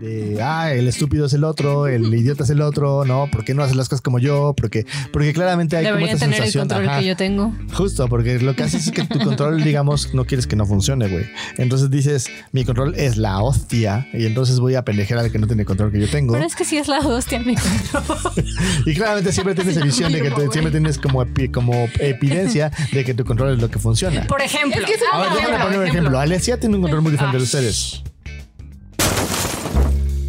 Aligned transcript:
de, 0.00 0.38
ah, 0.42 0.72
el 0.72 0.86
estúpido 0.86 1.26
es 1.26 1.32
el 1.32 1.42
otro, 1.44 1.86
el 1.88 2.12
idiota 2.14 2.44
es 2.44 2.50
el 2.50 2.60
otro, 2.60 3.04
no, 3.04 3.28
¿por 3.30 3.44
qué 3.44 3.52
no 3.54 3.62
haces 3.62 3.74
las 3.76 3.88
cosas 3.88 4.00
como 4.00 4.18
yo? 4.18 4.54
Porque, 4.56 4.86
porque 5.12 5.32
claramente 5.32 5.76
hay 5.76 5.84
como 5.86 5.98
esta 6.06 6.18
tener 6.18 6.36
sensación. 6.36 6.62
el 6.64 6.68
control 6.68 6.88
ajá, 6.88 7.00
que 7.00 7.06
yo 7.06 7.16
tengo. 7.16 7.54
Justo, 7.74 8.06
porque 8.08 8.38
lo 8.38 8.54
que 8.54 8.62
haces 8.62 8.86
es 8.86 8.92
que 8.92 9.04
tu 9.04 9.18
control, 9.18 9.62
digamos, 9.64 10.14
no 10.14 10.24
quieres 10.24 10.46
que 10.46 10.54
no 10.56 10.66
funcione, 10.66 11.08
güey. 11.08 11.26
Entonces 11.56 11.90
dices, 11.90 12.28
mi 12.52 12.64
control 12.64 12.94
es 12.96 13.16
la 13.16 13.40
hostia 13.40 14.06
y 14.12 14.26
entonces 14.26 14.60
voy 14.60 14.74
a 14.76 14.84
pendejear 14.84 15.18
al 15.20 15.32
que 15.32 15.38
no 15.38 15.46
tiene 15.46 15.64
control 15.64 15.90
que 15.90 16.00
yo 16.00 16.08
tengo. 16.08 16.32
Pero 16.34 16.46
es 16.46 16.54
que 16.54 16.64
sí 16.64 16.76
es 16.78 16.86
la 16.88 17.00
hostia 17.00 17.40
mi 17.40 17.54
control. 17.56 18.44
Y 18.86 18.94
claramente 18.94 19.32
siempre 19.32 19.54
tienes 19.54 19.82
visión 19.82 20.12
de 20.12 20.22
que 20.22 20.30
te- 20.30 20.48
siempre 20.50 20.70
tienes 20.70 20.98
como, 20.98 21.22
epi- 21.24 21.50
como 21.50 21.88
evidencia 21.98 22.70
de 22.92 23.04
que 23.04 23.14
tu 23.14 23.24
control 23.24 23.54
es 23.54 23.58
lo 23.60 23.70
que 23.70 23.78
funciona. 23.78 24.26
Por 24.26 24.40
ejemplo. 24.40 24.80
Es 24.80 24.86
que 24.86 24.92
es 24.94 25.00
Ahora 25.12 25.34
déjame 25.34 25.58
poner 25.64 25.78
un 25.80 25.86
ejemplo. 25.86 26.18
Alesia 26.18 26.58
tiene 26.60 26.76
un 26.76 26.82
control 26.82 27.02
muy 27.02 27.12
diferente 27.12 27.38
de 27.38 27.42
ustedes. 27.42 28.02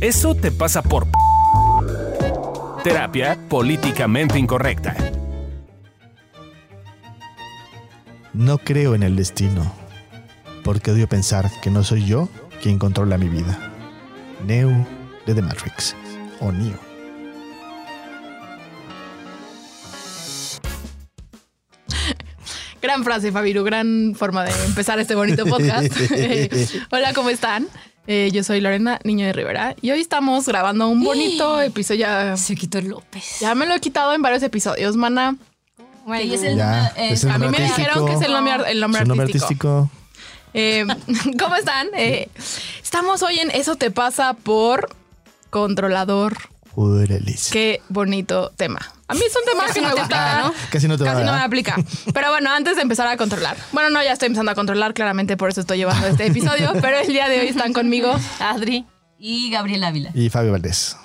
Eso 0.01 0.35
te 0.35 0.51
pasa 0.51 0.81
por... 0.81 1.05
p- 1.05 1.11
Terapia 2.83 3.37
políticamente 3.49 4.39
incorrecta. 4.39 4.95
No 8.33 8.57
creo 8.57 8.95
en 8.95 9.03
el 9.03 9.15
destino, 9.17 9.69
porque 10.63 10.91
odio 10.91 11.09
pensar 11.09 11.49
que 11.61 11.69
no 11.69 11.83
soy 11.83 12.05
yo 12.05 12.29
quien 12.61 12.79
controla 12.79 13.17
mi 13.17 13.27
vida. 13.27 13.57
Neo 14.45 14.69
de 15.25 15.35
The 15.35 15.41
Matrix 15.41 15.95
o 16.39 16.51
Neo. 16.51 16.79
Gran 22.81 23.03
frase, 23.03 23.31
Fabiru, 23.31 23.63
gran 23.63 24.15
forma 24.15 24.45
de 24.45 24.51
empezar 24.65 24.99
este 24.99 25.13
bonito 25.15 25.45
podcast. 25.45 25.91
Hola, 26.91 27.13
¿cómo 27.13 27.29
están? 27.29 27.67
Eh, 28.07 28.29
yo 28.33 28.43
soy 28.43 28.59
Lorena, 28.59 28.99
niño 29.03 29.25
de 29.27 29.33
Rivera, 29.33 29.75
y 29.81 29.91
hoy 29.91 30.01
estamos 30.01 30.47
grabando 30.47 30.87
un 30.87 31.03
bonito 31.03 31.61
episodio. 31.61 31.99
Ya, 32.01 32.37
Se 32.37 32.55
quitó 32.55 32.81
López. 32.81 33.39
ya 33.39 33.53
me 33.55 33.65
lo 33.67 33.75
he 33.75 33.79
quitado 33.79 34.13
en 34.13 34.21
varios 34.21 34.41
episodios, 34.43 34.95
mana. 34.95 35.35
Güey, 36.05 36.33
es 36.33 36.41
el- 36.41 36.57
Ya, 36.57 36.87
eh, 36.97 37.09
es 37.11 37.23
el 37.23 37.29
A 37.31 37.37
mí 37.37 37.47
me 37.49 37.59
dijeron 37.61 38.05
que 38.07 38.13
es 38.13 38.21
el 38.21 38.31
nombre, 38.31 38.53
el 38.71 38.79
nombre 38.79 39.01
Su 39.01 39.07
nombre 39.07 39.25
artístico. 39.25 39.89
artístico. 39.89 39.91
Eh, 40.55 40.85
¿Cómo 41.39 41.55
están? 41.55 41.87
Eh, 41.95 42.29
estamos 42.81 43.21
hoy 43.21 43.37
en 43.39 43.51
Eso 43.51 43.75
te 43.75 43.91
pasa 43.91 44.33
por 44.33 44.89
controlador. 45.51 46.37
Qué 47.51 47.81
bonito 47.89 48.51
tema. 48.55 48.79
A 49.09 49.15
mí 49.15 49.21
es 49.25 49.35
un 49.35 49.43
tema 49.43 49.65
que 49.73 49.81
me 49.81 49.91
gusta, 49.91 50.41
¿no? 50.43 50.53
Casi 50.69 50.87
no 50.87 50.95
te 50.95 51.03
va 51.03 51.11
Casi 51.13 51.23
a 51.23 51.25
no 51.25 51.33
me 51.33 51.41
aplica. 51.41 51.75
Pero 52.13 52.29
bueno, 52.29 52.51
antes 52.51 52.75
de 52.75 52.83
empezar 52.83 53.07
a 53.07 53.17
controlar. 53.17 53.57
Bueno, 53.71 53.89
no, 53.89 54.03
ya 54.03 54.13
estoy 54.13 54.27
empezando 54.27 54.51
a 54.51 54.55
controlar, 54.55 54.93
claramente 54.93 55.35
por 55.35 55.49
eso 55.49 55.61
estoy 55.61 55.79
llevando 55.79 56.07
este 56.07 56.25
episodio. 56.27 56.73
pero 56.79 56.99
el 56.99 57.07
día 57.07 57.27
de 57.27 57.41
hoy 57.41 57.47
están 57.47 57.73
conmigo. 57.73 58.15
Adri. 58.39 58.85
Y 59.17 59.49
Gabriel 59.49 59.83
Ávila. 59.83 60.11
Y 60.13 60.29
Fabio 60.29 60.51
Valdés. 60.51 60.95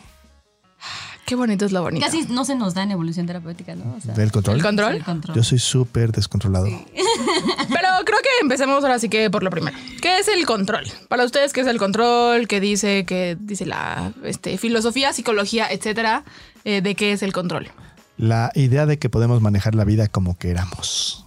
Qué 1.24 1.34
bonito 1.36 1.64
es 1.64 1.72
lo 1.72 1.80
bonito. 1.80 2.04
Casi 2.04 2.24
no 2.24 2.44
se 2.44 2.54
nos 2.54 2.74
da 2.74 2.82
en 2.82 2.90
evolución 2.90 3.26
terapéutica, 3.26 3.74
¿no? 3.74 3.94
O 3.96 4.00
sea, 4.00 4.12
¿Del 4.12 4.30
control? 4.30 4.56
¿El 4.56 4.62
control? 4.62 4.94
el 4.96 5.04
control. 5.04 5.34
Yo 5.34 5.42
soy 5.42 5.58
súper 5.58 6.12
descontrolado. 6.12 6.66
Pero 7.68 7.88
creo 8.04 8.18
que 8.18 8.28
empecemos 8.42 8.84
ahora 8.84 8.98
sí 8.98 9.08
que 9.08 9.30
por 9.30 9.42
lo 9.42 9.48
primero. 9.50 9.74
¿Qué 10.02 10.18
es 10.18 10.28
el 10.28 10.44
control? 10.44 10.84
Para 11.08 11.24
ustedes, 11.24 11.54
¿qué 11.54 11.62
es 11.62 11.66
el 11.66 11.78
control? 11.78 12.46
¿Qué 12.46 12.60
dice, 12.60 13.06
qué 13.06 13.38
dice 13.40 13.64
la 13.64 14.12
este, 14.22 14.58
filosofía, 14.58 15.14
psicología, 15.14 15.66
etcétera? 15.70 16.24
eh, 16.66 16.82
¿De 16.82 16.94
qué 16.94 17.12
es 17.12 17.22
el 17.22 17.32
control? 17.32 17.70
La 18.16 18.52
idea 18.54 18.86
de 18.86 18.98
que 18.98 19.10
podemos 19.10 19.40
manejar 19.40 19.74
la 19.74 19.84
vida 19.84 20.08
como 20.08 20.38
queramos. 20.38 21.26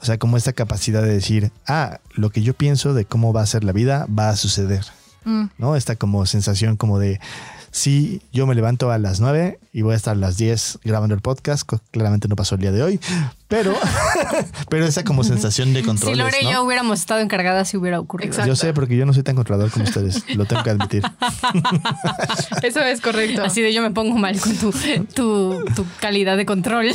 O 0.00 0.04
sea, 0.06 0.18
como 0.18 0.36
esta 0.36 0.52
capacidad 0.52 1.02
de 1.02 1.12
decir, 1.12 1.50
ah, 1.66 1.98
lo 2.12 2.30
que 2.30 2.42
yo 2.42 2.52
pienso 2.52 2.92
de 2.92 3.06
cómo 3.06 3.32
va 3.32 3.40
a 3.40 3.46
ser 3.46 3.64
la 3.64 3.72
vida 3.72 4.06
va 4.06 4.28
a 4.28 4.36
suceder. 4.36 4.84
Mm. 5.24 5.44
¿No? 5.56 5.76
Esta 5.76 5.96
como 5.96 6.26
sensación 6.26 6.76
como 6.76 6.98
de, 6.98 7.20
sí, 7.70 8.20
yo 8.32 8.46
me 8.46 8.54
levanto 8.54 8.90
a 8.90 8.98
las 8.98 9.20
9 9.20 9.58
y 9.72 9.82
voy 9.82 9.94
a 9.94 9.96
estar 9.96 10.12
a 10.12 10.18
las 10.18 10.36
10 10.36 10.80
grabando 10.84 11.14
el 11.14 11.22
podcast. 11.22 11.70
Claramente 11.90 12.28
no 12.28 12.36
pasó 12.36 12.56
el 12.56 12.60
día 12.60 12.72
de 12.72 12.82
hoy, 12.82 13.00
pero, 13.54 13.72
pero 14.68 14.84
esa 14.84 15.04
como 15.04 15.22
sensación 15.22 15.72
de 15.72 15.82
control. 15.82 16.04
Si 16.14 16.18
Lore 16.18 16.38
y 16.42 16.50
yo 16.52 16.62
hubiéramos 16.64 16.98
estado 16.98 17.20
encargadas, 17.20 17.68
si 17.68 17.76
hubiera 17.76 18.00
ocurrido. 18.00 18.30
Exacto. 18.30 18.48
Yo 18.48 18.56
sé, 18.56 18.72
porque 18.74 18.96
yo 18.96 19.06
no 19.06 19.12
soy 19.14 19.22
tan 19.22 19.36
controlador 19.36 19.70
como 19.70 19.84
ustedes, 19.84 20.24
lo 20.34 20.44
tengo 20.44 20.62
que 20.64 20.70
admitir. 20.70 21.02
Eso 22.62 22.80
es 22.80 23.00
correcto. 23.00 23.44
Así 23.44 23.62
de 23.62 23.72
yo 23.72 23.80
me 23.80 23.92
pongo 23.92 24.16
mal 24.18 24.38
con 24.40 24.56
tu, 24.56 24.72
tu, 25.14 25.64
tu 25.76 25.86
calidad 26.00 26.36
de 26.36 26.44
control. 26.44 26.88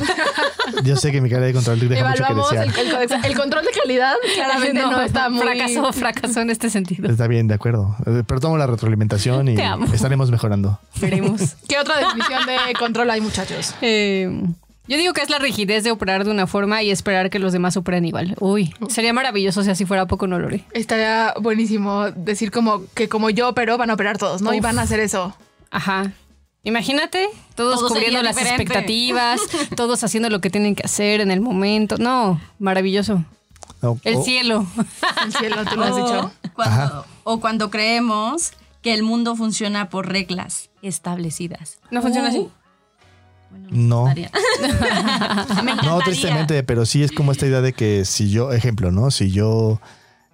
Yo 0.83 0.97
sé 0.97 1.11
que 1.11 1.21
mi 1.21 1.29
cara 1.29 1.45
de 1.45 1.53
control 1.53 1.79
deja 1.79 2.07
mucho 2.09 2.23
que 2.23 2.31
Evaluamos 2.31 2.51
desear. 2.51 2.79
el, 2.79 3.11
el 3.11 3.25
el 3.25 3.37
control 3.37 3.63
de 3.65 3.71
calidad. 3.79 4.13
Claramente 4.35 4.81
no, 4.81 5.01
está 5.01 5.29
muy. 5.29 5.41
Fracasó, 5.41 5.93
fracasó 5.93 6.41
en 6.41 6.49
este 6.49 6.69
sentido. 6.69 7.09
Está 7.09 7.27
bien, 7.27 7.47
de 7.47 7.53
acuerdo. 7.53 7.95
Eh, 8.05 8.23
Pero 8.27 8.39
tomo 8.41 8.57
la 8.57 8.67
retroalimentación 8.67 9.47
y 9.47 9.55
Te 9.55 9.63
amo. 9.63 9.85
estaremos 9.93 10.29
mejorando. 10.29 10.79
Veremos. 10.99 11.55
¿Qué 11.67 11.79
otra 11.79 11.97
definición 11.99 12.45
de 12.45 12.73
control 12.77 13.09
hay, 13.11 13.21
muchachos? 13.21 13.73
Eh, 13.81 14.29
yo 14.89 14.97
digo 14.97 15.13
que 15.13 15.21
es 15.21 15.29
la 15.29 15.39
rigidez 15.39 15.83
de 15.85 15.91
operar 15.91 16.25
de 16.25 16.31
una 16.31 16.47
forma 16.47 16.83
y 16.83 16.91
esperar 16.91 17.29
que 17.29 17.39
los 17.39 17.53
demás 17.53 17.77
operen 17.77 18.03
igual. 18.05 18.35
Uy, 18.39 18.73
sería 18.89 19.13
maravilloso 19.13 19.63
si 19.63 19.69
así 19.69 19.85
fuera 19.85 20.05
poco 20.07 20.27
no 20.27 20.37
Lore. 20.39 20.65
Estaría 20.73 21.33
buenísimo 21.39 22.11
decir 22.11 22.51
como 22.51 22.83
que 22.95 23.07
como 23.07 23.29
yo 23.29 23.49
opero 23.49 23.77
van 23.77 23.89
a 23.89 23.93
operar 23.93 24.17
todos, 24.17 24.41
¿no? 24.41 24.53
Y 24.53 24.59
van 24.59 24.79
a 24.79 24.81
hacer 24.81 24.99
eso. 24.99 25.33
Ajá. 25.71 26.11
Imagínate, 26.63 27.29
todos 27.55 27.79
Todo 27.79 27.87
cubriendo 27.89 28.21
las 28.21 28.35
diferente. 28.35 28.63
expectativas, 28.63 29.39
todos 29.77 30.03
haciendo 30.03 30.29
lo 30.29 30.41
que 30.41 30.49
tienen 30.49 30.75
que 30.75 30.83
hacer 30.83 31.21
en 31.21 31.31
el 31.31 31.39
momento. 31.39 31.97
No, 31.97 32.41
maravilloso. 32.59 33.23
No, 33.81 33.97
El 34.03 34.21
cielo. 34.23 34.65
El 35.25 35.31
cielo, 35.33 35.63
tú 35.63 35.77
lo 35.77 35.83
has 35.85 35.91
O 35.91 35.95
dicho. 36.05 36.31
cuando, 36.53 37.05
o 37.23 37.39
cuando 37.39 37.69
creemos 37.69 38.51
que 38.81 38.93
el 38.93 39.03
mundo 39.03 39.37
funciona 39.37 39.89
por 39.89 40.09
reglas 40.09 40.69
establecidas. 40.81 41.79
¿No 41.91 42.01
funciona 42.01 42.27
Uh, 42.27 42.31
así? 42.31 42.49
No. 43.69 44.05
Me 44.13 44.27
No, 45.83 45.99
tristemente, 46.05 46.63
pero 46.63 46.85
sí 46.85 47.03
es 47.03 47.11
como 47.11 47.31
esta 47.31 47.45
idea 47.45 47.61
de 47.61 47.73
que 47.73 48.05
si 48.05 48.29
yo, 48.31 48.51
ejemplo, 48.53 48.91
¿no? 48.91 49.11
Si 49.11 49.31
yo 49.31 49.79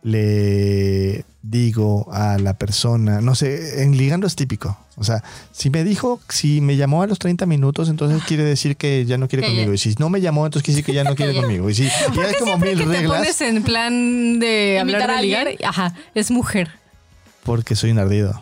le 0.03 1.25
digo 1.41 2.07
a 2.13 2.37
la 2.37 2.53
persona, 2.53 3.21
no 3.21 3.35
sé, 3.35 3.81
en 3.83 3.97
ligando 3.97 4.27
es 4.27 4.35
típico. 4.35 4.77
O 4.97 5.03
sea, 5.03 5.23
si 5.51 5.69
me 5.69 5.83
dijo, 5.83 6.21
si 6.29 6.61
me 6.61 6.77
llamó 6.77 7.01
a 7.03 7.07
los 7.07 7.19
30 7.19 7.45
minutos, 7.45 7.89
entonces 7.89 8.23
quiere 8.23 8.43
decir 8.43 8.77
que 8.77 9.03
ya 9.05 9.17
no 9.17 9.27
quiere 9.27 9.43
Que 9.43 9.49
ya- 9.49 9.55
conmigo. 9.55 9.73
Y 9.73 9.77
si 9.77 9.93
no 9.99 10.09
me 10.09 10.21
llamó, 10.21 10.45
entonces 10.45 10.63
quiere 10.63 10.75
decir 10.77 10.85
que 10.85 10.93
ya 10.93 11.03
no 11.03 11.15
quiere 11.15 11.33
conmigo. 11.41 11.69
Y 11.69 11.75
si 11.75 11.83
y 11.83 12.19
hay 12.19 12.35
como 12.39 12.57
mil 12.57 12.77
que 12.77 12.85
te 12.85 12.89
reglas, 12.91 13.17
pones 13.19 13.41
en 13.41 13.63
plan 13.63 14.39
de 14.39 14.79
¿Imitar 14.81 15.01
hablar 15.03 15.17
a 15.17 15.21
de 15.21 15.27
ligar, 15.27 15.47
ajá, 15.65 15.93
es 16.13 16.31
mujer. 16.31 16.69
porque 17.43 17.75
soy 17.75 17.91
un 17.91 17.99
ardido. 17.99 18.41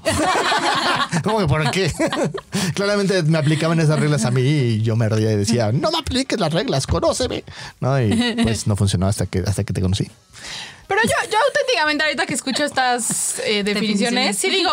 ¿Cómo 1.24 1.40
que 1.40 1.48
por 1.48 1.70
qué? 1.72 1.92
Claramente 2.74 3.22
me 3.24 3.38
aplicaban 3.38 3.80
esas 3.80 4.00
reglas 4.00 4.26
a 4.26 4.32
mí 4.32 4.42
y 4.42 4.82
yo 4.82 4.96
me 4.96 5.06
ardía 5.06 5.32
y 5.32 5.36
decía, 5.36 5.72
no 5.72 5.92
me 5.92 5.98
apliques 6.00 6.40
las 6.40 6.54
reglas, 6.54 6.88
conóceme. 6.88 7.44
No, 7.80 8.02
y 8.02 8.36
pues 8.44 8.68
no 8.68 8.76
funcionó 8.76 9.08
hasta 9.08 9.26
que, 9.26 9.40
hasta 9.40 9.64
que 9.64 9.74
te 9.74 9.82
conocí. 9.82 10.10
Pero 10.88 11.02
yo, 11.04 11.32
yo 11.32 11.38
auténticamente 11.48 12.04
ahorita 12.04 12.26
que 12.26 12.34
escucho 12.34 12.64
estas 12.66 13.40
eh, 13.40 13.64
definiciones, 13.64 14.36
Definiciones. 14.36 14.38
sí 14.38 14.50
digo, 14.50 14.72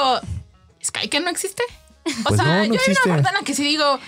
¿Sky 0.85 1.09
que 1.09 1.21
no 1.21 1.31
existe? 1.31 1.63
O 2.05 2.29
Pues 2.29 2.41
sea, 2.41 2.45
no, 2.63 2.67
no 2.69 2.75
yo 2.75 2.81
hay 2.87 2.97
una 3.05 3.15
parte 3.17 3.29
en 3.29 3.35
la 3.35 3.43
que 3.45 3.55
sí 3.55 3.63
digo, 3.63 3.99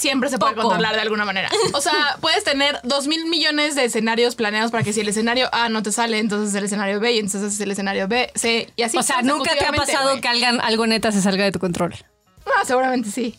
siempre 0.00 0.28
se 0.30 0.38
puede 0.38 0.54
Poco. 0.54 0.68
controlar 0.68 0.94
de 0.94 1.02
alguna 1.02 1.24
manera. 1.24 1.48
O 1.74 1.80
sea, 1.80 2.16
puedes 2.20 2.42
tener 2.42 2.80
dos 2.82 3.06
mil 3.06 3.26
millones 3.26 3.74
de 3.74 3.84
escenarios 3.84 4.34
planeados 4.34 4.70
para 4.70 4.82
que 4.82 4.92
si 4.92 5.00
el 5.00 5.08
escenario 5.08 5.48
A 5.52 5.68
no 5.68 5.82
te 5.82 5.92
sale, 5.92 6.18
entonces 6.18 6.54
el 6.54 6.64
escenario 6.64 6.98
B 7.00 7.12
y 7.12 7.18
entonces 7.18 7.60
el 7.60 7.70
escenario 7.70 8.08
B, 8.08 8.32
C 8.34 8.72
y 8.76 8.82
así. 8.82 8.96
o 8.96 9.02
sea, 9.02 9.22
nunca 9.22 9.54
te 9.56 9.66
ha 9.66 9.72
pasado 9.72 10.20
que 10.20 10.28
algo, 10.28 10.62
algo 10.62 10.86
neta 10.86 11.12
se 11.12 11.20
salga 11.20 11.44
de 11.44 11.52
tu 11.52 11.58
control. 11.58 11.94
No, 12.46 12.64
seguramente 12.64 13.10
sí. 13.10 13.36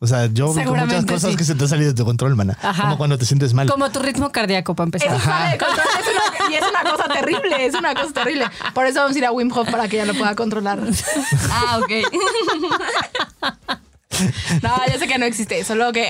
O 0.00 0.06
sea, 0.06 0.26
yo 0.26 0.44
vi 0.46 0.50
muchas 0.50 0.62
Seguramente 0.64 1.12
cosas 1.12 1.30
sí. 1.32 1.36
que 1.36 1.44
se 1.44 1.54
te 1.56 1.64
han 1.64 1.68
salido 1.70 1.90
de 1.90 1.96
tu 1.96 2.04
control, 2.04 2.36
mana. 2.36 2.56
Ajá. 2.62 2.82
Como 2.82 2.98
cuando 2.98 3.18
te 3.18 3.24
sientes 3.24 3.52
mal. 3.52 3.68
Como 3.68 3.90
tu 3.90 3.98
ritmo 3.98 4.30
cardíaco, 4.30 4.74
para 4.76 4.84
empezar. 4.86 5.08
Eso 5.12 5.24
sale 5.24 5.50
de 5.52 5.58
control, 5.58 5.86
es 6.00 6.06
una- 6.06 6.50
y 6.50 6.54
es 6.54 6.62
una 6.62 6.90
cosa 6.90 7.08
terrible, 7.08 7.66
es 7.66 7.74
una 7.74 7.94
cosa 7.94 8.12
terrible. 8.12 8.46
Por 8.74 8.86
eso 8.86 9.00
vamos 9.00 9.16
a 9.16 9.18
ir 9.18 9.26
a 9.26 9.32
Wim 9.32 9.50
Hof 9.52 9.68
para 9.70 9.88
que 9.88 9.96
ella 10.00 10.12
lo 10.12 10.18
pueda 10.18 10.34
controlar. 10.36 10.78
Ah, 11.50 11.78
ok. 11.82 11.90
No, 14.62 14.70
yo 14.92 14.98
sé 14.98 15.06
que 15.06 15.18
no 15.18 15.26
existe, 15.26 15.64
solo 15.64 15.92
que 15.92 16.08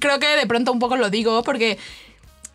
creo 0.00 0.18
que 0.18 0.26
de 0.36 0.46
pronto 0.46 0.72
un 0.72 0.78
poco 0.78 0.96
lo 0.96 1.08
digo 1.10 1.42
porque 1.42 1.78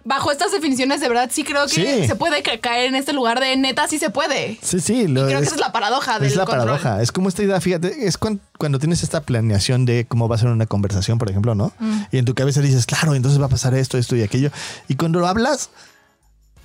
bajo 0.04 0.32
estas 0.32 0.52
definiciones 0.52 1.00
de 1.00 1.08
verdad 1.10 1.30
sí 1.32 1.44
creo 1.44 1.66
que 1.68 2.02
Sí. 2.02 2.08
se 2.08 2.16
puede 2.16 2.42
ca- 2.42 2.58
caer 2.60 2.88
en 2.88 2.96
este 2.96 3.14
lugar 3.14 3.40
de 3.40 3.56
neta 3.56 3.88
sí 3.88 4.00
se 4.00 4.10
puede. 4.10 4.58
Sí, 4.62 4.80
sí. 4.80 5.08
Lo, 5.08 5.26
Creo 5.28 5.40
que 5.40 5.46
esa 5.46 5.56
es 5.56 5.62
la 5.62 5.72
paradoja 5.72 6.18
del 6.20 6.28
Es 6.30 6.36
la 6.36 6.46
control. 6.46 6.66
paradoja. 6.80 7.02
Es 7.04 7.12
como 7.12 7.30
esta 7.30 7.44
idea, 7.44 7.62
fíjate, 7.62 8.08
es 8.08 8.18
cuan- 8.18 8.40
cuando 8.58 8.80
tienes 8.80 9.04
esta 9.04 9.22
planeación 9.22 9.86
de 9.86 10.06
cómo 10.08 10.28
va 10.28 10.36
a 10.36 10.40
ser 10.40 10.50
una 10.50 10.66
conversación, 10.66 11.18
por 11.20 11.30
ejemplo, 11.30 11.54
¿no? 11.54 11.72
Mm. 11.80 12.02
Y 12.12 12.18
en 12.18 12.26
tu 12.26 12.34
cabeza 12.34 12.62
dices, 12.62 12.86
claro, 12.88 13.14
entonces 13.14 13.40
va 13.40 13.46
a 13.46 13.50
pasar 13.50 13.76
esto, 13.76 13.98
esto 14.00 14.16
y 14.16 14.24
aquello. 14.24 14.50
Y 14.88 14.96
cuando 14.96 15.20
lo 15.20 15.28
hablas, 15.28 15.70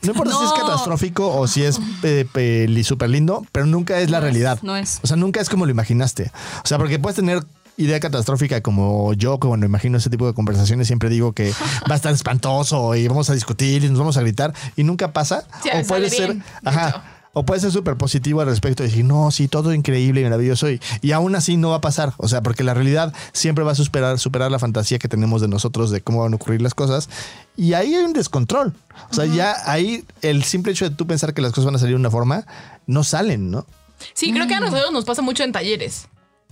no 0.02 0.12
importa 0.12 0.32
si 0.34 0.44
es 0.44 0.50
No. 0.50 0.54
catastrófico 0.56 1.37
o 1.37 1.46
si 1.46 1.62
es 1.62 1.78
eh, 2.04 2.26
peli 2.32 2.84
súper 2.84 3.10
lindo, 3.10 3.44
pero 3.52 3.66
nunca 3.66 3.98
es 4.00 4.10
la 4.10 4.20
realidad. 4.20 4.58
no 4.62 4.76
es. 4.76 4.98
O 5.02 5.06
sea, 5.06 5.16
nunca 5.19 5.40
es 5.43 5.50
como 5.50 5.66
lo 5.66 5.70
imaginaste. 5.72 6.31
O 6.64 6.66
sea, 6.66 6.78
porque 6.78 6.98
puedes 6.98 7.16
tener 7.16 7.43
idea 7.76 8.00
catastrófica 8.00 8.61
como 8.61 9.12
yo, 9.14 9.38
que 9.38 9.49
cuando 9.49 9.67
imagino 9.67 9.99
ese 9.99 10.11
tipo 10.11 10.26
de 10.26 10.34
conversaciones, 10.34 10.87
siempre 10.87 11.08
digo 11.08 11.32
que 11.32 11.52
va 11.88 11.93
a 11.93 11.96
estar 11.96 12.12
espantoso 12.12 12.94
y 12.94 13.06
vamos 13.08 13.31
a 13.31 13.34
discutir 13.34 13.84
y 13.84 13.88
nos 13.88 13.99
vamos 13.99 14.17
a 14.17 14.23
gritar 14.23 14.55
y 14.76 14.84
nunca 14.84 15.12
pasa. 15.12 15.44
Sí, 15.62 15.70
o 15.73 15.87
puede 15.87 16.11
ser, 16.11 16.32
bien, 16.32 16.44
ajá. 16.64 17.05
O 17.38 17.44
puede 17.44 17.61
ser 17.61 17.70
súper 17.70 17.96
positivo 17.99 18.40
al 18.40 18.46
respecto 18.46 18.82
de 18.82 18.88
decir, 18.88 19.05
no, 19.05 19.31
sí, 19.31 19.46
todo 19.46 19.75
increíble 19.75 20.23
y 20.23 20.25
maravilloso. 20.25 20.70
Y, 20.70 20.81
y 21.02 21.12
aún 21.12 21.34
así 21.34 21.58
no 21.58 21.69
va 21.69 21.76
a 21.76 21.81
pasar. 21.82 22.14
O 22.17 22.28
sea, 22.28 22.40
porque 22.40 22.64
la 22.64 22.73
realidad 22.73 23.12
siempre 23.32 23.62
va 23.62 23.73
a 23.73 23.75
superar, 23.75 24.19
superar 24.19 24.50
la 24.50 24.58
fantasía 24.58 24.99
que 24.99 25.06
tenemos 25.06 25.43
de 25.43 25.49
nosotros 25.49 25.90
de 25.90 26.00
cómo 26.00 26.22
van 26.22 26.32
a 26.32 26.37
ocurrir 26.37 26.62
las 26.62 26.72
cosas. 26.72 27.11
Y 27.55 27.75
ahí 27.75 27.94
hay 27.94 28.05
un 28.05 28.14
descontrol. 28.14 28.72
O 29.11 29.14
sea, 29.14 29.26
ya 29.26 29.55
ahí 29.67 30.02
el 30.22 30.44
simple 30.44 30.72
hecho 30.72 30.88
de 30.88 30.96
tú 30.96 31.06
pensar 31.06 31.34
que 31.34 31.43
las 31.43 31.52
cosas 31.52 31.67
van 31.67 31.75
a 31.75 31.79
salir 31.79 31.93
de 31.93 32.00
una 32.00 32.11
forma, 32.11 32.46
no 32.87 33.05
salen, 33.05 33.50
¿no? 33.50 33.67
Sí, 34.14 34.32
creo 34.32 34.46
que 34.46 34.55
a 34.55 34.61
nosotros 34.61 34.90
nos 34.90 35.05
pasa 35.05 35.20
mucho 35.20 35.44
en 35.44 35.52
talleres. 35.52 36.08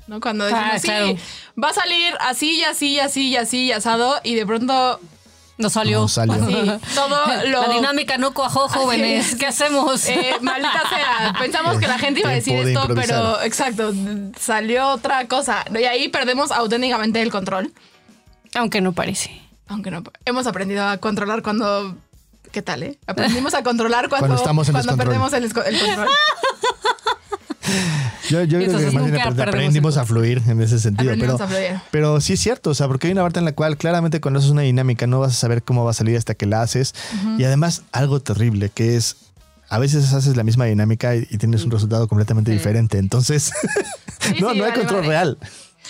¿No? 0.07 0.21
Cuando 0.21 0.45
decimos, 0.45 0.65
Ah, 0.73 0.79
sí, 0.79 0.87
claro. 0.87 1.17
va 1.63 1.69
a 1.71 1.73
salir 1.73 2.15
así 2.21 2.59
y 2.59 2.65
así 2.65 2.89
y 2.95 2.99
así 3.01 3.29
y 3.29 3.37
así 3.37 3.59
y 3.67 3.73
asado, 3.73 4.21
y 4.23 4.35
de 4.35 4.45
pronto, 4.47 5.01
No 5.57 5.71
salió. 5.71 6.01
No 6.01 6.09
salió. 6.09 6.35
sí, 6.47 6.71
todo 6.95 7.27
lo. 7.47 7.63
La 7.67 7.73
dinámica 7.75 8.19
no 8.19 8.35
cuajó, 8.35 8.69
jóvenes. 8.69 9.29
es. 9.33 9.37
¿Qué 9.37 9.47
hacemos? 9.47 10.05
Eh, 10.09 10.35
maldita 10.41 10.83
sea, 10.89 11.33
pensamos 11.39 11.79
que 11.79 11.87
la 11.87 11.99
gente 11.99 12.21
iba 12.21 12.31
a 12.31 12.35
decir 12.35 12.55
de 12.65 12.73
esto, 12.73 12.81
improvisar. 12.87 13.07
pero 13.07 13.43
exacto, 13.43 13.93
salió 14.39 14.89
otra 14.89 15.27
cosa. 15.29 15.65
Y 15.73 15.85
ahí 15.85 16.09
perdemos 16.09 16.51
auténticamente 16.51 17.23
el 17.23 17.31
control. 17.31 17.73
Aunque 18.55 18.81
no 18.81 18.93
parece. 18.93 19.41
Aunque 19.69 19.91
no, 19.91 20.03
hemos 20.27 20.47
aprendido 20.47 20.87
a 20.87 20.99
controlar 20.99 21.43
cuando. 21.43 21.97
¿Qué 22.53 22.61
tal, 22.63 22.83
eh? 22.83 22.99
Aprendimos 23.07 23.55
a 23.55 23.63
controlar 23.63 24.09
cuando, 24.09 24.27
Cuando 24.27 24.37
estamos 24.37 24.69
en 24.69 24.75
cuando 24.75 24.97
perdemos 24.97 25.33
el, 25.33 25.45
el 25.45 25.53
control. 25.55 26.09
Yo, 28.29 28.43
yo 28.45 28.59
creo 28.59 28.79
que 28.79 28.91
más 28.91 29.11
bien 29.11 29.41
aprendimos 29.41 29.97
a 29.97 30.05
fluir 30.05 30.43
en 30.47 30.61
ese 30.61 30.79
sentido. 30.79 31.15
Pero, 31.19 31.39
pero 31.91 32.21
sí 32.21 32.35
es 32.35 32.41
cierto, 32.41 32.71
o 32.71 32.75
sea, 32.75 32.89
porque 32.89 33.07
hay 33.07 33.13
una 33.13 33.23
parte 33.23 33.39
en 33.39 33.45
la 33.45 33.53
cual 33.53 33.77
claramente 33.77 34.21
cuando 34.21 34.39
haces 34.39 34.51
una 34.51 34.63
dinámica 34.63 35.07
no 35.07 35.21
vas 35.21 35.33
a 35.33 35.37
saber 35.37 35.63
cómo 35.63 35.85
va 35.85 35.91
a 35.91 35.95
salir 35.95 36.17
hasta 36.17 36.35
que 36.35 36.47
la 36.47 36.63
haces. 36.63 36.95
Y 37.39 37.45
además 37.45 37.83
algo 37.93 38.21
terrible 38.21 38.71
que 38.71 38.97
es, 38.97 39.17
a 39.69 39.79
veces 39.79 40.13
haces 40.13 40.37
la 40.37 40.43
misma 40.43 40.67
dinámica 40.67 41.17
y, 41.17 41.25
tienes 41.39 41.65
un 41.65 41.71
resultado 41.71 42.09
completamente 42.09 42.51
diferente. 42.51 42.99
Entonces, 42.99 43.53
Sí, 44.21 44.35
no, 44.41 44.53
sí, 44.53 44.59
no 44.59 44.65
hay 44.65 44.71
vale, 44.71 44.75
control 44.75 45.01
vale. 45.01 45.09
real. 45.09 45.39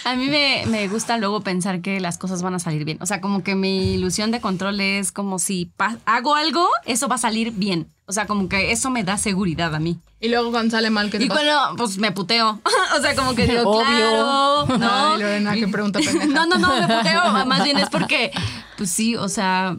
A 0.05 0.17
mí 0.17 0.27
me, 0.29 0.65
me 0.67 0.89
gusta 0.89 1.17
luego 1.19 1.41
pensar 1.43 1.81
que 1.81 2.01
las 2.01 2.19
cosas 2.19 2.43
van 2.43 2.55
a 2.55 2.59
salir 2.59 2.85
bien. 2.85 2.99
O 3.01 3.07
sea, 3.07 3.21
como 3.21 3.43
que 3.43 3.55
mi 3.55 3.95
ilusión 3.95 4.31
de 4.33 4.41
control 4.41 4.81
es 4.81 5.13
como 5.13 5.39
si 5.39 5.71
hago 6.05 6.35
algo, 6.35 6.69
eso 6.85 7.09
va 7.09 7.15
a 7.15 7.19
salir 7.19 7.53
bien. 7.53 7.87
O 8.07 8.13
sea, 8.13 8.27
como 8.27 8.49
que 8.49 8.73
eso 8.73 8.91
me 8.91 9.03
da 9.05 9.17
seguridad 9.17 9.75
a 9.75 9.79
mí. 9.79 9.99
Y 10.21 10.29
luego 10.29 10.51
cuando 10.51 10.73
sale 10.77 10.91
mal, 10.91 11.11
¿qué 11.11 11.19
te 11.19 11.25
Y 11.25 11.29
pasa? 11.29 11.41
cuando, 11.43 11.77
pues 11.77 11.97
me 11.99 12.13
puteo. 12.13 12.61
o 12.99 13.01
sea, 13.01 13.15
como 13.15 13.35
que 13.35 13.47
digo, 13.47 13.63
Obvio. 13.63 14.67
claro, 14.67 14.79
¿no? 14.79 15.13
Ay, 15.15 15.21
Lorena, 15.21 15.55
qué 15.55 15.69
pregunta 15.69 16.01
pendeja. 16.05 16.27
No, 16.27 16.47
no, 16.47 16.59
no, 16.59 16.69
me 16.69 16.83
puteo. 16.97 17.47
Más 17.47 17.65
bien 17.65 17.79
es 17.79 17.89
porque, 17.89 18.31
pues 18.77 18.91
sí, 18.91 19.17
o 19.17 19.29
sea, 19.29 19.77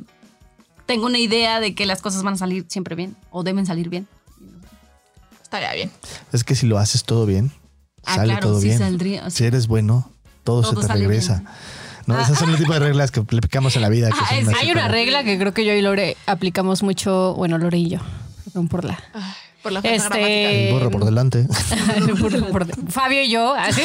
tengo 0.88 1.06
una 1.06 1.20
idea 1.20 1.60
de 1.60 1.76
que 1.76 1.86
las 1.86 2.02
cosas 2.02 2.24
van 2.24 2.36
a 2.36 2.38
salir 2.38 2.66
siempre 2.68 2.96
bien 2.96 3.16
o 3.32 3.44
deben 3.44 3.66
salir 3.66 3.90
bien. 3.90 4.08
Estaría 5.44 5.74
bien. 5.74 5.92
Es 6.32 6.44
que 6.44 6.56
si 6.56 6.66
lo 6.66 6.80
haces 6.80 7.04
todo 7.04 7.26
bien, 7.26 7.52
Ah, 8.06 8.16
sale 8.16 8.34
claro, 8.34 8.48
todo 8.48 8.60
sí 8.62 8.68
bien. 8.68 8.80
saldría, 8.80 9.20
o 9.22 9.24
sea, 9.24 9.32
si 9.32 9.46
eres 9.46 9.68
bueno, 9.68 10.10
todo, 10.44 10.62
todo 10.62 10.82
se 10.82 10.88
te 10.88 10.94
regresa. 10.94 11.36
bien. 11.40 11.50
No, 12.08 12.20
esas 12.20 12.38
son 12.38 12.50
el 12.52 12.58
tipo 12.58 12.72
de 12.74 12.80
reglas 12.80 13.10
que 13.12 13.20
aplicamos 13.22 13.76
en 13.76 13.82
la 13.82 13.90
vida. 13.90 14.10
que 14.10 14.18
Ah, 14.22 14.26
son 14.30 14.38
es- 14.38 14.48
así 14.50 14.58
Hay 14.62 14.72
una 14.72 14.88
regla 14.88 15.24
que 15.24 15.40
creo 15.40 15.54
que 15.54 15.66
yo 15.66 15.74
y 15.74 15.82
Lore 15.82 16.16
aplicamos 16.28 16.84
mucho. 16.84 17.34
Bueno, 17.36 17.58
Lore 17.58 17.80
y 17.80 17.90
yo. 17.90 18.00
Perdón 18.46 18.68
por 18.68 18.86
la. 18.86 19.00
Ay, 19.14 19.24
por 19.66 19.72
la 19.72 19.82
falta 19.82 19.96
Este- 19.96 20.68
El 20.68 20.74
burro 20.76 20.92
por 20.92 21.06
delante. 21.06 21.48
por- 22.52 22.92
Fabio 22.92 23.24
y 23.24 23.30
yo. 23.32 23.52
así. 23.56 23.82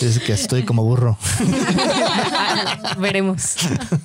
es 0.00 0.18
que 0.20 0.32
estoy 0.32 0.62
como 0.62 0.84
burro. 0.84 1.18
Veremos. 2.96 3.56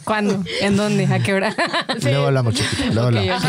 ¿Cuándo? 0.04 0.44
¿En 0.60 0.76
dónde? 0.76 1.06
¿A 1.06 1.20
qué 1.20 1.34
hora? 1.34 1.56
Luego 2.04 2.26
hablamos, 2.28 2.56
chiquito. 2.56 2.84
Luego 2.92 3.08
hablamos. 3.08 3.42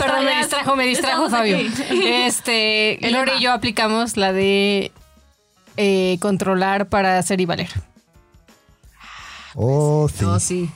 Perdón, 0.00 0.24
me 0.24 0.36
distrajo, 0.38 0.74
me 0.76 0.86
distrajo 0.86 1.30
Fabio. 1.30 1.58
Este, 1.90 3.06
El 3.06 3.12
Lore 3.14 3.36
y 3.38 3.42
yo 3.42 3.52
aplicamos 3.52 4.16
la 4.16 4.32
de 4.32 4.90
eh, 5.76 6.18
controlar 6.20 6.88
para 6.88 7.18
hacer 7.20 7.40
y 7.40 7.46
valer. 7.46 7.68
Oh, 9.54 10.08
sí. 10.12 10.24
Oh, 10.24 10.40
sí. 10.40 10.70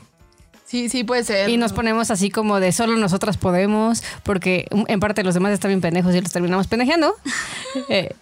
Sí, 0.67 0.89
sí, 0.89 1.05
puede 1.05 1.23
ser. 1.25 1.49
Y 1.49 1.57
nos 1.59 1.73
ponemos 1.73 2.11
así 2.11 2.29
como 2.31 2.59
de 2.59 2.73
solo 2.73 2.97
nosotras 2.97 3.37
podemos, 3.37 4.03
porque 4.25 4.67
en 4.71 4.99
parte 5.01 5.23
los 5.23 5.35
demás 5.35 5.53
están 5.53 5.69
bien 5.71 5.81
pendejos 5.81 6.15
y 6.15 6.21
los 6.21 6.33
terminamos 6.33 6.67
pendejeando. 6.67 7.15
Eh, 7.89 8.15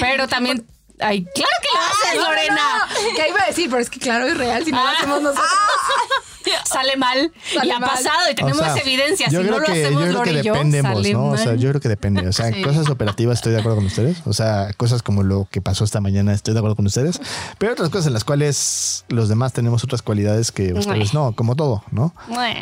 pero 0.00 0.26
también. 0.26 0.64
Ay, 0.98 1.24
claro 1.34 1.50
que 1.60 1.68
lo 1.74 1.80
haces, 1.84 2.28
Lorena. 2.28 2.88
¿Qué 3.16 3.28
iba 3.28 3.42
a 3.42 3.46
decir? 3.46 3.68
Pero 3.68 3.82
es 3.82 3.90
que 3.90 3.98
claro, 4.00 4.26
es 4.26 4.36
real. 4.38 4.64
Si 4.64 4.70
no 4.72 4.80
lo 4.82 4.88
Ah. 4.88 4.92
hacemos 4.96 5.22
nosotros. 5.22 5.46
Sale 6.64 6.96
mal 6.96 7.32
Sale 7.54 7.66
y 7.66 7.70
ha 7.70 7.78
mal. 7.78 7.90
pasado 7.90 8.30
y 8.30 8.34
tenemos 8.34 8.60
O 8.60 8.64
sea, 8.64 8.76
evidencia. 8.76 9.28
Si 9.28 9.34
yo 9.34 9.42
no 9.42 9.48
creo 9.48 9.58
lo 9.60 9.64
que, 9.66 9.72
hacemos 9.72 10.02
yo 10.04 10.08
creo 10.10 10.22
que 10.22 10.32
dependemos, 10.42 11.08
¿no? 11.10 11.24
O 11.26 11.36
sea, 11.36 11.54
yo 11.54 11.68
creo 11.70 11.80
que 11.80 11.88
depende. 11.88 12.26
O 12.26 12.32
sea, 12.32 12.52
Sí. 12.52 12.62
cosas 12.62 12.88
operativas 12.88 13.38
estoy 13.38 13.52
de 13.52 13.58
acuerdo 13.60 13.76
con 13.76 13.86
ustedes. 13.86 14.18
O 14.26 14.32
sea, 14.32 14.72
cosas 14.76 15.02
como 15.02 15.22
lo 15.22 15.46
que 15.50 15.60
pasó 15.60 15.84
esta 15.84 16.00
mañana 16.00 16.32
estoy 16.32 16.54
de 16.54 16.60
acuerdo 16.60 16.76
con 16.76 16.86
ustedes. 16.86 17.20
Pero 17.58 17.70
hay 17.70 17.74
otras 17.74 17.88
cosas 17.90 18.06
en 18.08 18.12
las 18.14 18.24
cuales 18.24 19.04
los 19.08 19.28
demás 19.28 19.52
tenemos 19.52 19.84
otras 19.84 20.02
cualidades 20.02 20.52
que 20.52 20.72
ustedes 20.72 21.14
no, 21.14 21.32
como 21.34 21.56
todo, 21.56 21.84
¿no? 21.90 22.14
Mue. 22.28 22.54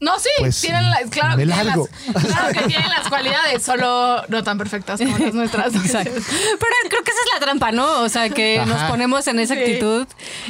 No, 0.00 0.18
sí, 0.18 0.28
Pues, 0.38 0.60
tienen 0.60 0.90
las, 0.90 1.08
claro, 1.08 1.36
que 1.38 1.46
tienen 1.46 1.66
largo. 1.66 1.88
las, 2.12 2.24
claro 2.26 2.48
que 2.52 2.66
tienen 2.66 2.88
las 2.90 3.08
cualidades, 3.08 3.62
solo 3.62 4.22
no 4.28 4.42
tan 4.44 4.58
perfectas 4.58 5.00
como 5.00 5.16
las 5.16 5.32
nuestras. 5.32 5.74
Exacto. 5.74 6.10
Pero 6.14 6.74
creo 6.90 7.02
que 7.04 7.10
esa 7.10 7.20
es 7.20 7.30
la 7.32 7.40
trampa, 7.40 7.72
¿no? 7.72 8.00
O 8.02 8.08
sea, 8.10 8.28
que 8.28 8.58
Ajá. 8.58 8.66
nos 8.66 8.82
ponemos 8.90 9.26
en 9.28 9.38
esa 9.38 9.54
Sí. 9.54 9.60
actitud 9.60 10.06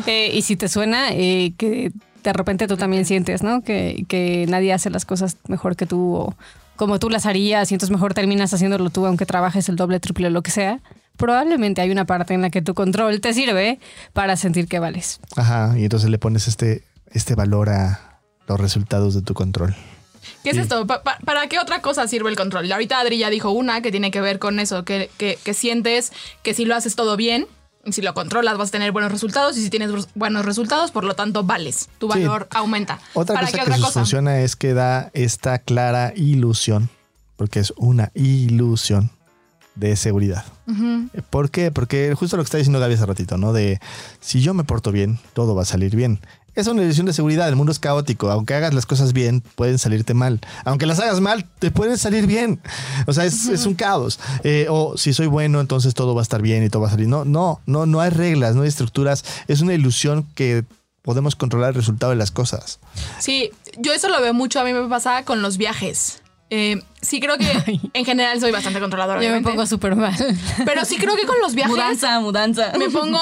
eh, 0.07 0.31
y 0.33 0.43
si 0.43 0.57
te 0.57 0.69
suena, 0.69 1.11
eh, 1.12 1.53
que 1.57 1.93
de 2.25 2.32
repente 2.32 2.67
tú 2.67 2.76
también 2.76 3.05
sientes, 3.05 3.43
¿no? 3.44 3.62
Que, 3.62 4.05
que 4.09 4.47
nadie 4.49 4.73
hace 4.73 4.91
las 4.91 5.05
cosas 5.05 5.37
mejor 5.47 5.76
que 5.76 5.87
tú 5.87 6.15
o 6.17 6.35
como 6.76 6.99
tú 6.99 7.09
las 7.11 7.26
harías 7.26 7.71
y 7.71 7.75
entonces 7.75 7.93
mejor 7.93 8.15
terminas 8.15 8.53
haciéndolo 8.53 8.91
tú 8.91 9.06
aunque 9.06 9.26
trabajes 9.26 9.69
el 9.69 9.76
doble, 9.76 10.00
triple, 10.00 10.31
lo 10.31 10.43
que 10.43 10.50
sea. 10.50 10.81
Probablemente 11.17 11.81
hay 11.81 11.91
una 11.93 12.06
parte 12.06 12.35
en 12.35 12.43
la 12.43 12.50
que 12.50 12.61
tu 12.62 12.75
control 12.75 13.21
te 13.21 13.32
sirve 13.32 13.79
para 14.12 14.37
sentir 14.37 14.67
que 14.67 14.81
vales. 14.81 15.21
Ajá. 15.37 15.75
Y 15.79 15.85
entonces 15.85 16.11
le 16.11 16.19
pones 16.19 16.49
este, 16.49 16.82
este 17.12 17.37
valor 17.37 17.69
a 17.71 18.19
los 18.49 18.59
resultados 18.59 19.15
de 19.15 19.23
tu 19.23 19.32
control. 19.35 19.76
¿Qué 20.43 20.50
es 20.50 20.56
esto? 20.56 20.87
Pa- 20.87 21.03
pa- 21.03 21.19
¿Para 21.25 21.47
qué 21.49 21.59
otra 21.61 21.81
cosa 21.82 22.09
sirve 22.09 22.31
el 22.31 22.37
control? 22.37 22.71
Ahorita 22.73 22.99
Adri 22.99 23.19
ya 23.19 23.31
dijo 23.31 23.50
una 23.50 23.81
que 23.82 23.91
tiene 23.93 24.11
que 24.11 24.21
ver 24.21 24.38
con 24.41 24.59
eso, 24.59 24.85
que, 24.85 25.09
que- 25.19 25.38
que 25.44 25.55
sientes 25.55 26.12
que 26.43 26.53
si 26.55 26.65
lo 26.65 26.75
haces 26.75 26.97
todo 26.97 27.17
bien, 27.17 27.47
si 27.91 28.03
lo 28.03 28.15
controlas 28.15 28.57
vas 28.59 28.69
a 28.69 28.73
tener 28.73 28.93
buenos 28.93 29.13
resultados 29.13 29.57
y 29.57 29.63
si 29.63 29.71
tienes 29.71 29.91
buenos 30.15 30.45
resultados, 30.45 30.91
por 30.91 31.05
lo 31.05 31.15
tanto 31.15 31.45
vales, 31.45 31.89
tu 31.99 32.11
Sí. 32.11 32.21
valor 32.21 32.49
aumenta. 32.51 32.99
Otra 33.15 33.35
¿Para 33.35 33.47
cosa 33.47 33.57
que 33.59 33.63
otra 33.63 33.77
sus- 33.77 33.85
cosa? 33.87 34.01
funciona 34.01 34.41
es 34.41 34.57
que 34.57 34.75
da 34.75 35.11
esta 35.15 35.59
clara 35.59 36.13
ilusión, 36.17 36.89
porque 37.37 37.61
es 37.61 37.73
una 37.77 38.11
ilusión 38.15 39.11
de 39.75 39.97
seguridad. 39.97 40.45
¿Por 41.31 41.50
qué? 41.50 41.71
Porque 41.73 42.14
justo 42.14 42.37
lo 42.37 42.43
que 42.43 42.47
está 42.47 42.59
diciendo 42.59 42.79
Gaby 42.79 42.95
hace 42.95 43.07
ratito, 43.07 43.37
¿no? 43.38 43.53
De 43.53 43.81
si 44.21 44.41
yo 44.41 44.55
me 44.55 44.62
porto 44.64 44.93
bien, 44.93 45.19
todo 45.33 45.55
va 45.55 45.62
a 45.62 45.67
salir 45.67 45.95
bien. 45.97 46.21
Es 46.54 46.66
una 46.66 46.82
ilusión 46.82 47.06
de 47.06 47.12
seguridad, 47.12 47.49
el 47.49 47.56
mundo 47.56 47.73
es 47.73 47.78
caótico, 47.78 48.30
aunque 48.30 48.54
hagas 48.54 48.75
las 48.75 48.87
cosas 48.87 49.12
bien, 49.12 49.42
pueden 49.56 49.78
salirte 49.78 50.14
mal. 50.14 50.40
Aunque 50.64 50.87
las 50.87 51.00
hagas 51.00 51.20
mal, 51.20 51.46
te 51.58 51.70
pueden 51.70 51.99
salir 51.99 52.26
bien. 52.26 52.61
O 53.06 53.12
sea, 53.12 53.25
es, 53.25 53.46
es 53.49 53.66
un 53.66 53.75
caos. 53.75 54.20
Eh, 54.44 54.66
o 54.70 54.96
si 54.96 55.12
soy 55.12 55.26
bueno, 55.26 55.61
entonces 55.61 55.94
todo 55.94 56.14
va 56.14 56.20
a 56.20 56.23
estar 56.23 56.42
bien 56.42 56.62
y 56.62 56.68
todo 56.68 56.82
va 56.82 56.88
a 56.88 56.90
salir. 56.92 57.08
No, 57.08 57.25
no, 57.25 57.61
no, 57.66 57.87
no 57.87 58.00
hay 58.00 58.11
reglas, 58.11 58.54
no 58.54 58.62
hay 58.62 58.68
estructuras. 58.68 59.25
Es 59.49 59.61
una 59.62 59.75
ilusión 59.75 60.26
que 60.34 60.64
podemos 61.02 61.37
controlar 61.37 61.70
el 61.70 61.75
resultado 61.75 62.11
de 62.11 62.16
las 62.16 62.30
cosas. 62.30 62.78
Sí, 63.18 63.50
yo 63.78 63.92
eso 63.92 64.08
lo 64.08 64.20
veo 64.23 64.32
mucho, 64.32 64.61
a 64.61 64.64
mí 64.64 64.73
me 64.73 64.88
pasa 64.88 65.25
con 65.25 65.42
los 65.42 65.58
viajes. 65.58 66.23
Eh, 66.50 66.80
sí 67.00 67.20
creo 67.20 67.37
que 67.37 67.80
en 67.92 68.04
general 68.04 68.38
soy 68.40 68.52
bastante 68.52 68.78
controladora. 68.80 69.23
Yo 69.23 69.30
me 69.30 69.40
pongo 69.42 69.66
súper 69.66 69.96
mal. 69.96 70.14
Pero 70.64 70.84
sí 70.84 70.96
creo 70.96 71.16
que 71.16 71.26
con 71.26 71.37
los 71.42 71.54
viajes 71.54 71.75
Mudanza, 71.75 72.20
mudanza. 72.20 72.73
me 72.78 72.90
pongo, 72.90 73.18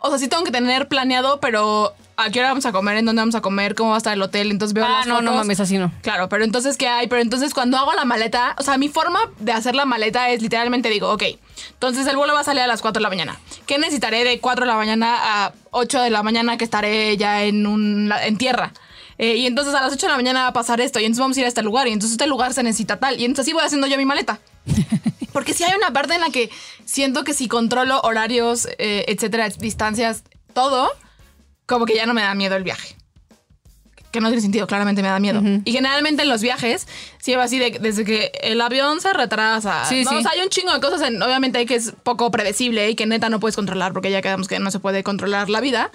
o 0.00 0.08
sea, 0.08 0.18
sí 0.18 0.28
tengo 0.28 0.44
que 0.44 0.50
tener 0.50 0.88
planeado, 0.88 1.40
pero 1.40 1.94
a 2.16 2.30
qué 2.30 2.40
hora 2.40 2.48
vamos 2.50 2.66
a 2.66 2.72
comer, 2.72 2.98
en 2.98 3.06
dónde 3.06 3.20
vamos 3.22 3.34
a 3.34 3.40
comer, 3.40 3.74
cómo 3.74 3.90
va 3.90 3.96
a 3.96 3.98
estar 3.98 4.12
el 4.12 4.20
hotel, 4.20 4.50
entonces 4.50 4.74
veo 4.74 4.84
Ah, 4.84 4.98
las 4.98 5.06
no, 5.06 5.14
no 5.22 5.30
fotos. 5.30 5.36
mames, 5.36 5.60
así 5.60 5.78
no. 5.78 5.90
Claro, 6.02 6.28
pero 6.28 6.44
entonces, 6.44 6.76
¿qué 6.76 6.86
hay? 6.88 7.06
Pero 7.06 7.22
entonces 7.22 7.54
cuando 7.54 7.78
hago 7.78 7.92
la 7.94 8.04
maleta, 8.04 8.54
o 8.58 8.62
sea, 8.62 8.76
mi 8.76 8.88
forma 8.88 9.18
de 9.38 9.52
hacer 9.52 9.74
la 9.74 9.86
maleta 9.86 10.28
es 10.30 10.42
literalmente 10.42 10.90
digo, 10.90 11.10
ok, 11.12 11.22
entonces 11.72 12.06
el 12.06 12.16
vuelo 12.16 12.34
va 12.34 12.40
a 12.40 12.44
salir 12.44 12.62
a 12.62 12.66
las 12.66 12.82
4 12.82 12.98
de 13.00 13.02
la 13.02 13.08
mañana. 13.08 13.38
¿Qué 13.66 13.78
necesitaré 13.78 14.24
de 14.24 14.38
4 14.40 14.64
de 14.64 14.70
la 14.70 14.76
mañana 14.76 15.16
a 15.46 15.52
8 15.70 16.02
de 16.02 16.10
la 16.10 16.22
mañana 16.22 16.56
que 16.58 16.64
estaré 16.64 17.16
ya 17.16 17.42
en, 17.44 17.66
un, 17.66 18.12
en 18.22 18.36
tierra? 18.36 18.72
Eh, 19.16 19.36
y 19.36 19.46
entonces 19.46 19.74
a 19.74 19.80
las 19.82 19.92
8 19.92 20.06
de 20.06 20.10
la 20.12 20.16
mañana 20.16 20.42
va 20.42 20.46
a 20.48 20.52
pasar 20.52 20.80
esto, 20.80 20.98
y 21.00 21.04
entonces 21.04 21.20
vamos 21.20 21.36
a 21.36 21.40
ir 21.40 21.46
a 21.46 21.48
este 21.48 21.62
lugar, 21.62 21.86
y 21.88 21.92
entonces 21.92 22.12
este 22.12 22.26
lugar 22.26 22.52
se 22.54 22.62
necesita 22.62 22.98
tal, 22.98 23.18
y 23.20 23.24
entonces 23.26 23.46
así 23.46 23.52
voy 23.54 23.62
haciendo 23.64 23.86
yo 23.86 23.96
mi 23.98 24.04
maleta. 24.06 24.38
Porque 25.32 25.54
si 25.54 25.64
hay 25.64 25.74
una 25.76 25.92
parte 25.92 26.14
en 26.14 26.20
la 26.20 26.30
que 26.30 26.50
siento 26.84 27.24
que 27.24 27.34
si 27.34 27.48
controlo 27.48 28.00
horarios, 28.02 28.66
eh, 28.78 29.04
etcétera, 29.08 29.48
distancias, 29.48 30.24
todo, 30.54 30.90
como 31.66 31.86
que 31.86 31.94
ya 31.94 32.06
no 32.06 32.14
me 32.14 32.22
da 32.22 32.34
miedo 32.34 32.56
el 32.56 32.64
viaje. 32.64 32.96
Que 34.10 34.20
no 34.20 34.26
tiene 34.26 34.42
sentido, 34.42 34.66
claramente 34.66 35.02
me 35.02 35.08
da 35.08 35.20
miedo. 35.20 35.40
Y 35.64 35.70
generalmente 35.70 36.22
en 36.24 36.28
los 36.28 36.42
viajes, 36.42 36.88
sí 37.20 37.36
va 37.36 37.44
así 37.44 37.60
de, 37.60 37.78
desde 37.80 38.04
que 38.04 38.32
el 38.42 38.60
avión 38.60 39.00
se 39.00 39.12
retrasa. 39.12 39.84
Sí, 39.84 40.02
¿no? 40.02 40.10
sí. 40.10 40.16
O 40.16 40.22
sea, 40.22 40.32
hay 40.32 40.40
un 40.40 40.48
chingo 40.48 40.72
de 40.72 40.80
cosas, 40.80 41.00
en- 41.02 41.22
obviamente, 41.22 41.58
hay 41.58 41.66
que 41.66 41.76
es 41.76 41.92
poco 42.02 42.28
predecible 42.32 42.90
y 42.90 42.96
que 42.96 43.06
neta 43.06 43.28
no 43.28 43.38
puedes 43.38 43.54
controlar, 43.54 43.92
porque 43.92 44.10
ya 44.10 44.20
quedamos 44.20 44.48
que 44.48 44.58
no 44.58 44.72
se 44.72 44.80
puede 44.80 45.04
controlar 45.04 45.48
la 45.48 45.60
vida. 45.60 45.92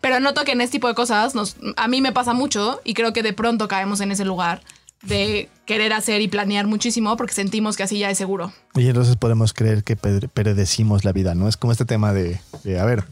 Pero 0.00 0.18
noto 0.18 0.44
que 0.44 0.52
en 0.52 0.62
este 0.62 0.72
tipo 0.78 0.88
de 0.88 0.94
cosas 0.94 1.34
nos, 1.34 1.56
a 1.76 1.88
mí 1.88 2.00
me 2.00 2.10
pasa 2.12 2.32
mucho 2.32 2.80
y 2.84 2.94
creo 2.94 3.12
que 3.12 3.22
de 3.22 3.34
pronto 3.34 3.68
caemos 3.68 4.00
en 4.00 4.10
ese 4.12 4.24
lugar 4.24 4.62
de 5.02 5.48
querer 5.66 5.92
hacer 5.92 6.20
y 6.20 6.28
planear 6.28 6.66
muchísimo 6.66 7.16
porque 7.16 7.34
sentimos 7.34 7.76
que 7.76 7.82
así 7.82 7.98
ya 7.98 8.10
es 8.10 8.18
seguro. 8.18 8.52
Y 8.74 8.86
entonces 8.88 9.16
podemos 9.16 9.52
creer 9.52 9.84
que 9.84 9.96
predecimos 9.96 11.04
la 11.04 11.12
vida, 11.12 11.34
¿no? 11.34 11.48
Es 11.48 11.56
como 11.56 11.72
este 11.72 11.84
tema 11.84 12.12
de, 12.12 12.40
de, 12.64 12.78
a 12.78 12.84
ver, 12.84 13.04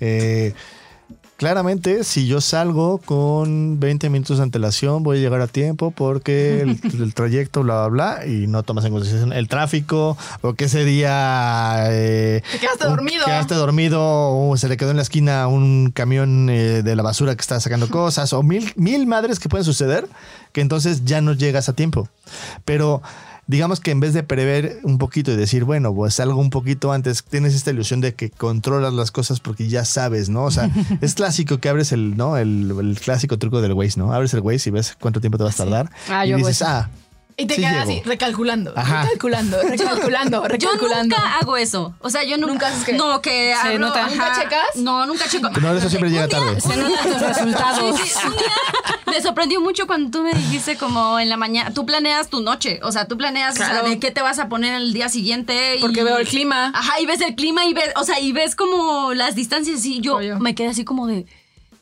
eh, 0.00 0.54
claramente 1.40 2.04
si 2.04 2.26
yo 2.26 2.42
salgo 2.42 2.98
con 2.98 3.80
20 3.80 4.10
minutos 4.10 4.36
de 4.36 4.42
antelación 4.42 5.02
voy 5.02 5.16
a 5.16 5.20
llegar 5.22 5.40
a 5.40 5.46
tiempo 5.46 5.90
porque 5.90 6.60
el, 6.60 6.78
el 7.00 7.14
trayecto, 7.14 7.62
bla, 7.62 7.88
bla, 7.88 8.18
bla, 8.18 8.26
y 8.26 8.46
no 8.46 8.62
tomas 8.62 8.84
en 8.84 8.92
consideración 8.92 9.32
el 9.32 9.48
tráfico 9.48 10.18
o 10.42 10.52
que 10.52 10.66
ese 10.66 10.84
día... 10.84 11.76
eh, 11.92 12.42
Te 12.52 12.58
quedaste 12.58 12.84
un- 12.88 12.90
dormido. 12.96 13.24
Quedaste 13.24 13.54
dormido 13.54 14.00
o 14.02 14.54
se 14.58 14.68
le 14.68 14.76
quedó 14.76 14.90
en 14.90 14.96
la 14.96 15.02
esquina 15.02 15.46
un 15.48 15.92
camión 15.94 16.50
eh, 16.50 16.82
de 16.82 16.94
la 16.94 17.02
basura 17.02 17.34
que 17.34 17.40
está 17.40 17.58
sacando 17.58 17.88
cosas 17.90 18.34
o 18.34 18.42
mil, 18.42 18.70
mil 18.76 19.06
madres 19.06 19.40
que 19.40 19.48
pueden 19.48 19.64
suceder 19.64 20.06
que 20.52 20.60
entonces 20.60 21.06
ya 21.06 21.22
no 21.22 21.32
llegas 21.32 21.70
a 21.70 21.72
tiempo. 21.72 22.06
Pero 22.66 23.00
digamos 23.50 23.80
que 23.80 23.90
en 23.90 23.98
vez 23.98 24.14
de 24.14 24.22
prever 24.22 24.78
un 24.84 24.98
poquito 24.98 25.32
y 25.32 25.36
decir, 25.36 25.64
bueno, 25.64 25.92
pues 25.92 26.14
salgo 26.14 26.40
un 26.40 26.50
poquito 26.50 26.92
antes, 26.92 27.24
tienes 27.24 27.52
esta 27.52 27.72
ilusión 27.72 28.00
de 28.00 28.14
que 28.14 28.30
controlas 28.30 28.94
las 28.94 29.10
cosas 29.10 29.40
porque 29.40 29.66
ya 29.68 29.84
sabes, 29.84 30.28
¿no? 30.28 30.44
O 30.44 30.50
sea, 30.52 30.70
es 31.00 31.14
clásico 31.14 31.58
que 31.58 31.68
abres 31.68 31.90
el, 31.90 32.16
¿no? 32.16 32.36
El, 32.36 32.72
el 32.78 33.00
clásico 33.00 33.38
truco 33.38 33.60
del 33.60 33.72
Waze, 33.72 33.98
¿no? 33.98 34.12
Abres 34.12 34.32
el 34.34 34.40
Waze 34.40 34.68
y 34.68 34.72
ves 34.72 34.96
cuánto 35.00 35.20
tiempo 35.20 35.36
te 35.36 35.42
vas 35.42 35.58
a 35.58 35.64
tardar. 35.64 35.90
Ah, 36.08 36.24
y 36.24 36.30
yo 36.30 36.36
dices, 36.36 36.62
ah, 36.62 36.90
Y 37.36 37.46
te 37.46 37.54
Sí 37.54 37.60
quedas 37.62 37.86
llego. 37.86 38.00
así, 38.00 38.02
recalculando, 38.08 38.72
Ajá. 38.76 39.02
recalculando, 39.02 39.62
recalculando, 39.68 40.42
Yo 40.42 40.48
recalculando. 40.48 41.16
nunca 41.16 41.38
hago 41.38 41.56
eso. 41.56 41.94
O 42.00 42.10
sea, 42.10 42.22
yo 42.24 42.36
nunca. 42.36 42.52
¿Nunca 42.52 42.66
haces 42.68 42.84
qué? 42.84 42.92
No, 42.94 43.20
que 43.22 43.54
Se 43.62 43.68
abro- 43.68 43.78
nota. 43.78 44.08
¿Nunca 44.08 44.32
checas? 44.40 44.76
No, 44.76 45.06
nunca 45.06 45.28
checo. 45.28 45.48
no, 45.50 45.72
eso 45.74 45.88
siempre 45.88 46.10
llega 46.10 46.28
tarde. 46.28 46.60
Se 46.60 46.76
notan 46.76 47.12
tus 47.12 47.20
resultados. 47.20 48.00
Sí, 48.00 48.06
sí, 48.06 48.26
un 48.26 48.32
día 48.36 48.52
me 49.06 49.20
sorprendió 49.22 49.60
mucho 49.60 49.86
cuando 49.86 50.10
tú 50.10 50.22
me 50.24 50.32
dijiste 50.32 50.76
como 50.76 51.18
en 51.18 51.28
la 51.28 51.36
mañana, 51.36 51.72
tú 51.72 51.84
planeas 51.86 52.28
tu 52.28 52.40
noche, 52.40 52.78
o 52.82 52.92
sea, 52.92 53.06
tú 53.06 53.16
planeas 53.16 53.54
o 53.54 53.56
sea, 53.58 53.70
Claro. 53.70 53.88
de 53.88 53.98
qué 53.98 54.10
te 54.10 54.22
vas 54.22 54.38
a 54.38 54.48
poner 54.48 54.74
el 54.74 54.92
día 54.92 55.08
siguiente. 55.08 55.76
y- 55.76 55.80
Porque 55.80 56.04
veo 56.04 56.18
el 56.18 56.26
clima. 56.28 56.72
Ajá, 56.74 57.00
y 57.00 57.06
ves 57.06 57.20
el 57.20 57.34
clima 57.34 57.64
y 57.66 57.74
ves, 57.74 57.90
o 57.96 58.04
sea, 58.04 58.20
y 58.20 58.32
ves 58.32 58.54
como 58.54 59.12
las 59.14 59.34
distancias 59.34 59.84
y 59.84 60.00
yo 60.00 60.18
me 60.38 60.54
quedé 60.54 60.68
así 60.68 60.84
como 60.84 61.06
de, 61.06 61.26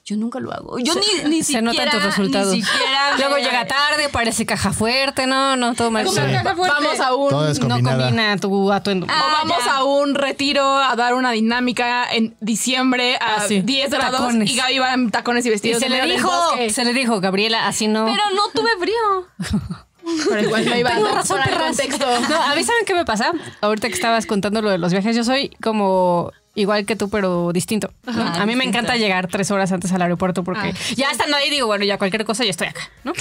yo 0.08 0.16
nunca 0.16 0.40
lo 0.40 0.52
hago. 0.52 0.78
Yo 0.78 0.94
ni, 0.94 1.00
ni 1.30 1.38
Se 1.38 1.52
siquiera. 1.52 1.62
notan 1.62 1.90
tus 1.90 2.02
resultados. 2.02 2.54
Ni 2.54 2.62
siquiera. 2.62 3.16
Luego 3.18 3.34
me- 3.34 3.42
llega 3.42 3.66
tarde, 3.66 4.08
parece 4.08 4.46
caja 4.46 4.72
fuerte, 4.72 5.26
no, 5.26 5.56
no, 5.56 5.74
todo 5.74 5.90
mal. 5.90 6.04
¿Cómo 6.06 6.16
Sí. 6.18 6.22
Vamos 6.44 7.00
a 7.00 7.14
un... 7.14 7.30
No 7.68 7.82
combina 7.82 8.36
tu 8.38 8.72
atuendo. 8.72 9.06
Ah, 9.10 9.24
o 9.26 9.30
vamos 9.48 9.64
ya. 9.64 9.76
a 9.76 9.84
un 9.84 10.14
retiro 10.14 10.64
a 10.78 10.96
dar 10.96 11.14
una 11.14 11.32
dinámica 11.32 12.06
en 12.10 12.34
diciembre 12.40 13.16
a 13.16 13.36
Ah, 13.36 13.44
sí. 13.46 13.60
10 13.60 13.90
grados 13.90 14.20
Tacones. 14.20 14.50
y 14.50 14.56
Gaby 14.56 14.78
va 14.78 14.94
en 14.94 15.10
tacones 15.10 15.44
y 15.44 15.48
y 15.48 15.50
vestidos. 15.50 15.82
se 15.82 15.88
le 15.88 16.02
dijo, 16.06 16.30
se 16.70 16.84
le 16.84 16.92
dijo, 16.94 17.20
Gabriela, 17.20 17.66
así 17.68 17.86
no. 17.88 18.06
Pero 18.06 18.22
no 18.34 18.48
tuve 18.54 18.70
frío. 18.80 19.26
Pero 20.30 20.40
igual 20.40 20.64
me 20.64 20.78
iba 20.80 20.90
a 20.90 20.94
Tengo 20.94 21.06
dar 21.08 21.16
razón, 21.16 21.40
el 21.46 21.54
contexto. 21.54 22.06
No, 22.30 22.42
a 22.42 22.54
mí 22.54 22.64
saben 22.64 22.84
qué 22.86 22.94
me 22.94 23.04
pasa. 23.04 23.30
Ahorita 23.60 23.88
que 23.88 23.94
estabas 23.94 24.24
contando 24.24 24.62
lo 24.62 24.70
de 24.70 24.78
los 24.78 24.90
viajes, 24.92 25.14
yo 25.14 25.22
soy 25.22 25.50
como 25.62 26.32
igual 26.58 26.84
que 26.84 26.96
tú, 26.96 27.08
pero 27.08 27.50
distinto. 27.52 27.90
a 28.06 28.44
mí 28.46 28.56
me 28.56 28.64
encanta 28.64 28.96
llegar 28.96 29.28
tres 29.28 29.50
horas 29.50 29.70
antes 29.72 29.92
al 29.92 30.02
aeropuerto 30.02 30.44
porque 30.44 30.58
Ah, 30.58 30.94
ya 30.96 31.10
estando 31.10 31.36
ahí 31.36 31.50
digo, 31.50 31.66
bueno, 31.66 31.84
ya 31.84 31.98
cualquier 31.98 32.24
cosa, 32.24 32.44
ya 32.44 32.50
estoy 32.50 32.66
acá, 32.68 32.90
¿no? 33.04 33.12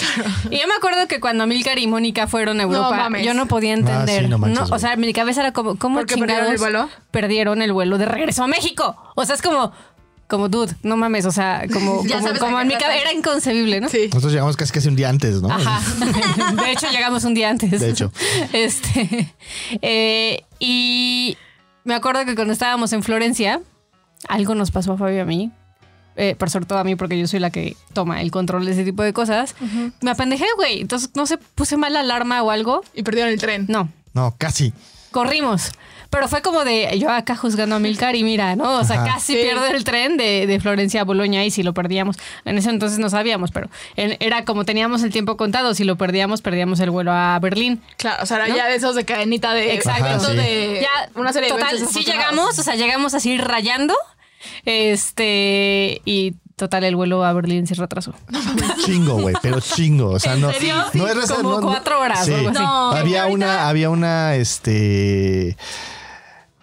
Y 0.49 0.59
yo 0.59 0.67
me 0.67 0.73
acuerdo 0.73 1.07
que 1.07 1.19
cuando 1.19 1.45
Milcar 1.45 1.77
y 1.79 1.87
Mónica 1.87 2.27
fueron 2.27 2.59
a 2.59 2.63
Europa, 2.63 3.09
yo 3.21 3.33
no 3.33 3.45
podía 3.47 3.73
entender. 3.73 4.19
Ah, 4.19 4.23
sí, 4.23 4.27
no 4.27 4.37
manches, 4.39 4.71
O 4.71 4.79
sea, 4.79 4.95
mi 4.95 5.13
cabeza 5.13 5.41
era 5.41 5.53
como, 5.53 5.77
¿cómo 5.77 5.99
¿Por 5.99 6.07
qué 6.07 6.17
perdieron 6.17 6.47
el 6.47 6.57
chingados 6.57 6.59
vuelo? 6.59 6.89
Perdieron 7.11 7.61
el 7.61 7.73
vuelo 7.73 7.97
de 7.97 8.05
regreso 8.05 8.43
a 8.43 8.47
México. 8.47 8.95
O 9.15 9.23
sea, 9.25 9.35
es 9.35 9.41
como, 9.41 9.71
como 10.27 10.49
dude, 10.49 10.73
no 10.83 10.97
mames, 10.97 11.25
o 11.25 11.31
sea, 11.31 11.63
como, 11.71 12.03
Ya 12.07 12.19
como, 12.39 12.59
en 12.59 12.67
mi 12.67 12.75
cabeza 12.75 13.01
era 13.01 13.13
inconcebible, 13.13 13.79
¿no? 13.79 13.89
Sí. 13.89 14.07
Nosotros 14.07 14.33
llegamos 14.33 14.57
casi 14.57 14.73
casi 14.73 14.87
un 14.87 14.95
día 14.95 15.09
antes, 15.09 15.41
¿no? 15.41 15.49
Ajá. 15.51 15.79
De 16.63 16.71
hecho, 16.71 16.87
llegamos 16.91 17.23
un 17.23 17.33
día 17.33 17.49
antes. 17.49 17.79
De 17.79 17.89
hecho. 17.89 18.11
Este. 18.53 19.33
eh, 19.81 20.43
y 20.59 21.37
me 21.87 21.95
acuerdo 21.95 22.23
que 22.25 22.35
cuando 22.35 22.53
estábamos 22.53 22.93
en 22.93 23.01
Florencia, 23.01 23.61
algo 24.27 24.53
nos 24.55 24.69
pasó 24.71 24.93
a 24.93 24.97
Fabio 24.97 25.17
y 25.17 25.19
a 25.19 25.25
mí. 25.25 25.51
eh, 26.19 26.35
por 26.35 26.49
sobre 26.49 26.65
todo 26.65 26.79
a 26.79 26.83
mí, 26.83 26.95
porque 26.95 27.17
yo 27.19 27.27
soy 27.27 27.39
la 27.39 27.51
que 27.51 27.77
toma 27.93 28.21
el 28.21 28.31
control 28.31 28.65
de 28.65 28.71
ese 28.71 28.83
tipo 28.83 29.03
de 29.03 29.13
cosas. 29.13 29.55
Me 30.01 30.09
apendejé, 30.11 30.45
güey. 30.55 30.81
Entonces, 30.81 31.11
no 31.15 31.25
sé, 31.27 31.37
puse 31.37 31.77
mal 31.77 31.93
la 31.93 31.99
alarma 31.99 32.41
o 32.41 32.49
algo. 32.49 32.81
Y 32.95 33.03
perdieron 33.03 33.31
el 33.31 33.39
tren. 33.39 33.65
No, 33.69 33.89
No, 34.13 34.33
casi. 34.37 34.73
corrimos. 35.11 35.71
Pero 36.09 36.27
fue 36.27 36.41
como 36.41 36.63
de 36.63 36.97
yo 36.99 37.09
acá 37.09 37.35
juzgando 37.35 37.75
a 37.75 37.79
Milcar 37.79 38.15
y 38.15 38.23
mira, 38.23 38.55
¿no? 38.55 38.79
O 38.79 38.83
sea, 38.83 39.01
Ajá. 39.03 39.13
casi 39.15 39.33
Sí. 39.33 39.39
pierdo 39.41 39.65
el 39.67 39.83
tren 39.83 40.17
de, 40.17 40.47
de 40.47 40.59
Florencia 40.59 41.01
a 41.01 41.03
Boloña 41.03 41.43
y 41.45 41.51
si 41.51 41.63
lo 41.63 41.73
perdíamos. 41.73 42.15
En 42.45 42.57
ese 42.57 42.69
entonces 42.69 42.97
no 42.99 43.09
sabíamos, 43.09 43.51
pero 43.51 43.69
en- 43.95 44.15
era 44.19 44.45
como 44.45 44.63
teníamos 44.65 45.03
el 45.03 45.11
tiempo 45.11 45.35
contado. 45.37 45.73
Si 45.73 45.83
lo 45.83 45.97
perdíamos, 45.97 46.41
perdíamos 46.41 46.79
el 46.79 46.89
vuelo 46.91 47.11
a 47.11 47.37
Berlín. 47.39 47.81
Claro, 47.97 48.23
o 48.23 48.25
sea, 48.25 48.37
era 48.37 48.47
¿No? 48.47 48.55
ya 48.55 48.67
de 48.67 48.75
esos 48.75 48.95
de 48.95 49.05
cadenita 49.05 49.53
de 49.53 49.73
Exacto. 49.75 50.05
eventos 50.05 50.23
Ajá, 50.29 50.33
sí. 50.33 50.37
de 50.37 50.79
Ya, 50.81 51.09
una 51.19 51.33
serie 51.33 51.49
de 51.49 51.55
total, 51.55 51.75
eventos 51.75 51.93
sí 51.93 52.03
llegamos, 52.03 52.57
o 52.57 52.63
sea, 52.63 52.75
llegamos 52.75 53.13
así 53.13 53.37
rayando. 53.37 53.93
Este, 54.65 56.01
y 56.05 56.35
total, 56.55 56.83
el 56.83 56.95
vuelo 56.95 57.23
a 57.25 57.33
Berlín 57.33 57.67
se 57.67 57.75
retrasó. 57.75 58.13
Chingo, 58.85 59.15
güey, 59.21 59.35
pero 59.41 59.59
chingo. 59.59 60.11
O 60.11 60.19
sea, 60.19 60.33
¿En 60.35 60.41
no. 60.41 60.51
serio? 60.53 60.75
No 60.75 60.91
Sí, 60.91 60.99
es 61.11 61.15
reser- 61.17 61.35
como 61.37 61.49
no- 61.51 61.61
no- 61.61 61.67
cuatro 61.67 61.99
horas 61.99 62.21
o 62.21 62.25
Sí. 62.25 62.33
algo 62.33 62.49
así. 62.49 62.59
No, 62.59 62.91
había 62.91 63.23
ahorita- 63.23 63.33
una, 63.35 63.67
había 63.69 63.89
una, 63.89 64.35
este. 64.35 65.57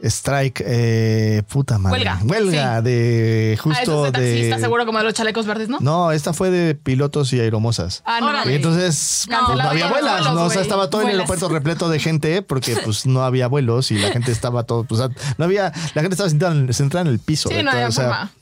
Strike, 0.05 0.63
eh, 0.67 1.43
puta 1.49 1.79
madre. 1.79 1.97
Huelga. 1.99 2.19
Huelga 2.25 2.83
de 2.83 3.53
Ah, 3.53 3.55
eso 3.55 3.63
justo 3.63 4.07
es 4.07 4.13
de 4.13 4.19
taxista, 4.19 4.57
de. 4.57 4.63
seguro 4.63 4.85
como 4.87 4.99
de 4.99 5.05
los 5.05 5.15
chalecos 5.15 5.47
verdes, 5.47 5.69
¿no? 5.69 5.79
No, 5.81 6.13
esta 6.13 6.33
fue 6.33 6.51
de 6.51 6.75
pilotos 6.75 7.33
y 7.33 7.41
aeromosas. 7.41 8.03
Ah, 8.05 8.21
no. 8.21 8.29
Órale. 8.29 8.53
Y 8.53 8.57
entonces 8.57 9.27
No, 9.31 9.47
pues, 9.47 9.59
no 9.59 9.65
había 9.71 9.89
vuelas, 9.89 10.19
vuelos, 10.21 10.35
¿no? 10.35 10.45
O 10.45 10.51
sea, 10.51 10.63
estaba 10.63 10.91
todo 10.91 11.01
el 11.01 11.07
Vuelas. 11.07 11.21
aeropuerto 11.21 11.49
repleto 11.49 11.89
de 11.89 11.99
gente 12.01 12.43
porque 12.43 12.77
pues 12.85 13.07
no 13.07 13.23
había 13.25 13.47
vuelos 13.49 13.91
y 13.91 13.99
la 13.99 14.11
gente 14.11 14.31
estaba 14.33 14.65
todo, 14.65 14.85
pues, 14.85 15.01
no 15.39 15.45
había, 15.45 15.73
la 15.95 16.03
gente 16.03 16.15
estaba 16.15 16.29
sentada 16.29 16.53
en, 16.55 16.73
sentada 16.75 17.03
en 17.03 17.09
el 17.09 17.19
piso. 17.19 17.49
Sí, 17.49 17.55
de 17.57 17.63
no 17.63 17.71
todo, 17.71 17.79
había 17.79 17.89
o 17.89 17.93
sea, 17.93 18.05
forma. 18.05 18.33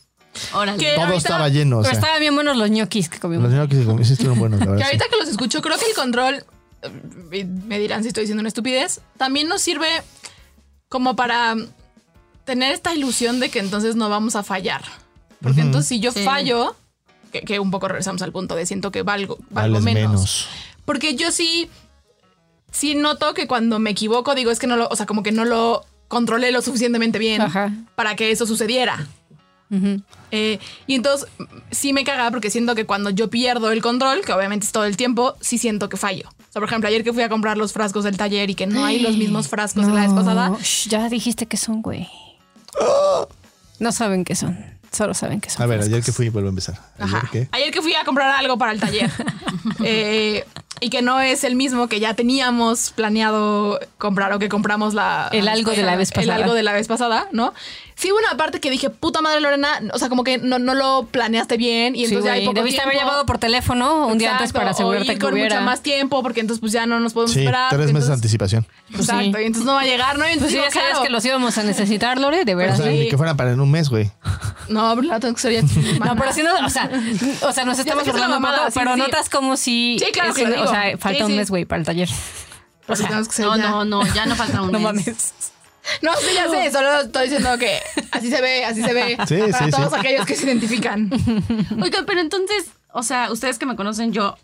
Órale. 0.54 0.78
¿Qué? 0.78 0.92
todo 0.94 1.04
ahorita- 1.04 1.18
estaba 1.18 1.48
lleno. 1.48 1.78
O 1.78 1.82
Pero 1.82 1.90
sea, 1.94 2.00
estaban 2.00 2.20
bien 2.20 2.34
buenos 2.34 2.56
los 2.56 2.70
ñoquis 2.70 3.08
que 3.08 3.20
comimos. 3.20 3.44
los 3.44 3.52
niños 3.52 3.68
que 3.98 4.04
sí 4.04 4.12
estuvieron 4.14 4.38
buenos, 4.38 4.58
la 4.60 4.66
Que 4.66 4.70
verdad. 4.72 4.86
ahorita 4.86 5.04
sí. 5.04 5.10
que 5.10 5.16
los 5.18 5.28
escucho, 5.28 5.60
creo 5.62 5.78
que 5.78 5.84
el 5.86 5.94
control, 5.94 6.44
eh, 7.30 7.44
me 7.44 7.78
dirán 7.78 8.02
si 8.02 8.08
estoy 8.08 8.22
diciendo 8.22 8.40
una 8.40 8.48
estupidez, 8.48 9.00
también 9.16 9.46
nos 9.48 9.60
sirve 9.62 9.86
como 10.92 11.16
para 11.16 11.56
tener 12.44 12.74
esta 12.74 12.94
ilusión 12.94 13.40
de 13.40 13.48
que 13.48 13.60
entonces 13.60 13.96
no 13.96 14.10
vamos 14.10 14.36
a 14.36 14.42
fallar. 14.42 14.82
Porque 15.40 15.62
entonces 15.62 15.88
si 15.88 16.00
yo 16.00 16.12
Sí. 16.12 16.22
fallo, 16.22 16.76
que, 17.32 17.40
que 17.40 17.58
un 17.58 17.70
poco 17.70 17.88
regresamos 17.88 18.20
al 18.20 18.30
punto 18.30 18.54
de 18.54 18.66
siento 18.66 18.92
que 18.92 19.00
valgo, 19.02 19.38
valgo 19.48 19.80
menos. 19.80 20.02
menos. 20.10 20.48
Porque 20.84 21.14
yo 21.16 21.32
sí, 21.32 21.70
sí 22.70 22.94
noto 22.94 23.32
que 23.32 23.46
cuando 23.46 23.78
me 23.78 23.88
equivoco, 23.90 24.34
digo, 24.34 24.50
es 24.50 24.58
que 24.58 24.66
no 24.66 24.76
lo, 24.76 24.86
o 24.88 24.94
sea, 24.94 25.06
como 25.06 25.22
que 25.22 25.32
no 25.32 25.46
lo 25.46 25.82
controlé 26.08 26.52
lo 26.52 26.60
suficientemente 26.60 27.18
bien 27.18 27.40
Ajá. 27.40 27.72
para 27.94 28.14
que 28.14 28.30
eso 28.30 28.46
sucediera. 28.46 29.06
Eh, 30.30 30.58
y 30.86 30.94
entonces 30.94 31.26
sí 31.70 31.94
me 31.94 32.04
caga 32.04 32.30
porque 32.30 32.50
siento 32.50 32.74
que 32.74 32.84
cuando 32.84 33.08
yo 33.08 33.30
pierdo 33.30 33.70
el 33.70 33.80
control, 33.80 34.20
que 34.20 34.34
obviamente 34.34 34.66
es 34.66 34.72
todo 34.72 34.84
el 34.84 34.98
tiempo, 34.98 35.34
sí 35.40 35.56
siento 35.56 35.88
que 35.88 35.96
fallo. 35.96 36.28
O 36.52 36.54
sea, 36.54 36.60
por 36.60 36.68
ejemplo, 36.68 36.86
ayer 36.88 37.02
que 37.02 37.14
fui 37.14 37.22
a 37.22 37.30
comprar 37.30 37.56
los 37.56 37.72
frascos 37.72 38.04
del 38.04 38.18
taller 38.18 38.50
y 38.50 38.54
que 38.54 38.66
no 38.66 38.84
hay 38.84 38.98
los 38.98 39.16
mismos 39.16 39.48
frascos 39.48 39.86
de 39.86 39.92
la 39.94 40.02
vez 40.02 40.12
pasada. 40.12 40.52
Shh, 40.60 40.88
ya 40.90 41.08
dijiste 41.08 41.46
que 41.46 41.56
son, 41.56 41.80
güey. 41.80 42.06
No 43.78 43.90
saben 43.90 44.24
qué 44.24 44.34
son. 44.36 44.58
Solo 44.90 45.14
saben 45.14 45.40
que 45.40 45.48
son. 45.48 45.62
A 45.62 45.66
ver, 45.66 45.78
frascos. 45.78 45.94
ayer 45.94 46.04
que 46.04 46.12
fui, 46.12 46.28
vuelvo 46.28 46.48
a 46.48 46.50
empezar. 46.50 46.78
Ayer 46.98 47.16
Ajá. 47.16 47.28
que. 47.32 47.48
Ayer 47.52 47.70
que 47.70 47.80
fui 47.80 47.94
a 47.94 48.04
comprar 48.04 48.34
algo 48.36 48.58
para 48.58 48.72
el 48.72 48.80
taller. 48.80 49.10
eh, 49.82 50.44
y 50.82 50.90
que 50.90 51.00
no 51.00 51.20
es 51.20 51.44
el 51.44 51.54
mismo 51.54 51.88
que 51.88 52.00
ya 52.00 52.12
teníamos 52.12 52.90
planeado 52.90 53.80
comprar 53.96 54.32
o 54.34 54.38
que 54.38 54.48
compramos 54.48 54.94
la... 54.94 55.30
El 55.32 55.48
algo 55.48 55.70
de 55.70 55.84
la 55.84 55.96
vez 55.96 56.10
El 56.10 56.16
pasada. 56.16 56.34
algo 56.34 56.54
de 56.54 56.62
la 56.64 56.72
vez 56.72 56.88
pasada, 56.88 57.28
¿no? 57.32 57.54
Sí, 58.02 58.10
hubo 58.10 58.18
una 58.18 58.36
parte 58.36 58.58
que 58.58 58.68
dije, 58.68 58.90
puta 58.90 59.20
madre 59.20 59.40
Lorena, 59.40 59.80
o 59.94 59.98
sea, 59.98 60.08
como 60.08 60.24
que 60.24 60.38
no, 60.38 60.58
no 60.58 60.74
lo 60.74 61.06
planeaste 61.10 61.56
bien 61.56 61.94
y 61.94 62.00
Sí, 62.00 62.04
entonces 62.06 62.24
ya 62.24 62.32
hay 62.32 62.44
poco 62.46 62.54
Debiste 62.58 62.80
haber 62.80 62.94
tiempo. 62.94 63.06
llamado 63.08 63.26
por 63.26 63.38
teléfono 63.38 64.08
un 64.08 64.18
día 64.18 64.32
antes 64.32 64.52
para 64.52 64.66
o 64.66 64.70
asegurarte 64.70 65.12
ir 65.12 65.18
que 65.18 65.24
con 65.24 65.34
hubiera. 65.34 65.54
mucho 65.56 65.64
más 65.66 65.82
tiempo 65.82 66.20
porque 66.22 66.40
entonces 66.40 66.60
pues 66.60 66.72
ya 66.72 66.84
no 66.86 66.98
nos 66.98 67.12
podemos 67.12 67.32
Sí, 67.32 67.38
esperar. 67.40 67.68
tres 67.70 67.78
porque 67.82 67.92
meses 67.92 68.08
de 68.08 68.14
anticipación. 68.14 68.66
Pues 68.90 69.06
sí. 69.06 69.12
Exacto, 69.12 69.40
y 69.40 69.44
entonces 69.44 69.64
no 69.64 69.74
va 69.74 69.82
a 69.82 69.84
llegar, 69.84 70.18
¿no? 70.18 70.24
Y 70.24 70.30
Pues 70.30 70.32
entonces 70.32 70.58
sí, 70.58 70.64
ya 70.64 70.70
sabías 70.72 70.90
claro, 70.90 71.04
que 71.04 71.10
los 71.10 71.24
íbamos 71.24 71.56
a 71.58 71.62
necesitar, 71.62 72.18
Lore, 72.18 72.44
de. 72.44 72.54
O 72.56 72.58
sea, 72.76 72.76
Sí. 72.76 72.82
ni 72.98 73.08
que 73.08 73.16
fueran 73.16 73.36
para 73.36 73.52
en 73.52 73.60
un 73.60 73.70
mes, 73.70 73.88
güey. 73.88 74.10
No, 74.68 74.94
pero 74.96 75.06
la 75.08 75.20
tengo 75.20 75.34
que 75.34 75.40
ser 75.40 75.52
ya 75.52 75.62
No, 76.04 76.16
pero 76.16 76.32
si 76.32 76.42
no, 76.42 76.54
o 76.66 76.70
sea, 76.70 76.90
o 77.42 77.52
sea, 77.52 77.64
nos 77.64 77.78
estamos 77.78 78.04
burlando 78.04 78.40
mamada, 78.40 78.58
poco, 78.66 78.70
sí, 78.72 78.78
pero 78.80 78.94
sí. 78.94 79.00
notas 79.00 79.28
como 79.28 79.56
si. 79.56 79.96
Sí, 80.04 80.06
claro 80.12 80.30
es 80.30 80.34
que 80.36 80.42
lo 80.42 80.48
un- 80.48 80.54
digo. 80.54 80.64
O 80.64 80.70
sea, 80.70 80.98
falta 80.98 81.18
Sí, 81.18 81.22
un 81.22 81.30
sí. 81.30 81.36
mes, 81.36 81.50
güey, 81.50 81.64
para 81.66 81.78
el 81.80 81.86
taller. 81.86 82.08
Sí 82.08 83.04
que 83.06 83.24
ser 83.32 83.46
No, 83.46 83.56
no, 83.56 83.84
no, 83.84 84.06
ya 84.12 84.26
no 84.26 84.34
falta 84.34 84.60
un 84.60 84.72
No 84.72 84.78
mes. 84.80 84.82
mames. 85.06 85.34
No, 86.00 86.12
sí, 86.16 86.26
ya 86.34 86.48
sé, 86.48 86.70
solo 86.70 87.00
estoy 87.00 87.24
diciendo 87.24 87.58
que 87.58 87.78
así 88.12 88.30
se 88.30 88.40
ve, 88.40 88.64
así 88.64 88.82
se 88.82 88.92
ve. 88.94 89.16
Sí, 89.26 89.38
para 89.50 89.64
sí, 89.64 89.70
todos 89.70 89.92
sí. 89.92 89.98
aquellos 89.98 90.26
que 90.26 90.36
se 90.36 90.44
identifican. 90.46 91.10
Oigan, 91.82 92.04
pero 92.06 92.20
entonces, 92.20 92.66
o 92.92 93.02
sea, 93.02 93.30
ustedes 93.32 93.58
que 93.58 93.66
me 93.66 93.74
conocen, 93.76 94.12
yo 94.12 94.36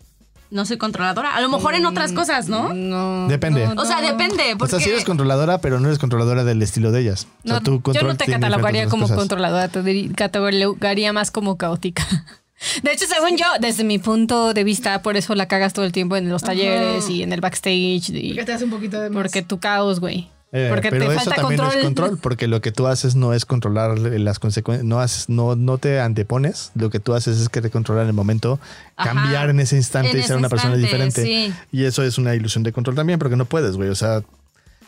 no 0.51 0.65
soy 0.65 0.77
controladora. 0.77 1.35
A 1.35 1.41
lo 1.41 1.47
mejor 1.49 1.75
en 1.75 1.85
otras 1.85 2.11
cosas, 2.11 2.49
¿no? 2.49 2.73
No. 2.73 3.27
Depende. 3.27 3.67
no, 3.67 3.81
O 3.81 3.85
sea, 3.85 4.01
depende. 4.01 4.53
O 4.53 4.57
Porque... 4.57 4.71
sea, 4.71 4.79
sí 4.79 4.89
eres 4.89 5.05
controladora, 5.05 5.59
pero 5.61 5.79
no 5.79 5.87
eres 5.87 5.99
controladora 5.99 6.43
del 6.43 6.61
estilo 6.61 6.91
de 6.91 7.01
ellas. 7.01 7.27
O 7.45 7.47
sea, 7.47 7.59
No, 7.59 7.61
tu 7.61 7.93
yo 7.93 8.01
no 8.03 8.17
te 8.17 8.25
catalogaría 8.25 8.87
como 8.89 9.03
cosas. 9.03 9.17
controladora, 9.17 9.67
te 9.69 10.09
catalogaría 10.15 11.13
más 11.13 11.31
como 11.31 11.57
caótica. 11.57 12.05
De 12.83 12.91
hecho, 12.91 13.05
según 13.07 13.37
yo, 13.37 13.45
desde 13.61 13.85
mi 13.85 13.99
punto 13.99 14.53
de 14.53 14.65
vista, 14.65 15.01
por 15.01 15.15
eso 15.15 15.33
la 15.33 15.47
cagas 15.47 15.71
todo 15.71 15.85
el 15.85 15.93
tiempo 15.93 16.17
en 16.17 16.27
los 16.27 16.41
talleres 16.43 17.09
y 17.09 17.23
en 17.23 17.31
el 17.31 17.39
backstage. 17.39 18.09
y- 18.09 18.29
Porque 18.33 18.43
te 18.43 18.51
hace 18.53 18.65
un 18.65 18.71
poquito 18.71 18.99
de 18.99 19.09
más. 19.09 19.15
porque 19.23 19.41
tu 19.43 19.59
caos, 19.61 20.01
güey. 20.01 20.27
Eh, 20.51 20.67
porque 20.69 20.89
pero 20.89 21.05
te 21.07 21.11
eso 21.15 21.25
falta 21.25 21.35
también 21.41 21.59
control. 21.59 21.77
es 21.79 21.85
control, 21.85 22.17
porque 22.17 22.47
lo 22.47 22.59
que 22.59 22.71
tú 22.71 22.87
haces 22.87 23.15
no 23.15 23.33
es 23.33 23.45
controlar 23.45 23.99
las 23.99 24.39
consecuencias, 24.39 24.83
no, 24.83 24.99
haces, 24.99 25.29
no, 25.29 25.55
no 25.55 25.77
te 25.77 25.99
antepones, 25.99 26.71
lo 26.73 26.89
que 26.89 26.99
tú 26.99 27.13
haces 27.13 27.39
es 27.39 27.49
que 27.49 27.61
te 27.61 27.69
controlar 27.69 28.07
el 28.07 28.13
momento, 28.13 28.59
Ajá. 28.95 29.09
cambiar 29.13 29.51
en 29.51 29.59
ese 29.59 29.75
instante 29.75 30.11
En 30.11 30.19
y 30.19 30.23
ser 30.23 30.37
una 30.37 30.49
persona 30.49 30.75
diferente. 30.75 31.23
sí. 31.23 31.53
Y 31.71 31.83
eso 31.85 32.01
es 32.03 32.17
una 32.17 32.33
ilusión 32.33 32.63
de 32.63 32.71
control 32.73 32.95
también, 32.95 33.19
porque 33.19 33.35
no 33.35 33.45
puedes, 33.45 33.75
güey. 33.77 33.89
O 33.89 33.95
sea, 33.95 34.21
Tu 34.21 34.25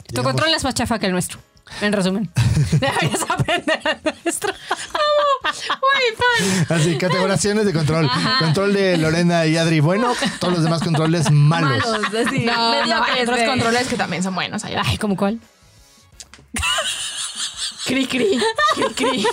digamos- 0.09 0.31
control 0.31 0.53
es 0.55 0.63
más 0.63 0.73
chafa 0.73 0.97
que 0.97 1.05
el 1.05 1.11
nuestro. 1.11 1.39
En 1.81 1.93
resumen. 1.93 2.29
Deberías 2.71 3.21
aprender 3.29 3.79
el 4.03 4.13
nuestro. 4.23 4.51
Así, 6.69 6.97
categorizaciones 6.97 7.65
de 7.65 7.73
control. 7.73 8.09
Control 8.39 8.73
de 8.73 8.97
Lorena 8.97 9.45
y 9.45 9.57
Adri, 9.57 9.79
bueno, 9.79 10.13
todos 10.39 10.53
los 10.53 10.63
demás 10.63 10.81
controles 10.81 11.29
malos. 11.31 11.85
Malos, 11.85 12.27
así, 12.27 12.39
No, 12.45 12.85
no, 12.85 13.03
hay 13.03 13.21
otros 13.23 13.39
controles 13.43 13.87
que 13.87 13.97
también 13.97 14.23
son 14.23 14.35
buenos. 14.35 14.63
Allá. 14.63 14.81
Ay, 14.85 14.97
¿cómo 14.97 15.15
cuál? 15.17 15.39
Cri, 17.85 18.05
cri, 18.07 18.39
cri, 18.75 18.93
cri. 18.95 19.25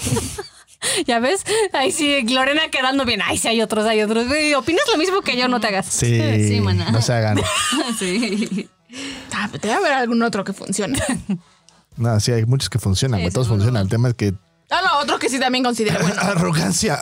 ¿Ya 1.07 1.19
ves? 1.21 1.45
Ahí 1.73 1.93
sí, 1.93 2.23
Lorena 2.29 2.69
quedando 2.71 3.05
bien. 3.05 3.21
Ay, 3.23 3.37
sí, 3.37 3.49
hay 3.49 3.61
otros, 3.63 3.85
hay 3.85 4.03
otros. 4.03 4.27
¿Opinas 4.57 4.83
lo 4.91 4.99
mismo 4.99 5.21
que 5.23 5.37
yo? 5.37 5.49
No 5.49 5.61
te 5.61 5.67
hagas. 5.69 5.87
Sí, 5.87 6.21
Sí, 6.49 6.61
maná. 6.61 6.91
no 6.91 7.03
se 7.03 7.13
hagan. 7.13 7.41
sí. 7.99 8.69
Ah, 9.35 9.49
Debe 9.53 9.75
haber 9.75 9.93
algún 9.93 10.23
otro 10.23 10.45
que 10.45 10.53
funcione. 10.53 10.99
No, 11.97 12.19
sí, 12.21 12.33
hay 12.33 12.45
muchos 12.47 12.71
que 12.71 12.79
funcionan. 12.79 13.21
Sí, 13.21 13.31
Todos 13.31 13.47
seguro. 13.49 13.63
funcionan. 13.65 13.83
El 13.83 13.89
tema 13.89 14.09
es 14.09 14.15
que 14.15 14.35
No, 14.71 14.83
no, 14.83 14.99
otro 14.99 15.19
que 15.19 15.29
sí 15.29 15.39
también 15.39 15.65
considero 15.65 16.01
bueno. 16.01 16.17
arrogancia. 16.21 16.99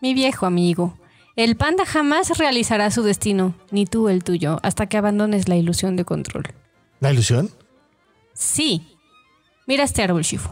Mi 0.00 0.14
viejo 0.14 0.46
amigo. 0.46 0.98
El 1.36 1.56
panda 1.56 1.84
jamás 1.84 2.36
realizará 2.38 2.90
su 2.90 3.02
destino, 3.02 3.54
ni 3.70 3.86
tú 3.86 4.08
el 4.08 4.22
tuyo, 4.22 4.60
hasta 4.62 4.86
que 4.86 4.96
abandones 4.96 5.48
la 5.48 5.56
ilusión 5.56 5.96
de 5.96 6.04
control. 6.04 6.44
¿La 7.00 7.12
ilusión? 7.12 7.50
Sí. 8.34 8.96
Mira 9.66 9.84
este 9.84 10.02
árbol, 10.02 10.22
Shifu. 10.22 10.50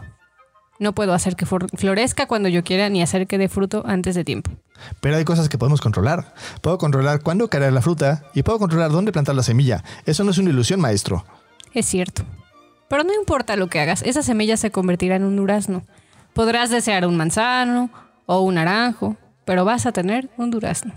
No 0.79 0.93
puedo 0.93 1.13
hacer 1.13 1.35
que 1.35 1.45
florezca 1.45 2.27
cuando 2.27 2.49
yo 2.49 2.63
quiera, 2.63 2.89
ni 2.89 3.01
hacer 3.01 3.27
que 3.27 3.37
dé 3.37 3.47
fruto 3.47 3.83
antes 3.85 4.15
de 4.15 4.23
tiempo. 4.23 4.51
Pero 4.99 5.15
hay 5.15 5.23
cosas 5.23 5.47
que 5.47 5.57
podemos 5.57 5.81
controlar. 5.81 6.33
Puedo 6.61 6.77
controlar 6.77 7.21
cuándo 7.21 7.47
caerá 7.47 7.69
la 7.71 7.81
fruta 7.81 8.23
y 8.33 8.43
puedo 8.43 8.59
controlar 8.59 8.91
dónde 8.91 9.11
plantar 9.11 9.35
la 9.35 9.43
semilla. 9.43 9.83
Eso 10.05 10.23
no 10.23 10.31
es 10.31 10.37
una 10.39 10.49
ilusión, 10.49 10.81
maestro. 10.81 11.25
Es 11.73 11.85
cierto. 11.85 12.23
Pero 12.89 13.03
no 13.03 13.13
importa 13.13 13.55
lo 13.55 13.67
que 13.67 13.79
hagas, 13.79 14.01
esa 14.03 14.21
semilla 14.23 14.57
se 14.57 14.71
convertirá 14.71 15.15
en 15.15 15.23
un 15.23 15.35
durazno. 15.35 15.83
Podrás 16.33 16.69
desear 16.69 17.05
un 17.07 17.17
manzano 17.17 17.89
o 18.25 18.41
un 18.41 18.55
naranjo, 18.55 19.15
pero 19.45 19.65
vas 19.65 19.85
a 19.85 19.91
tener 19.91 20.29
un 20.37 20.51
durazno. 20.51 20.93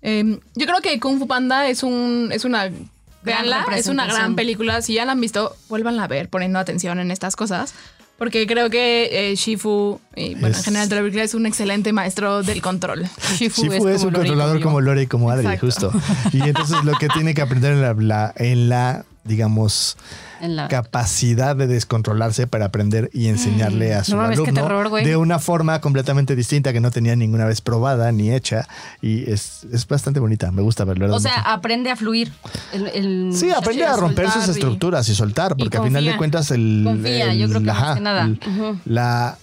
Eh, 0.00 0.40
yo 0.54 0.66
creo 0.66 0.80
que 0.80 0.98
Kung 1.00 1.18
Fu 1.18 1.26
Panda 1.26 1.68
es 1.68 1.82
un 1.82 2.30
es 2.32 2.44
una 2.44 2.70
veanla, 3.28 3.66
es 3.76 3.86
una 3.86 4.06
gran 4.06 4.34
película. 4.34 4.82
Si 4.82 4.94
ya 4.94 5.04
la 5.04 5.12
han 5.12 5.20
visto, 5.20 5.54
vuélvanla 5.68 6.04
a 6.04 6.08
ver, 6.08 6.28
poniendo 6.28 6.58
atención 6.58 6.98
en 6.98 7.10
estas 7.10 7.36
cosas. 7.36 7.74
Porque 8.18 8.48
creo 8.48 8.68
que 8.68 9.30
eh, 9.30 9.36
Shifu, 9.36 10.00
y 10.16 10.32
bueno, 10.34 10.48
Es- 10.48 10.58
en 10.58 10.74
general, 10.74 11.04
diría, 11.04 11.22
es 11.22 11.34
un 11.34 11.46
excelente 11.46 11.92
maestro 11.92 12.42
del 12.42 12.60
control. 12.60 13.04
Shifu, 13.38 13.62
Shifu 13.62 13.86
es, 13.88 13.98
como 14.02 14.08
un 14.08 14.14
controlador 14.14 14.60
como 14.60 14.80
Lore 14.80 15.02
y 15.02 15.06
como 15.06 15.30
Adri, 15.30 15.46
Exacto. 15.46 15.92
justo. 15.92 15.92
Y 16.32 16.40
entonces 16.42 16.82
lo 16.82 16.94
que 16.98 17.06
tiene 17.08 17.32
que 17.34 17.42
aprender 17.42 17.74
en 17.74 17.80
la, 17.82 17.94
la- 17.94 18.32
en 18.36 18.68
la 18.68 19.04
digamos, 19.28 19.96
la- 20.40 20.66
capacidad 20.68 21.54
de 21.54 21.66
descontrolarse 21.68 22.46
para 22.46 22.64
aprender 22.66 23.10
y 23.12 23.28
enseñarle 23.28 23.94
a 23.94 24.02
su 24.04 24.16
No 24.16 24.22
alumno 24.22 24.52
terror, 24.52 24.88
güey. 24.88 25.04
de 25.04 25.16
una 25.16 25.38
forma 25.38 25.80
completamente 25.80 26.34
distinta 26.34 26.72
que 26.72 26.80
no 26.80 26.90
tenía 26.90 27.14
ninguna 27.14 27.44
vez 27.44 27.60
probada 27.60 28.10
ni 28.10 28.32
hecha. 28.32 28.66
Y 29.02 29.30
es, 29.30 29.66
es 29.72 29.86
bastante 29.86 30.18
bonita, 30.20 30.50
me 30.50 30.62
gusta 30.62 30.84
verlo. 30.84 31.14
O 31.14 31.20
sea, 31.20 31.40
aprende 31.52 31.90
a 31.90 31.96
fluir. 31.96 32.32
El, 32.72 32.86
el 32.88 33.30
Sí, 33.36 33.50
aprende 33.50 33.84
a 33.84 33.96
romper 33.96 34.30
sus 34.30 34.48
y- 34.48 34.50
estructuras 34.50 35.08
y 35.08 35.14
soltar, 35.14 35.56
porque 35.56 35.76
al 35.76 35.84
final 35.84 36.04
de 36.04 36.16
cuentas 36.16 36.50
el, 36.50 36.82
Confía, 36.84 37.30
el- 37.32 37.38
yo 37.38 37.48
creo 37.48 37.60
que 37.60 37.66
más 37.66 37.94
que 37.96 38.00
nada. 38.00 38.30
la 38.86 39.38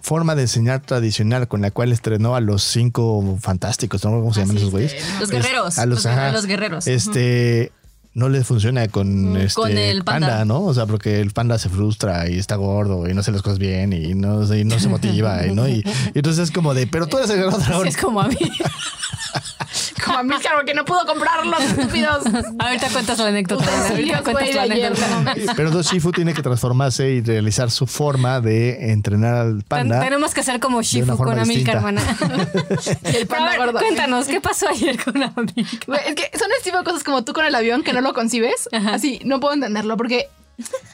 forma 0.00 0.34
de 0.36 0.42
enseñar 0.42 0.80
tradicional 0.80 1.48
con 1.48 1.60
la 1.60 1.70
cual 1.72 1.92
estrenó 1.92 2.34
a 2.36 2.40
los 2.40 2.62
cinco 2.62 3.36
fantásticos, 3.40 4.02
¿no? 4.04 4.12
¿Cómo 4.12 4.32
se 4.32 4.40
llaman 4.40 4.56
Así 4.56 4.62
esos 4.62 4.70
güeyes? 4.70 4.94
es, 4.94 5.04
Los 5.20 5.22
Es- 5.24 5.30
guerreros. 5.30 5.78
a 5.78 5.86
los, 5.86 5.96
los, 5.96 6.04
guerre- 6.06 6.20
ajá. 6.22 6.32
los 6.32 6.46
guerreros. 6.46 6.86
Este 6.86 7.72
no 8.18 8.28
le 8.28 8.42
funciona 8.42 8.88
con, 8.88 9.36
este, 9.36 9.54
con 9.54 9.78
el 9.78 10.02
panda. 10.02 10.44
¿no? 10.44 10.64
O 10.64 10.74
sea, 10.74 10.86
porque 10.86 11.20
el 11.20 11.30
panda 11.30 11.56
se 11.56 11.68
frustra 11.68 12.28
y 12.28 12.36
está 12.36 12.56
gordo 12.56 13.08
y 13.08 13.14
no 13.14 13.20
hace 13.20 13.30
las 13.30 13.42
cosas 13.42 13.60
bien 13.60 13.92
y 13.92 14.14
no, 14.14 14.42
y 14.54 14.64
no 14.64 14.78
se 14.80 14.88
motiva, 14.88 15.46
y, 15.46 15.54
¿no? 15.54 15.68
Y, 15.68 15.84
y 16.14 16.18
entonces 16.18 16.44
es 16.44 16.50
como 16.50 16.74
de, 16.74 16.88
pero 16.88 17.06
tú 17.06 17.18
eres 17.18 17.30
el 17.30 17.38
dragón. 17.38 17.62
Es 17.88 17.96
como 17.96 18.20
a 18.20 18.28
mí. 18.28 18.36
Como 20.08 20.18
a 20.18 20.22
mí, 20.22 20.34
claro, 20.40 20.64
que 20.64 20.74
no 20.74 20.84
pudo 20.84 21.04
comprar 21.06 21.46
los 21.46 21.60
estúpidos. 21.62 22.24
Ahorita 22.58 22.88
cuentas 22.90 23.18
la 23.18 23.26
anécdota. 23.28 23.64
Ahorita 23.90 24.22
cuentas 24.22 24.54
la 24.54 24.62
anécdota. 24.62 25.34
Pero 25.56 25.68
entonces 25.68 25.92
Shifu 25.92 26.12
tiene 26.12 26.34
que 26.34 26.42
transformarse 26.42 27.10
y 27.10 27.20
realizar 27.20 27.70
su 27.70 27.86
forma 27.86 28.40
de 28.40 28.90
entrenar 28.92 29.34
al 29.36 29.52
Ten- 29.58 29.64
panda. 29.68 30.00
Tenemos 30.00 30.34
que 30.34 30.40
hacer 30.40 30.58
como 30.60 30.82
Shifu 30.82 31.16
con 31.16 31.38
Amilcar, 31.38 31.76
hermana. 31.76 32.02
Y 33.12 33.16
el 33.16 33.26
panda 33.26 33.50
ver, 33.50 33.58
gordo. 33.58 33.78
Cuéntanos, 33.78 34.26
¿qué 34.26 34.40
pasó 34.40 34.68
ayer 34.68 35.02
con 35.02 35.22
Amilcar? 35.22 36.00
Es 36.06 36.14
que 36.14 36.30
son 36.38 36.50
ese 36.52 36.64
tipo 36.64 36.78
de 36.78 36.84
cosas 36.84 37.04
como 37.04 37.22
tú 37.24 37.32
con 37.32 37.44
el 37.44 37.54
avión 37.54 37.82
que 37.82 37.92
no 37.92 38.00
lo 38.00 38.14
concibes. 38.14 38.68
Ajá. 38.72 38.94
Así, 38.94 39.20
no 39.24 39.40
puedo 39.40 39.54
entenderlo 39.54 39.96
porque 39.96 40.28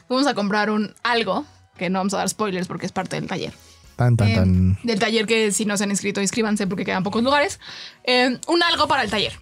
vamos 0.09 0.27
a 0.27 0.33
comprar 0.33 0.69
un 0.69 0.93
algo 1.03 1.45
que 1.77 1.89
no 1.89 1.99
vamos 1.99 2.13
a 2.13 2.17
dar 2.17 2.29
spoilers 2.29 2.67
porque 2.67 2.85
es 2.85 2.91
parte 2.91 3.15
del 3.19 3.27
taller. 3.27 3.53
Tan, 3.95 4.17
tan, 4.17 4.27
Eh, 4.27 4.35
tan. 4.35 4.77
del 4.83 4.99
taller 4.99 5.25
que 5.25 5.51
si 5.51 5.65
no 5.65 5.77
se 5.77 5.83
han 5.85 5.91
inscrito, 5.91 6.21
inscríbanse 6.21 6.67
porque 6.67 6.83
quedan 6.85 7.03
pocos 7.03 7.23
lugares. 7.23 7.59
Eh, 8.03 8.39
un 8.47 8.63
algo 8.63 8.87
para 8.87 9.03
el 9.03 9.09
taller. 9.09 9.33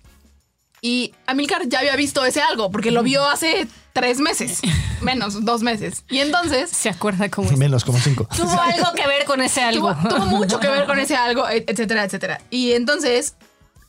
Y 0.81 1.13
Amilcar 1.27 1.67
ya 1.69 1.79
había 1.79 1.95
visto 1.95 2.25
ese 2.25 2.41
algo 2.41 2.69
porque 2.69 2.91
lo 2.91 3.03
vio 3.03 3.23
hace 3.25 3.67
tres 3.93 4.19
meses, 4.19 4.59
menos 5.01 5.45
dos 5.45 5.63
meses. 5.63 6.03
Y 6.09 6.19
entonces 6.19 6.69
Se 6.69 6.89
acuerda 6.89 7.29
cómo 7.29 7.49
es. 7.49 7.57
Menos 7.57 7.85
como 7.85 7.99
cinco. 7.99 8.27
Tuvo 8.35 8.59
algo 8.61 8.91
que 8.93 9.07
ver 9.07 9.23
con 9.25 9.41
ese 9.41 9.61
algo. 9.61 9.95
tuvo, 9.95 10.09
tuvo 10.15 10.25
mucho 10.25 10.59
que 10.59 10.67
ver 10.67 10.85
con 10.85 10.99
ese 10.99 11.15
algo, 11.15 11.47
et- 11.47 11.69
etcétera, 11.69 12.03
etcétera. 12.03 12.41
Y 12.49 12.73
entonces, 12.73 13.35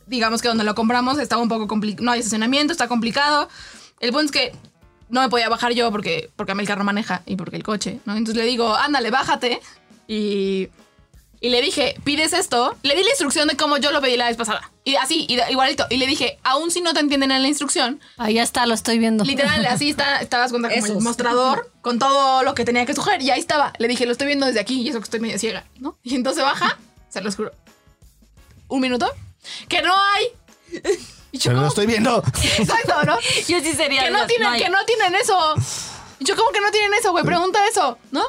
digamos 0.07 0.41
que 0.41 0.47
donde 0.47 0.63
lo 0.63 0.73
compramos 0.73 1.19
estaba 1.19 1.41
un 1.41 1.49
poco 1.49 1.67
complicado. 1.67 2.05
No 2.05 2.11
hay 2.11 2.19
estacionamiento, 2.19 2.71
está 2.71 2.87
complicado. 2.87 3.49
El 3.99 4.11
punto 4.11 4.25
es 4.27 4.31
que 4.31 4.51
no 5.09 5.21
me 5.21 5.27
podía 5.29 5.49
bajar 5.49 5.73
yo 5.73 5.91
porque, 5.91 6.29
porque 6.37 6.53
a 6.53 6.55
mí 6.55 6.61
el 6.61 6.67
carro 6.67 6.85
maneja 6.85 7.23
y 7.25 7.35
porque 7.35 7.57
el 7.57 7.63
coche, 7.63 7.99
¿no? 8.05 8.15
Entonces 8.15 8.41
le 8.41 8.47
digo, 8.49 8.73
ándale, 8.75 9.11
bájate. 9.11 9.59
Y, 10.07 10.69
y 11.41 11.49
le 11.49 11.61
dije, 11.61 11.95
pides 12.03 12.33
esto. 12.33 12.75
Le 12.83 12.95
di 12.95 13.03
la 13.03 13.09
instrucción 13.09 13.47
de 13.47 13.55
cómo 13.57 13.77
yo 13.77 13.91
lo 13.91 14.01
pedí 14.01 14.17
la 14.17 14.27
vez 14.27 14.37
pasada. 14.37 14.71
Y 14.83 14.95
así, 14.95 15.25
y- 15.29 15.39
igualito. 15.51 15.85
Y 15.89 15.97
le 15.97 16.05
dije, 16.07 16.37
aún 16.43 16.71
si 16.71 16.81
no 16.81 16.93
te 16.93 16.99
entienden 16.99 17.31
en 17.31 17.41
la 17.41 17.47
instrucción, 17.47 17.99
Ahí 18.17 18.37
está, 18.39 18.65
lo 18.65 18.73
estoy 18.73 18.99
viendo. 18.99 19.23
Literal, 19.23 19.65
así 19.65 19.89
está, 19.89 20.21
estabas 20.21 20.51
con 20.51 20.61
como 20.61 20.73
el 20.85 20.99
mostrador 21.01 21.71
con 21.81 21.99
todo 21.99 22.43
lo 22.43 22.53
que 22.55 22.65
tenía 22.65 22.85
que 22.85 22.93
sugerir 22.93 23.21
y 23.27 23.31
ahí 23.31 23.39
estaba. 23.39 23.73
Le 23.79 23.87
dije, 23.87 24.05
lo 24.05 24.11
estoy 24.11 24.27
viendo 24.27 24.45
desde 24.45 24.59
aquí 24.59 24.81
y 24.81 24.89
eso 24.89 24.99
que 24.99 25.03
estoy 25.05 25.19
medio 25.19 25.39
ciega, 25.39 25.65
¿no? 25.79 25.97
Y 26.03 26.15
entonces 26.15 26.43
baja, 26.43 26.77
se 27.09 27.21
los 27.21 27.35
juro. 27.35 27.51
Un 28.67 28.81
minuto. 28.81 29.11
Que 29.67 29.81
no 29.81 29.93
hay. 29.95 30.25
Y 31.31 31.37
yo, 31.37 31.49
Pero 31.49 31.53
lo 31.53 31.59
¿cómo? 31.61 31.67
estoy 31.69 31.85
viendo. 31.85 32.23
Exacto, 32.57 33.03
¿no? 33.05 33.19
Yo 33.47 33.59
sí 33.59 33.73
sería. 33.73 34.03
Que 34.05 34.11
no 34.11 34.25
tienen, 34.25 34.53
que 34.57 34.69
no 34.69 34.83
tienen 34.85 35.15
eso. 35.15 35.53
Y 36.19 36.25
yo, 36.25 36.35
¿cómo 36.35 36.49
que 36.51 36.61
no 36.61 36.71
tienen 36.71 36.93
eso, 36.97 37.11
güey? 37.11 37.23
Pregunta 37.25 37.59
eso, 37.67 37.97
¿no? 38.11 38.23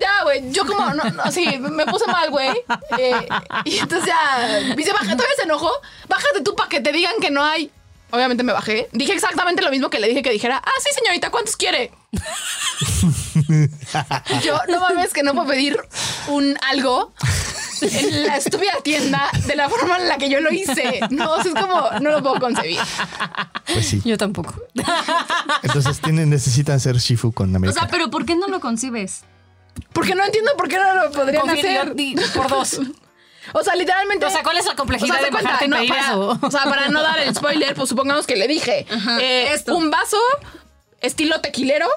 Ya, 0.00 0.22
güey, 0.24 0.50
yo 0.52 0.64
como, 0.64 0.94
no, 0.94 1.04
no, 1.04 1.32
sí, 1.32 1.58
me 1.58 1.84
puse 1.86 2.06
mal, 2.06 2.30
güey. 2.30 2.50
Eh, 2.98 3.28
y 3.64 3.78
entonces 3.78 4.08
ya, 4.08 4.62
me 4.68 4.76
dice, 4.76 4.92
baja, 4.92 5.04
todavía 5.16 5.36
se 5.36 5.42
enojó. 5.42 5.70
Bájate 6.08 6.42
tú 6.42 6.54
para 6.54 6.68
que 6.68 6.80
te 6.80 6.92
digan 6.92 7.14
que 7.20 7.30
no 7.30 7.44
hay. 7.44 7.70
Obviamente 8.10 8.42
me 8.42 8.52
bajé. 8.52 8.88
Dije 8.92 9.12
exactamente 9.12 9.62
lo 9.62 9.70
mismo 9.70 9.90
que 9.90 9.98
le 9.98 10.08
dije 10.08 10.22
que 10.22 10.30
dijera, 10.30 10.62
ah, 10.64 10.70
sí, 10.82 10.90
señorita, 10.94 11.30
¿cuántos 11.30 11.56
quiere? 11.56 11.90
Yo, 14.42 14.58
no 14.68 14.80
mames, 14.80 15.12
que 15.12 15.22
no 15.22 15.34
puedo 15.34 15.48
pedir 15.48 15.78
un 16.28 16.56
algo 16.70 17.12
en 17.82 18.26
la 18.26 18.36
estúpida 18.36 18.72
tienda 18.82 19.28
de 19.46 19.56
la 19.56 19.68
forma 19.68 19.96
en 19.98 20.08
la 20.08 20.18
que 20.18 20.28
yo 20.30 20.40
lo 20.40 20.50
hice. 20.50 21.00
No, 21.10 21.32
o 21.32 21.42
sea, 21.42 21.52
es 21.52 21.60
como, 21.60 21.90
no 22.00 22.10
lo 22.10 22.22
puedo 22.22 22.40
concebir. 22.40 22.80
Pues 23.72 23.86
sí. 23.86 24.02
Yo 24.04 24.16
tampoco. 24.18 24.54
Entonces 25.62 26.00
tienen, 26.00 26.30
necesitan 26.30 26.80
ser 26.80 26.96
Shifu 26.96 27.32
con 27.32 27.52
O 27.52 27.56
América. 27.56 27.80
sea, 27.80 27.88
pero 27.88 28.10
¿por 28.10 28.24
qué 28.24 28.36
no 28.36 28.48
lo 28.48 28.60
concibes? 28.60 29.22
Porque 29.92 30.14
no 30.14 30.24
entiendo 30.24 30.52
por 30.56 30.68
qué 30.68 30.76
no 30.78 30.94
lo 30.94 31.10
podrían 31.12 31.48
hacer. 31.48 31.94
di- 31.94 32.16
por 32.34 32.48
dos. 32.48 32.80
O 33.54 33.64
sea, 33.64 33.74
literalmente. 33.76 34.26
O 34.26 34.30
sea, 34.30 34.42
¿cuál 34.42 34.58
es 34.58 34.66
la 34.66 34.76
complejidad 34.76 35.22
de 35.22 35.30
cuenta, 35.30 35.58
no, 35.66 35.76
pedir 35.76 35.88
para, 35.88 36.02
eso? 36.08 36.38
O 36.42 36.50
sea, 36.50 36.64
para 36.64 36.88
no 36.88 37.00
dar 37.00 37.18
el 37.20 37.34
spoiler, 37.34 37.74
pues 37.74 37.88
supongamos 37.88 38.26
que 38.26 38.36
le 38.36 38.46
dije 38.46 38.84
Ajá, 38.90 39.18
eh, 39.22 39.54
esto. 39.54 39.74
un 39.74 39.90
vaso 39.90 40.18
estilo 41.00 41.40
tequilero 41.40 41.88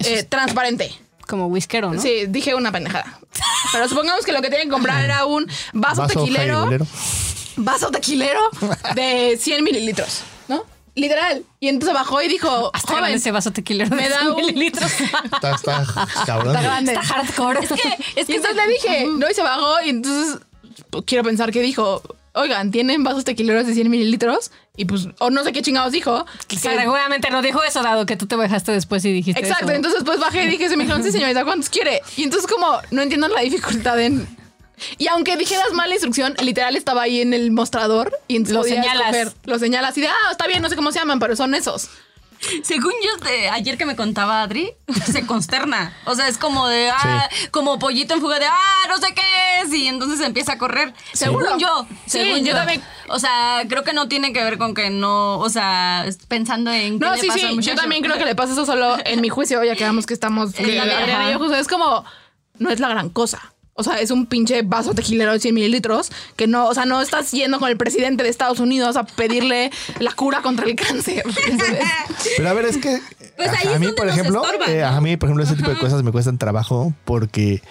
eh, 0.00 0.24
transparente. 0.24 0.92
Como 1.28 1.46
whiskero, 1.46 1.92
¿no? 1.92 2.02
Sí, 2.02 2.24
dije 2.26 2.54
una 2.56 2.72
pendejada. 2.72 3.20
Pero 3.72 3.88
supongamos 3.88 4.24
que 4.24 4.32
lo 4.32 4.42
que 4.42 4.48
tienen 4.48 4.66
que 4.66 4.72
comprar 4.72 5.04
era 5.04 5.24
un 5.24 5.46
vaso, 5.72 6.02
Vaso 6.02 6.14
tequilero 6.18 6.56
jaibolero. 6.62 6.86
vaso 7.56 7.90
tequilero 7.92 8.40
de 8.96 9.38
100 9.40 9.62
mililitros, 9.62 10.22
¿no? 10.48 10.64
Literal. 10.96 11.44
Y 11.60 11.68
entonces 11.68 11.92
bajó 11.94 12.22
y 12.22 12.28
dijo, 12.28 12.70
Hasta 12.72 12.88
joven, 12.88 13.02
grande 13.02 13.16
ese 13.18 13.32
vaso 13.32 13.50
tequilero 13.52 13.94
me 13.96 14.04
de 14.04 14.08
da 14.10 14.20
100 14.20 14.30
un- 14.30 14.36
mililitros. 14.36 14.90
Está, 15.24 15.54
está 15.56 15.84
cabrón. 16.24 16.54
está 16.54 16.62
grande. 16.62 16.92
Está 16.92 17.04
hardcore. 17.04 17.60
Es 17.64 17.68
que, 17.70 18.20
es 18.20 18.26
que 18.26 18.36
entonces 18.36 18.56
le 18.56 18.72
dije, 18.72 19.06
no, 19.18 19.28
y 19.28 19.34
se 19.34 19.42
bajó 19.42 19.82
y 19.84 19.88
entonces 19.90 20.38
pues, 20.90 21.04
quiero 21.06 21.24
pensar 21.24 21.50
que 21.50 21.60
dijo, 21.62 22.00
oigan, 22.34 22.70
¿tienen 22.70 23.02
vasos 23.02 23.24
tequileros 23.24 23.66
de 23.66 23.74
100 23.74 23.90
mililitros? 23.90 24.52
Y 24.76 24.84
pues, 24.86 25.08
o 25.18 25.30
no 25.30 25.42
sé 25.44 25.52
qué 25.52 25.62
chingados 25.62 25.92
dijo. 25.92 26.24
Que 26.48 26.58
seguramente 26.58 27.28
no 27.30 27.42
dijo 27.42 27.62
eso, 27.64 27.82
dado 27.82 28.06
que 28.06 28.16
tú 28.16 28.26
te 28.26 28.36
bajaste 28.36 28.72
después 28.72 29.04
y 29.04 29.12
dijiste 29.12 29.40
Exacto, 29.40 29.66
eso. 29.66 29.74
entonces 29.74 30.02
pues 30.04 30.18
bajé 30.20 30.44
y 30.44 30.48
dije, 30.48 30.68
se 30.68 30.76
me 30.76 30.84
dijeron, 30.84 31.02
sí 31.04 31.10
señorita, 31.12 31.44
¿cuántos 31.44 31.70
quiere? 31.70 32.02
Y 32.16 32.22
entonces 32.24 32.48
como 32.50 32.66
no 32.92 33.02
entiendo 33.02 33.26
la 33.28 33.40
dificultad 33.40 34.00
en... 34.00 34.26
Y 34.98 35.08
aunque 35.08 35.36
dijeras 35.36 35.72
mal 35.72 35.88
la 35.88 35.94
instrucción, 35.94 36.34
literal 36.42 36.76
estaba 36.76 37.02
ahí 37.02 37.20
en 37.20 37.32
el 37.34 37.50
mostrador 37.52 38.12
y 38.28 38.38
Lo 38.46 38.62
señalas. 38.64 39.14
escoger, 39.14 39.32
Lo 39.44 39.58
señalas 39.58 39.96
y 39.98 40.00
de, 40.02 40.08
ah, 40.08 40.30
está 40.30 40.46
bien, 40.46 40.62
no 40.62 40.68
sé 40.68 40.76
cómo 40.76 40.92
se 40.92 40.98
llaman, 40.98 41.18
pero 41.18 41.36
son 41.36 41.54
esos. 41.54 41.88
Según 42.62 42.92
yo, 43.02 43.24
de- 43.24 43.48
ayer 43.48 43.78
que 43.78 43.86
me 43.86 43.96
contaba 43.96 44.42
Adri, 44.42 44.70
se 45.10 45.24
consterna. 45.26 45.96
O 46.04 46.14
sea, 46.14 46.28
es 46.28 46.36
como 46.36 46.68
de, 46.68 46.90
ah, 46.90 47.28
como 47.50 47.78
pollito 47.78 48.12
en 48.14 48.20
fuga 48.20 48.38
de, 48.38 48.46
ah, 48.46 48.86
no 48.88 48.98
sé 48.98 49.14
qué 49.14 49.22
es. 49.62 49.72
Y 49.72 49.88
entonces 49.88 50.20
empieza 50.20 50.52
a 50.52 50.58
correr. 50.58 50.92
¿Seguro? 51.14 51.46
Según 51.46 51.60
yo. 51.60 51.86
Sí, 52.06 52.18
según 52.18 52.44
yo 52.44 52.54
también. 52.54 52.82
O 53.08 53.18
sea, 53.18 53.62
creo 53.68 53.82
que 53.82 53.94
no 53.94 54.08
tiene 54.08 54.32
que 54.34 54.44
ver 54.44 54.58
con 54.58 54.74
que 54.74 54.90
no, 54.90 55.38
o 55.38 55.48
sea, 55.48 56.04
pensando 56.28 56.70
en 56.70 56.98
qué 56.98 57.06
No, 57.06 57.14
le 57.14 57.20
sí, 57.20 57.28
pasó 57.28 57.38
sí, 57.40 57.46
al 57.46 57.60
yo 57.60 57.74
también 57.76 58.02
creo 58.02 58.18
que 58.18 58.24
le 58.26 58.34
pasa 58.34 58.52
eso 58.52 58.66
solo 58.66 58.96
en 59.04 59.20
mi 59.22 59.30
juicio, 59.30 59.62
ya 59.64 59.74
que 59.76 59.84
vemos 59.84 60.04
que 60.04 60.12
estamos... 60.14 60.54
En 60.58 60.66
que 60.66 60.74
la 60.74 61.32
yo 61.32 61.54
es 61.54 61.68
como, 61.68 62.04
no 62.58 62.70
es 62.70 62.78
la 62.80 62.88
gran 62.88 63.08
cosa. 63.08 63.53
O 63.76 63.82
sea, 63.82 64.00
es 64.00 64.10
un 64.12 64.26
pinche 64.26 64.62
vaso 64.62 64.94
tequilero 64.94 65.32
de 65.32 65.40
100 65.40 65.54
mililitros 65.54 66.12
que 66.36 66.46
no, 66.46 66.66
o 66.68 66.74
sea, 66.74 66.84
no 66.86 67.00
estás 67.00 67.32
yendo 67.32 67.58
con 67.58 67.68
el 67.68 67.76
presidente 67.76 68.22
de 68.22 68.28
Estados 68.28 68.60
Unidos 68.60 68.96
a 68.96 69.04
pedirle 69.04 69.70
la 69.98 70.12
cura 70.12 70.42
contra 70.42 70.64
el 70.66 70.76
cáncer. 70.76 71.24
Pero 72.36 72.48
a 72.48 72.52
ver, 72.52 72.66
es 72.66 72.76
que 72.76 73.00
Pues 73.36 73.48
ahí 73.48 73.68
a, 73.68 73.74
es 73.74 73.80
mí, 73.80 73.88
por 73.96 74.08
ejemplo, 74.08 74.42
eh, 74.68 74.84
a 74.84 75.00
mí, 75.00 75.16
por 75.16 75.28
ejemplo, 75.28 75.44
ese 75.44 75.56
tipo 75.56 75.70
de 75.70 75.78
cosas 75.78 76.02
me 76.04 76.12
cuestan 76.12 76.38
trabajo 76.38 76.94
porque 77.04 77.62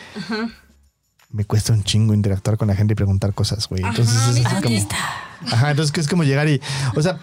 me 1.29 1.45
cuesta 1.45 1.73
un 1.73 1.83
chingo 1.83 2.13
interactuar 2.13 2.57
con 2.57 2.67
la 2.67 2.75
gente 2.75 2.93
y 2.93 2.95
preguntar 2.95 3.33
cosas, 3.33 3.67
güey. 3.67 3.83
Entonces 3.83 4.15
Ajá, 4.15 4.23
es 4.23 4.29
así 4.29 4.43
también. 4.43 4.85
como, 4.87 5.53
ajá, 5.53 5.71
entonces 5.71 5.91
que 5.91 6.01
es 6.01 6.07
como 6.07 6.23
llegar 6.23 6.47
y, 6.47 6.61
o 6.95 7.01
sea, 7.01 7.17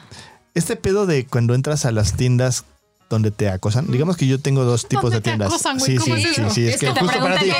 este 0.54 0.76
pedo 0.76 1.06
de 1.06 1.26
cuando 1.26 1.54
entras 1.54 1.84
a 1.84 1.92
las 1.92 2.14
tiendas 2.16 2.64
donde 3.10 3.30
te 3.32 3.48
acosan. 3.50 3.90
Digamos 3.90 4.16
que 4.16 4.26
yo 4.26 4.40
tengo 4.40 4.64
dos 4.64 4.86
tipos 4.88 5.02
¿Dónde 5.10 5.16
de 5.16 5.20
te 5.20 5.30
tiendas. 5.30 5.48
acosan, 5.48 5.78
güey? 5.78 5.90
sí, 5.90 5.96
¿Cómo 5.98 6.14
sí, 6.16 6.22
es 6.22 6.28
sí, 6.36 6.40
eso? 6.40 6.50
sí, 6.54 6.66
es, 6.68 6.74
Es 6.74 6.80
que 6.80 6.86
justo 6.92 7.18
para 7.18 7.38
ti, 7.38 7.50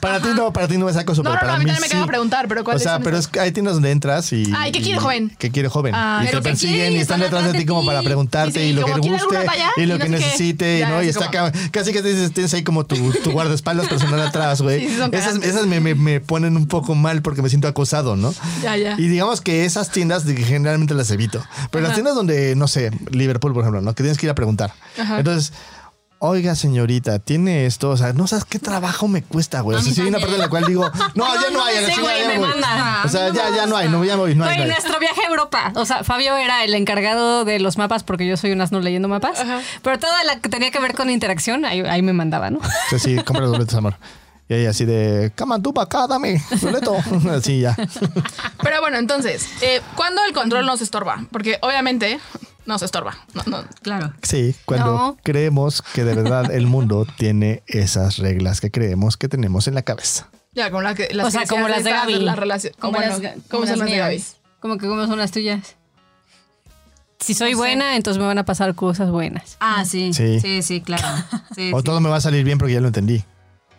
para, 0.00 0.20
ti 0.20 0.28
no, 0.36 0.52
para 0.52 0.68
ti 0.68 0.76
no 0.78 0.88
es 0.88 0.96
acoso, 0.96 1.22
No, 1.22 1.30
pero 1.30 1.34
no, 1.34 1.40
no, 1.40 1.40
para 1.46 1.54
a 1.54 1.58
mí 1.58 1.64
mí 1.64 1.70
también 1.70 1.80
me 1.82 1.86
sí. 1.88 1.92
caga 1.94 2.06
preguntar, 2.06 2.48
pero 2.48 2.60
O 2.60 2.64
¿cuáles 2.64 2.82
sea, 2.82 2.98
pero 2.98 3.16
es 3.16 3.28
que 3.28 3.38
hay 3.40 3.52
tiendas 3.52 3.74
donde 3.74 3.90
entras 3.92 4.32
y. 4.32 4.52
Ay, 4.54 4.72
¿qué 4.72 4.82
quiere, 4.82 4.98
joven? 5.00 5.32
¿Qué 5.38 5.50
quiere 5.50 5.68
joven? 5.68 5.94
Ah, 5.94 6.20
y 6.22 6.26
te 6.26 6.32
¿qué 6.32 6.42
persiguen 6.42 6.92
y 6.94 6.96
están 6.96 7.20
detrás 7.20 7.50
de 7.52 7.58
ti 7.58 7.64
como 7.64 7.86
para 7.86 8.02
preguntarte 8.02 8.66
y 8.66 8.72
lo 8.72 8.84
que 8.84 8.92
como, 8.92 8.96
le 9.04 9.08
¿quiere 9.10 9.24
guste 9.24 9.46
y 9.76 9.86
lo 9.86 9.98
que 9.98 10.08
necesite, 10.08 10.84
¿no? 10.88 11.02
Y 11.02 11.08
está 11.08 11.30
casi 11.70 11.92
que 11.92 12.02
tienes, 12.02 12.52
ahí 12.54 12.64
como 12.64 12.84
tu, 12.84 12.96
tu 13.22 13.30
guardaespaldas 13.32 13.88
personal 13.88 14.20
atrás, 14.20 14.60
güey. 14.60 14.86
Esas 15.12 15.66
me, 15.66 15.78
me- 15.80 15.94
me 15.94 16.20
ponen 16.20 16.56
un 16.56 16.66
poco 16.66 16.94
mal 16.96 17.22
porque 17.22 17.42
me 17.42 17.48
siento 17.48 17.68
acosado, 17.68 18.16
¿no? 18.16 18.34
Ya, 18.62 18.76
ya. 18.76 18.96
Y 18.98 19.06
digamos 19.06 19.40
que 19.40 19.64
esas 19.64 19.90
tiendas 19.90 20.24
generalmente 20.24 20.94
las 20.94 21.10
evito. 21.12 21.42
Pero 21.70 21.84
las 21.84 21.94
tiendas 21.94 22.14
donde, 22.14 22.56
no 22.56 22.66
sé, 22.66 22.90
Liverpool, 23.10 23.52
por 23.52 23.62
ejemplo, 23.62 23.80
¿no? 23.80 23.94
Que 23.94 24.02
tienes 24.02 24.18
que 24.18 24.26
ir 24.26 24.30
a 24.30 24.34
preguntar. 24.34 24.72
Entonces, 24.96 25.52
oiga, 26.18 26.54
señorita, 26.54 27.18
tiene 27.18 27.66
esto. 27.66 27.90
O 27.90 27.96
sea, 27.96 28.12
no 28.12 28.26
sabes 28.26 28.44
qué 28.44 28.58
trabajo 28.58 29.08
me 29.08 29.22
cuesta, 29.22 29.60
güey. 29.62 29.78
O 29.78 29.82
sea, 29.82 29.92
sí 29.92 30.00
hay 30.00 30.08
una 30.08 30.18
parte 30.18 30.34
en 30.34 30.40
la 30.40 30.48
cual 30.48 30.64
digo, 30.66 30.88
no, 31.14 31.26
No, 31.26 31.34
ya 31.34 31.50
no 31.50 31.58
no 31.58 31.64
hay, 31.64 31.74
chingada 31.76 32.00
güey, 32.02 32.20
ya 32.20 32.28
me 32.28 32.38
voy. 32.38 32.48
manda. 32.48 33.02
O 33.04 33.08
sea, 33.08 33.32
ya, 33.32 33.44
no 33.44 33.50
me 33.50 33.56
ya 33.56 33.66
no 33.66 33.76
hay, 33.76 33.88
no, 33.88 34.04
ya 34.04 34.16
voy, 34.16 34.34
no 34.34 34.44
hay. 34.44 34.50
Güey, 34.50 34.58
no 34.58 34.62
hay. 34.64 34.68
nuestro 34.70 34.98
viaje 35.00 35.22
a 35.22 35.28
Europa. 35.30 35.72
O 35.74 35.84
sea, 35.84 36.04
Fabio 36.04 36.36
era 36.36 36.64
el 36.64 36.74
encargado 36.74 37.44
de 37.44 37.58
los 37.58 37.78
mapas 37.78 38.04
porque 38.04 38.26
yo 38.26 38.36
soy 38.36 38.52
un 38.52 38.60
asno 38.60 38.80
leyendo 38.80 39.08
mapas. 39.08 39.38
Pero 39.82 39.98
toda 39.98 40.22
la 40.24 40.38
que 40.40 40.48
tenía 40.48 40.70
que 40.70 40.78
ver 40.78 40.94
con 40.94 41.10
interacción, 41.10 41.64
ahí, 41.64 41.80
ahí 41.80 42.02
me 42.02 42.12
mandaba, 42.12 42.50
¿no? 42.50 42.58
O 42.58 42.90
sea, 42.90 42.98
sí, 42.98 43.16
compra 43.24 43.42
los 43.42 43.52
boletos, 43.52 43.74
amor. 43.74 43.96
Y 44.48 44.54
ahí 44.54 44.66
así 44.66 44.84
de, 44.84 45.30
cama 45.36 45.62
tú 45.62 45.72
para 45.72 45.84
acá, 45.84 46.06
dame, 46.08 46.42
boleto. 46.60 46.96
Así 47.30 47.60
ya. 47.60 47.76
Pero 48.60 48.80
bueno, 48.80 48.98
entonces, 48.98 49.46
eh, 49.60 49.80
¿cuándo 49.94 50.22
el 50.26 50.32
control 50.34 50.66
nos 50.66 50.80
estorba? 50.80 51.24
Porque 51.30 51.58
obviamente 51.62 52.18
nos 52.66 52.82
estorba. 52.82 53.16
No, 53.34 53.42
no. 53.46 53.64
Claro. 53.82 54.12
Sí, 54.22 54.54
cuando 54.64 54.86
No. 54.92 55.16
creemos 55.22 55.82
que 55.82 56.04
de 56.04 56.14
verdad 56.14 56.50
el 56.52 56.66
mundo 56.66 57.06
tiene 57.18 57.62
esas 57.66 58.18
reglas 58.18 58.60
que 58.60 58.70
creemos 58.70 59.16
que 59.16 59.28
tenemos 59.28 59.66
en 59.68 59.74
la 59.74 59.82
cabeza. 59.82 60.28
Ya, 60.52 60.70
como 60.70 60.82
la 60.82 60.94
que, 60.94 61.08
las 61.12 61.26
O 61.26 61.30
sea, 61.30 61.42
que 61.42 61.48
como 61.48 61.68
las 61.68 61.84
de 61.84 61.90
Gaby. 61.90 62.14
La 62.20 62.34
relación, 62.36 62.72
Como 62.78 62.98
las- 63.00 63.18
¿Cómo 63.20 63.32
como 63.50 63.66
son 63.66 63.70
las 63.70 63.78
las 63.78 63.90
de 63.90 63.96
Gaby? 63.98 64.24
Como 64.60 64.78
que 64.78 64.86
como 64.88 65.06
son 65.06 65.18
las 65.18 65.30
tuyas. 65.30 65.76
Si 67.20 67.34
soy 67.34 67.54
buena, 67.54 67.96
entonces 67.96 68.18
me 68.20 68.26
van 68.26 68.38
a 68.38 68.44
pasar 68.44 68.74
cosas 68.74 69.10
buenas. 69.10 69.56
Ah, 69.60 69.84
sí. 69.84 70.12
Sí. 70.14 70.40
Sí, 70.40 70.62
sí, 70.62 70.80
claro. 70.80 71.06
Sí, 71.54 71.70
O 71.72 71.78
sí. 71.78 71.84
todo 71.84 72.00
me 72.00 72.08
va 72.08 72.16
a 72.16 72.20
salir 72.20 72.44
bien 72.44 72.56
porque 72.58 72.72
ya 72.74 72.80
lo 72.80 72.86
entendí. 72.88 73.22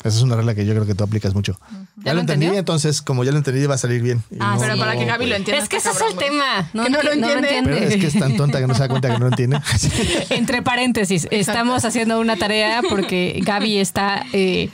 Esa 0.04 0.18
es 0.18 0.22
una 0.24 0.36
regla 0.36 0.56
que 0.56 0.66
yo 0.66 0.74
creo 0.74 0.86
que 0.86 0.96
tú 0.96 1.04
aplicas 1.04 1.34
mucho. 1.36 1.60
Ya, 1.98 2.06
¿Ya 2.06 2.14
lo 2.14 2.22
entendí, 2.22 2.46
entendió? 2.46 2.60
entonces 2.60 3.02
como 3.02 3.24
ya 3.24 3.32
lo 3.32 3.38
entendí 3.38 3.66
va 3.68 3.76
a 3.76 3.78
salir 3.78 4.02
bien. 4.02 4.24
Ah, 4.40 4.58
Pero 4.60 4.78
para 4.78 4.94
que 4.98 5.06
Gaby 5.06 5.26
lo 5.26 5.30
güey. 5.30 5.40
entienda. 5.40 5.62
es 5.64 5.70
que 5.70 5.78
ese 5.78 5.90
es 5.92 6.02
el 6.02 6.18
tema. 6.18 6.70
No, 6.74 6.86
Que 6.86 6.90
no 6.90 7.02
lo 7.04 7.12
enti- 7.12 7.32
entiende. 7.38 7.62
Pero 7.64 7.76
es 7.78 7.96
que 7.98 8.08
es 8.08 8.14
tan 8.20 8.36
tonta 8.36 8.60
que 8.60 8.68
no 8.68 8.74
se 8.74 8.80
da 8.80 8.88
cuenta 8.90 9.08
que 9.10 9.14
no 9.14 9.20
lo 9.26 9.28
entiende. 9.28 9.60
Entre 10.32 10.62
paréntesis, 10.64 11.28
estamos 11.30 11.86
haciendo 11.86 12.20
una 12.20 12.36
tarea 12.36 12.82
porque 12.90 13.40
Gaby 13.46 13.78
está 13.78 14.26
eh, 14.34 14.70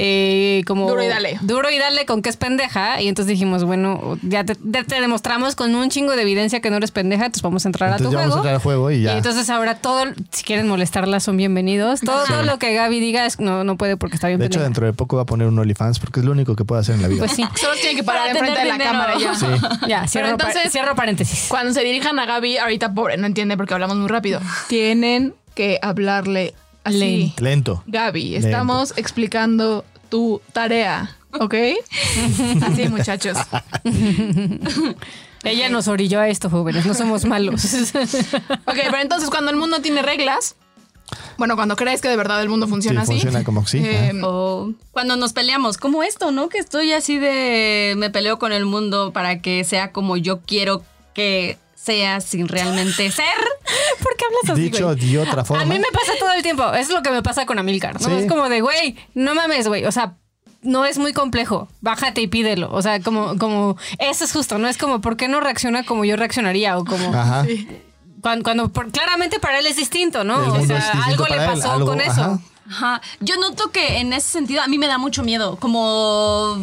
eh, 0.00 0.62
como... 0.66 0.88
Duro 0.88 1.02
y 1.02 1.08
dale. 1.08 1.38
Duro 1.42 1.68
y 1.70 1.78
dale 1.78 2.06
con 2.06 2.22
que 2.22 2.28
es 2.30 2.36
pendeja. 2.36 3.02
Y 3.02 3.08
entonces 3.08 3.28
dijimos, 3.32 3.64
bueno, 3.64 4.16
ya 4.22 4.44
te, 4.44 4.56
ya 4.64 4.84
te 4.84 5.00
demostramos 5.00 5.56
con 5.56 5.74
un 5.74 5.90
chingo 5.90 6.14
de 6.14 6.22
evidencia 6.22 6.60
que 6.60 6.70
no 6.70 6.76
eres 6.76 6.92
pendeja, 6.92 7.26
entonces 7.26 7.42
vamos 7.42 7.66
a 7.66 7.68
entrar 7.68 7.90
Entonces 7.90 8.06
a 8.06 8.10
tu 8.10 8.12
ya 8.12 8.18
vamos 8.20 8.30
a 8.30 8.38
juego. 8.38 8.42
entrar 8.48 8.54
al 8.54 8.62
juego 8.62 8.90
y 8.92 9.02
ya. 9.02 9.16
entonces 9.16 9.50
ahora 9.50 9.74
todo, 9.74 10.04
si 10.30 10.44
quieren 10.44 10.68
molestarla, 10.68 11.18
son 11.20 11.36
bienvenidos. 11.36 12.00
Todo, 12.00 12.24
todo 12.26 12.44
lo 12.44 12.58
que 12.60 12.72
Gaby 12.74 13.00
diga 13.00 13.26
es, 13.26 13.40
no, 13.40 13.64
no 13.64 13.76
puede 13.76 13.96
porque 13.96 14.14
está 14.14 14.28
bien 14.28 14.38
de 14.38 14.46
hecho, 14.46 14.62
dentro 14.62 14.86
de 14.86 14.92
poco 14.92 15.16
va 15.16 15.22
a 15.22 15.26
poner 15.26 15.48
un 15.48 15.58
OnlyFans 15.58 15.98
porque 15.98 16.20
es 16.20 16.26
lo 16.26 16.30
único 16.32 16.54
que 16.54 16.64
puede 16.64 16.80
hacer 16.80 16.94
en 16.94 17.02
la 17.02 17.08
vida. 17.08 17.18
Pues 17.18 17.32
sí. 17.32 17.44
Solo 17.56 17.74
tiene 17.74 17.96
que 17.96 18.04
parar 18.04 18.28
Para 18.28 18.38
enfrente 18.38 18.60
de 18.60 18.66
la 18.68 18.78
cámara 18.78 19.14
y 19.16 19.20
ya. 19.22 19.34
Sí. 19.34 19.46
Ya, 19.88 20.06
cierro, 20.06 20.36
pa- 20.36 20.46
entonces- 20.48 20.70
cierro 20.72 20.94
paréntesis. 20.94 21.46
Cuando 21.48 21.72
se 21.72 21.82
dirijan 21.82 22.18
a 22.20 22.26
Gaby, 22.26 22.58
ahorita 22.58 22.94
pobre, 22.94 23.16
no 23.16 23.26
entiende 23.26 23.56
porque 23.56 23.74
hablamos 23.74 23.96
muy 23.96 24.08
rápido. 24.08 24.40
Tienen 24.68 25.34
que 25.56 25.78
hablarle 25.82 26.54
así. 26.84 26.98
Lento. 26.98 27.42
Lento. 27.42 27.82
Gaby, 27.86 28.36
estamos 28.36 28.94
explicando 28.96 29.84
tu 30.08 30.40
tarea, 30.52 31.16
¿ok? 31.38 31.54
Así, 32.62 32.88
muchachos. 32.88 33.36
Ella 35.44 35.68
nos 35.68 35.86
orilló 35.88 36.20
a 36.20 36.28
esto, 36.28 36.50
jóvenes, 36.50 36.84
no 36.86 36.94
somos 36.94 37.24
malos. 37.24 37.62
Ok, 38.66 38.74
pero 38.90 38.98
entonces 39.00 39.30
cuando 39.30 39.50
el 39.50 39.56
mundo 39.56 39.80
tiene 39.80 40.02
reglas, 40.02 40.56
bueno, 41.38 41.56
cuando 41.56 41.76
crees 41.76 42.00
que 42.00 42.08
de 42.08 42.16
verdad 42.16 42.42
el 42.42 42.48
mundo 42.48 42.66
funciona 42.68 43.04
Sí, 43.06 43.12
así. 43.12 43.20
funciona 43.22 43.44
como 43.44 43.66
sí, 43.66 43.78
eh, 43.82 44.12
O 44.22 44.72
cuando 44.92 45.16
nos 45.16 45.32
peleamos, 45.32 45.78
como 45.78 46.02
esto, 46.02 46.30
¿no? 46.32 46.48
Que 46.48 46.58
estoy 46.58 46.92
así 46.92 47.18
de 47.18 47.94
me 47.96 48.10
peleo 48.10 48.38
con 48.38 48.52
el 48.52 48.64
mundo 48.66 49.12
para 49.12 49.40
que 49.40 49.64
sea 49.64 49.92
como 49.92 50.16
yo 50.16 50.40
quiero 50.40 50.82
que 51.14 51.56
sea 51.76 52.20
sin 52.20 52.48
realmente 52.48 53.10
ser. 53.10 53.24
¿Por 54.08 54.16
qué 54.16 54.24
hablas 54.24 54.50
así, 54.52 54.62
Dicho 54.62 54.86
güey? 54.86 54.96
de 55.12 55.18
otra 55.18 55.44
forma. 55.44 55.62
A 55.62 55.66
mí 55.66 55.78
me 55.78 55.90
pasa 55.92 56.12
todo 56.18 56.32
el 56.32 56.42
tiempo. 56.42 56.72
Es 56.72 56.88
lo 56.90 57.02
que 57.02 57.10
me 57.10 57.22
pasa 57.22 57.44
con 57.46 57.58
Amilcar, 57.58 58.00
¿no? 58.00 58.08
Sí. 58.08 58.12
Es 58.14 58.26
como 58.26 58.48
de, 58.48 58.60
güey, 58.60 58.96
no 59.14 59.34
mames, 59.34 59.68
güey. 59.68 59.84
O 59.84 59.92
sea, 59.92 60.14
no 60.62 60.84
es 60.86 60.98
muy 60.98 61.12
complejo. 61.12 61.68
Bájate 61.80 62.20
y 62.22 62.26
pídelo. 62.26 62.68
O 62.72 62.80
sea, 62.82 63.00
como, 63.00 63.36
como, 63.38 63.76
eso 63.98 64.24
es 64.24 64.32
justo. 64.32 64.58
No 64.58 64.66
es 64.68 64.78
como, 64.78 65.00
¿por 65.00 65.16
qué 65.16 65.28
no 65.28 65.40
reacciona 65.40 65.84
como 65.84 66.04
yo 66.04 66.16
reaccionaría? 66.16 66.78
O 66.78 66.84
como, 66.84 67.14
Ajá. 67.14 67.44
cuando, 68.22 68.42
cuando- 68.44 68.68
por- 68.72 68.90
claramente 68.90 69.38
para 69.40 69.58
él 69.58 69.66
es 69.66 69.76
distinto, 69.76 70.24
¿no? 70.24 70.42
El 70.56 70.62
o 70.62 70.66
sea, 70.66 70.92
algo 71.06 71.26
le 71.26 71.36
él, 71.36 71.46
pasó 71.46 71.72
algo- 71.72 71.86
con 71.86 72.00
eso. 72.00 72.10
ajá. 72.22 72.38
Ajá. 72.70 73.00
Yo 73.20 73.36
noto 73.38 73.70
que 73.70 73.98
en 73.98 74.12
ese 74.12 74.28
sentido 74.30 74.62
a 74.62 74.66
mí 74.68 74.76
me 74.78 74.86
da 74.88 74.98
mucho 74.98 75.22
miedo. 75.22 75.56
Como 75.56 76.58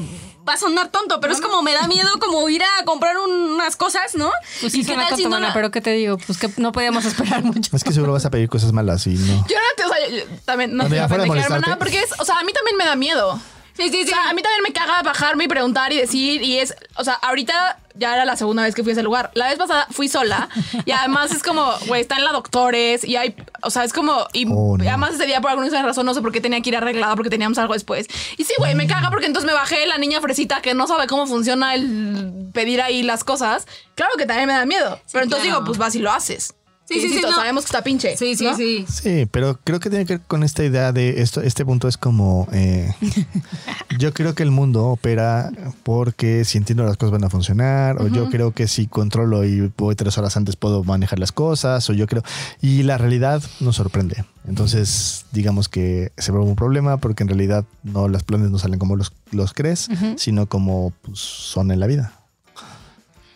va 0.47 0.53
a 0.53 0.57
sonar 0.57 0.89
tonto, 0.89 1.19
pero 1.19 1.33
es 1.33 1.41
como 1.41 1.61
me 1.61 1.73
da 1.73 1.87
miedo 1.87 2.09
como 2.19 2.47
ir 2.49 2.61
a 2.63 2.85
comprar 2.85 3.17
unas 3.17 3.75
cosas, 3.75 4.15
¿no? 4.15 4.31
Pues 4.61 4.73
sí, 4.73 4.81
¿Y 4.81 4.85
qué 4.85 4.95
tal 4.95 5.15
si 5.15 5.25
no 5.25 5.39
la- 5.39 5.53
pero 5.53 5.71
¿qué 5.71 5.81
te 5.81 5.91
digo? 5.91 6.17
Pues 6.17 6.37
que 6.37 6.49
no 6.57 6.71
podíamos 6.71 7.03
esperar 7.05 7.43
mucho. 7.43 7.75
Es 7.75 7.83
que 7.83 7.91
seguro 7.93 8.13
vas 8.13 8.25
a 8.25 8.29
pedir 8.29 8.47
cosas 8.49 8.71
malas 8.71 9.05
y 9.07 9.15
no. 9.15 9.45
Yo 9.47 9.55
no 9.57 9.75
te, 9.75 9.83
o 9.85 9.87
sea, 9.89 10.07
yo- 10.09 10.23
también 10.45 10.75
no 10.75 10.83
te 10.83 10.89
pendejear, 10.91 11.27
molestarte. 11.27 11.55
hermana, 11.55 11.77
porque 11.79 11.99
es, 12.01 12.11
o 12.19 12.25
sea, 12.25 12.39
a 12.39 12.43
mí 12.43 12.53
también 12.53 12.77
me 12.77 12.85
da 12.85 12.95
miedo. 12.95 13.39
Sí, 13.75 13.89
sí, 13.89 14.01
O 14.03 14.05
sí. 14.05 14.09
sea, 14.09 14.29
a 14.29 14.33
mí 14.33 14.41
también 14.41 14.61
me 14.63 14.71
caga 14.71 15.01
bajarme 15.01 15.45
y 15.45 15.47
preguntar 15.47 15.91
y 15.91 15.97
decir, 15.97 16.41
y 16.41 16.59
es, 16.59 16.73
o 16.95 17.03
sea, 17.03 17.15
ahorita 17.15 17.79
ya 17.97 18.13
era 18.13 18.25
la 18.25 18.35
segunda 18.35 18.63
vez 18.63 18.75
que 18.75 18.83
fui 18.83 18.91
a 18.91 18.93
ese 18.93 19.03
lugar. 19.03 19.31
La 19.33 19.47
vez 19.49 19.57
pasada 19.57 19.87
fui 19.91 20.07
sola 20.07 20.49
y 20.85 20.91
además 20.91 21.31
es 21.31 21.41
como, 21.43 21.71
güey, 21.87 22.01
está 22.01 22.15
en 22.17 22.25
la 22.25 22.31
doctores 22.31 23.03
y 23.03 23.15
hay, 23.15 23.35
o 23.61 23.69
sea, 23.69 23.83
es 23.83 23.93
como, 23.93 24.25
y 24.33 24.45
Oh, 24.49 24.77
no. 24.77 24.87
además 24.87 25.13
ese 25.15 25.25
día 25.25 25.41
por 25.41 25.51
alguna 25.51 25.81
razón 25.81 26.05
no 26.05 26.13
sé 26.13 26.21
por 26.21 26.31
qué 26.31 26.41
tenía 26.41 26.61
que 26.61 26.69
ir 26.69 26.75
arreglada 26.77 27.15
porque 27.15 27.29
teníamos 27.29 27.57
algo 27.57 27.73
después. 27.73 28.07
Y 28.37 28.43
sí, 28.43 28.53
güey, 28.57 28.75
me 28.75 28.87
caga 28.87 29.09
porque 29.09 29.25
entonces 29.25 29.47
me 29.47 29.53
bajé 29.53 29.85
la 29.87 29.97
niña 29.97 30.21
fresita 30.21 30.61
que 30.61 30.73
no 30.73 30.87
sabe 30.87 31.07
cómo 31.07 31.25
funciona 31.27 31.73
el 31.75 32.49
pedir 32.53 32.81
ahí 32.81 33.03
las 33.03 33.23
cosas. 33.23 33.67
Claro 33.95 34.11
que 34.17 34.25
también 34.25 34.47
me 34.47 34.53
da 34.53 34.65
miedo, 34.65 34.99
pero 35.11 35.23
entonces 35.23 35.45
claro. 35.45 35.59
digo, 35.61 35.65
pues 35.65 35.77
vas 35.77 35.95
y 35.95 35.99
lo 35.99 36.11
haces. 36.11 36.53
Sí, 36.87 37.01
sí, 37.01 37.09
sí. 37.09 37.19
no. 37.21 37.33
Sabemos 37.33 37.63
que 37.63 37.67
está 37.69 37.83
pinche. 37.83 38.15
Sí, 38.15 38.35
sí, 38.35 38.43
¿no? 38.43 38.55
sí. 38.55 38.85
Sí, 38.87 39.27
pero 39.31 39.59
creo 39.63 39.79
que 39.79 39.89
tiene 39.89 40.05
que 40.05 40.17
ver 40.17 40.21
con 40.27 40.43
esta 40.43 40.63
idea 40.63 40.91
de 40.91 41.21
esto. 41.21 41.41
Este 41.41 41.65
punto 41.65 41.87
es 41.87 41.97
como. 41.97 42.47
eh, 42.51 42.93
yo 43.99 44.13
creo 44.13 44.35
que 44.35 44.43
el 44.43 44.51
mundo 44.51 44.85
opera 44.87 45.51
porque 45.83 46.45
si 46.45 46.57
entiendo 46.57 46.83
las 46.83 46.97
cosas 46.97 47.11
van 47.11 47.23
a 47.23 47.29
funcionar, 47.29 48.01
o 48.01 48.07
yo 48.07 48.29
creo 48.29 48.51
que 48.51 48.67
si 48.67 48.87
controlo 48.87 49.43
y 49.45 49.71
voy 49.77 49.95
tres 49.95 50.17
horas 50.17 50.37
antes 50.37 50.55
puedo 50.55 50.83
manejar 50.83 51.19
las 51.19 51.31
cosas, 51.31 51.89
o 51.89 51.93
yo 51.93 52.07
creo. 52.07 52.23
Y 52.61 52.83
la 52.83 52.97
realidad 52.97 53.41
nos 53.59 53.77
sorprende. 53.77 54.23
Entonces, 54.47 55.25
digamos 55.31 55.69
que 55.69 56.11
se 56.17 56.31
vuelve 56.31 56.47
un 56.47 56.55
problema 56.55 56.97
porque 56.97 57.23
en 57.23 57.29
realidad 57.29 57.65
no 57.83 58.07
los 58.07 58.23
planes 58.23 58.51
no 58.51 58.59
salen 58.59 58.79
como 58.79 58.95
los, 58.95 59.11
los 59.31 59.53
crees, 59.53 59.89
sino 60.17 60.45
como 60.45 60.93
pues, 61.01 61.19
son 61.19 61.71
en 61.71 61.79
la 61.79 61.87
vida. 61.87 62.13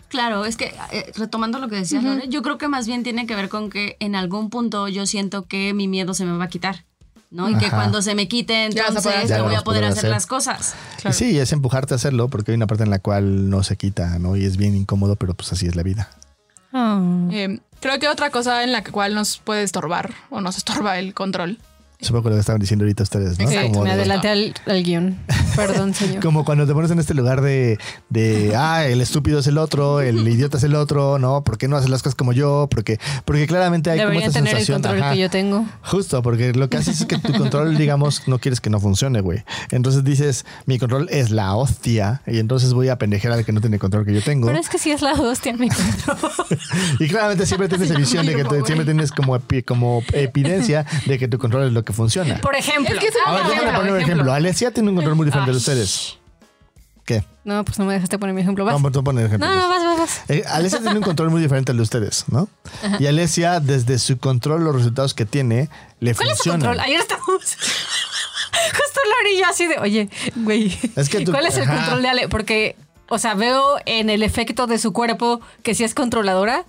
Claro, 0.10 0.46
es 0.46 0.58
que 0.58 0.74
eh, 0.92 1.12
retomando 1.16 1.60
lo 1.60 1.70
que 1.70 1.76
decía 1.78 2.02
Lore, 2.02 2.28
yo 2.28 2.42
creo 2.42 2.58
que 2.58 2.68
más 2.68 2.88
bien 2.88 3.04
tiene 3.04 3.26
que 3.28 3.36
ver 3.36 3.48
con 3.48 3.70
que 3.70 3.96
en 4.00 4.16
algún 4.16 4.50
punto 4.50 4.88
yo 4.88 5.06
siento 5.06 5.46
que 5.46 5.74
mi 5.74 5.88
miedo 5.88 6.14
se 6.14 6.26
me 6.26 6.36
va 6.38 6.46
a 6.46 6.50
quitar, 6.50 6.84
¿no? 7.30 7.48
Y 7.50 7.56
que 7.58 7.70
cuando 7.70 8.02
se 8.02 8.16
me 8.16 8.28
quite, 8.28 8.70
Ya 8.72 8.88
poder 8.88 8.88
entonces 8.88 9.24
hacer. 9.26 9.38
yo 9.38 9.44
voy 9.44 9.54
Ya 9.54 9.60
a 9.60 9.64
poder 9.64 9.84
hacer, 9.86 10.02
poder 10.02 10.12
las 10.12 10.26
cosas. 10.26 10.74
Y 11.08 11.14
sí, 11.14 11.40
es 11.40 11.52
empujarte 11.54 11.94
a 11.94 11.98
hacerlo 11.98 12.28
porque 12.28 12.52
hay 12.52 12.56
una 12.56 12.68
parte 12.68 12.84
en 12.84 12.90
la 12.90 13.00
cual 13.00 13.50
no 13.50 13.64
se 13.64 13.78
quita, 13.78 14.18
¿no? 14.20 14.36
Y 14.36 14.46
es 14.46 14.58
bien 14.58 14.76
incómodo, 14.76 15.16
pero 15.16 15.36
pues 15.36 15.54
así 15.54 15.68
es 15.68 15.76
la 15.76 15.84
vida. 15.84 16.10
Ah. 16.74 17.00
Eh, 17.32 17.60
creo 17.80 18.00
que 18.00 18.08
otra 18.08 18.32
cosa 18.32 18.64
en 18.64 18.72
la 18.72 18.84
cual 18.84 19.14
nos 19.14 19.38
puede 19.38 19.64
estorbar 19.64 20.14
o 20.32 20.42
nos 20.42 20.58
estorba 20.58 20.98
el 20.98 21.14
control. 21.14 21.60
Supongo 22.02 22.30
lo 22.30 22.36
que 22.36 22.40
estaban 22.40 22.62
diciendo 22.62 22.86
ahorita 22.86 23.04
ustedes, 23.04 23.38
¿no? 23.40 23.46
Como 23.46 23.82
me 23.84 23.90
de- 23.90 23.96
adelanté 23.96 24.30
al, 24.30 24.54
al 24.68 24.84
guion. 24.84 25.18
Perdón, 25.58 25.94
señor. 25.94 26.20
Como 26.24 26.46
cuando 26.46 26.66
te 26.66 26.74
pones 26.74 26.90
en 26.92 27.00
este 27.00 27.14
lugar 27.14 27.42
de, 27.42 27.78
de, 28.10 28.54
ah, 28.56 28.86
el 28.86 29.02
estúpido 29.02 29.40
es 29.40 29.48
el 29.48 29.58
otro, 29.58 30.00
el 30.00 30.26
idiota 30.28 30.56
es 30.58 30.64
el 30.64 30.76
otro, 30.76 31.20
¿no? 31.20 31.44
¿Por 31.44 31.58
qué 31.58 31.68
no 31.68 31.76
haces 31.76 31.90
las 31.90 32.02
cosas 32.02 32.16
como 32.16 32.32
yo? 32.32 32.70
Porque, 32.72 33.00
porque 33.26 33.46
claramente 33.48 33.90
hay 33.90 34.00
Deberían 34.00 34.22
como 34.22 34.28
esta 34.30 34.40
tener 34.40 34.54
el 34.54 34.66
sensación. 34.66 34.82
control 34.82 35.04
ajá. 35.04 35.14
que 35.14 35.20
yo 35.20 35.30
tengo. 35.30 35.66
Justo, 35.84 36.22
porque 36.22 36.54
lo 36.54 36.70
que 36.70 36.78
haces 36.78 37.02
es 37.02 37.06
que 37.06 37.18
tu 37.18 37.34
control, 37.34 37.78
digamos, 37.78 38.28
no 38.30 38.40
quieres 38.40 38.62
que 38.62 38.70
no 38.70 38.80
funcione, 38.80 39.20
güey. 39.20 39.44
Entonces 39.72 40.06
dices, 40.06 40.46
mi 40.66 40.80
control 40.80 41.08
es 41.12 41.32
la 41.32 41.54
hostia, 41.56 42.22
y 42.26 42.40
entonces 42.40 42.74
voy 42.74 42.88
a 42.88 42.98
pendejear 42.98 43.34
al 43.34 43.44
que 43.44 43.52
no 43.52 43.60
tiene 43.60 43.78
control 43.78 44.06
que 44.06 44.14
yo 44.14 44.22
tengo. 44.22 44.48
Pero 44.48 44.58
es 44.60 44.70
que 44.70 44.78
sí 44.78 44.92
es 44.92 45.02
la 45.02 45.12
hostia 45.12 45.52
mi 45.52 45.68
control. 45.68 46.32
Y 47.02 47.08
claramente 47.10 47.46
siempre 47.46 47.68
tienes 47.68 47.94
visión 47.96 48.26
de 48.26 48.36
que 48.36 48.46
tú- 48.46 48.64
siempre 48.66 48.86
tienes 48.86 49.12
como, 49.12 49.38
epi- 49.38 49.66
como 49.66 50.02
evidencia 50.14 50.86
de 51.06 51.18
que 51.20 51.28
tu 51.28 51.38
control 51.38 51.68
es 51.68 51.74
lo 51.74 51.84
que 51.84 51.89
funciona. 51.94 52.38
Por 52.42 52.56
ejemplo. 52.56 52.94
Es 52.94 53.00
que 53.00 53.08
es 53.08 53.14
A 53.26 53.32
ver, 53.34 53.42
Ah, 53.44 53.50
déjame 53.50 53.78
poner 53.78 53.94
un 53.94 54.00
ejemplo. 54.02 54.34
Alesia 54.34 54.72
tiene 54.72 54.90
un 54.90 54.96
control 54.96 55.16
muy 55.16 55.26
diferente 55.26 55.52
de 55.52 55.58
ustedes. 55.58 56.18
¿Qué? 57.06 57.24
No, 57.44 57.66
pues 57.66 57.80
no 57.80 57.86
me 57.86 57.94
dejaste 57.94 58.20
poner 58.20 58.36
mi 58.36 58.42
ejemplo. 58.42 58.66
Vas. 58.66 58.74
Vamos 58.76 58.96
a 58.96 59.02
poner 59.02 59.26
ejemplos. 59.26 59.50
No, 59.50 59.56
no, 59.58 59.68
vas, 59.70 59.84
vas, 59.84 59.98
vas. 59.98 60.22
Eh, 60.30 60.44
Alesia 60.48 60.80
tiene 60.80 60.98
un 60.98 61.04
control 61.04 61.32
muy 61.32 61.42
diferente 61.42 61.72
al 61.72 61.78
de 61.78 61.84
ustedes, 61.84 62.26
¿no? 62.28 62.48
Y 63.00 63.08
Alesia, 63.08 63.60
desde 63.60 63.98
su 63.98 64.20
control, 64.20 64.64
los 64.64 64.76
resultados 64.76 65.16
que 65.16 65.26
tiene, 65.26 65.70
le 66.00 66.14
¿Cuál 66.14 66.30
es 66.30 66.38
tu 66.38 66.44
funcionan. 66.44 66.60
control? 66.62 66.80
Ayer 66.82 67.00
estamos. 67.00 67.58
Justo 68.72 69.00
Lori 69.18 69.36
y 69.36 69.40
yo 69.40 69.46
así 69.48 69.68
de, 69.68 69.78
oye, 69.80 70.10
güey. 70.36 70.78
Es 70.96 71.10
que 71.10 71.22
tú- 71.22 71.32
¿Cuál 71.32 71.46
es 71.48 71.58
el 71.58 71.64
ajá. 71.64 71.76
control 71.78 72.02
de 72.04 72.10
Ale? 72.10 72.30
Porque, 72.30 72.76
o 73.08 73.18
sea, 73.18 73.34
veo 73.34 73.78
en 73.86 74.10
el 74.10 74.22
efecto 74.24 74.68
de 74.68 74.78
su 74.78 74.94
cuerpo 74.94 75.42
que 75.64 75.74
sí 75.76 75.84
es 75.84 75.94
controladora, 75.96 76.66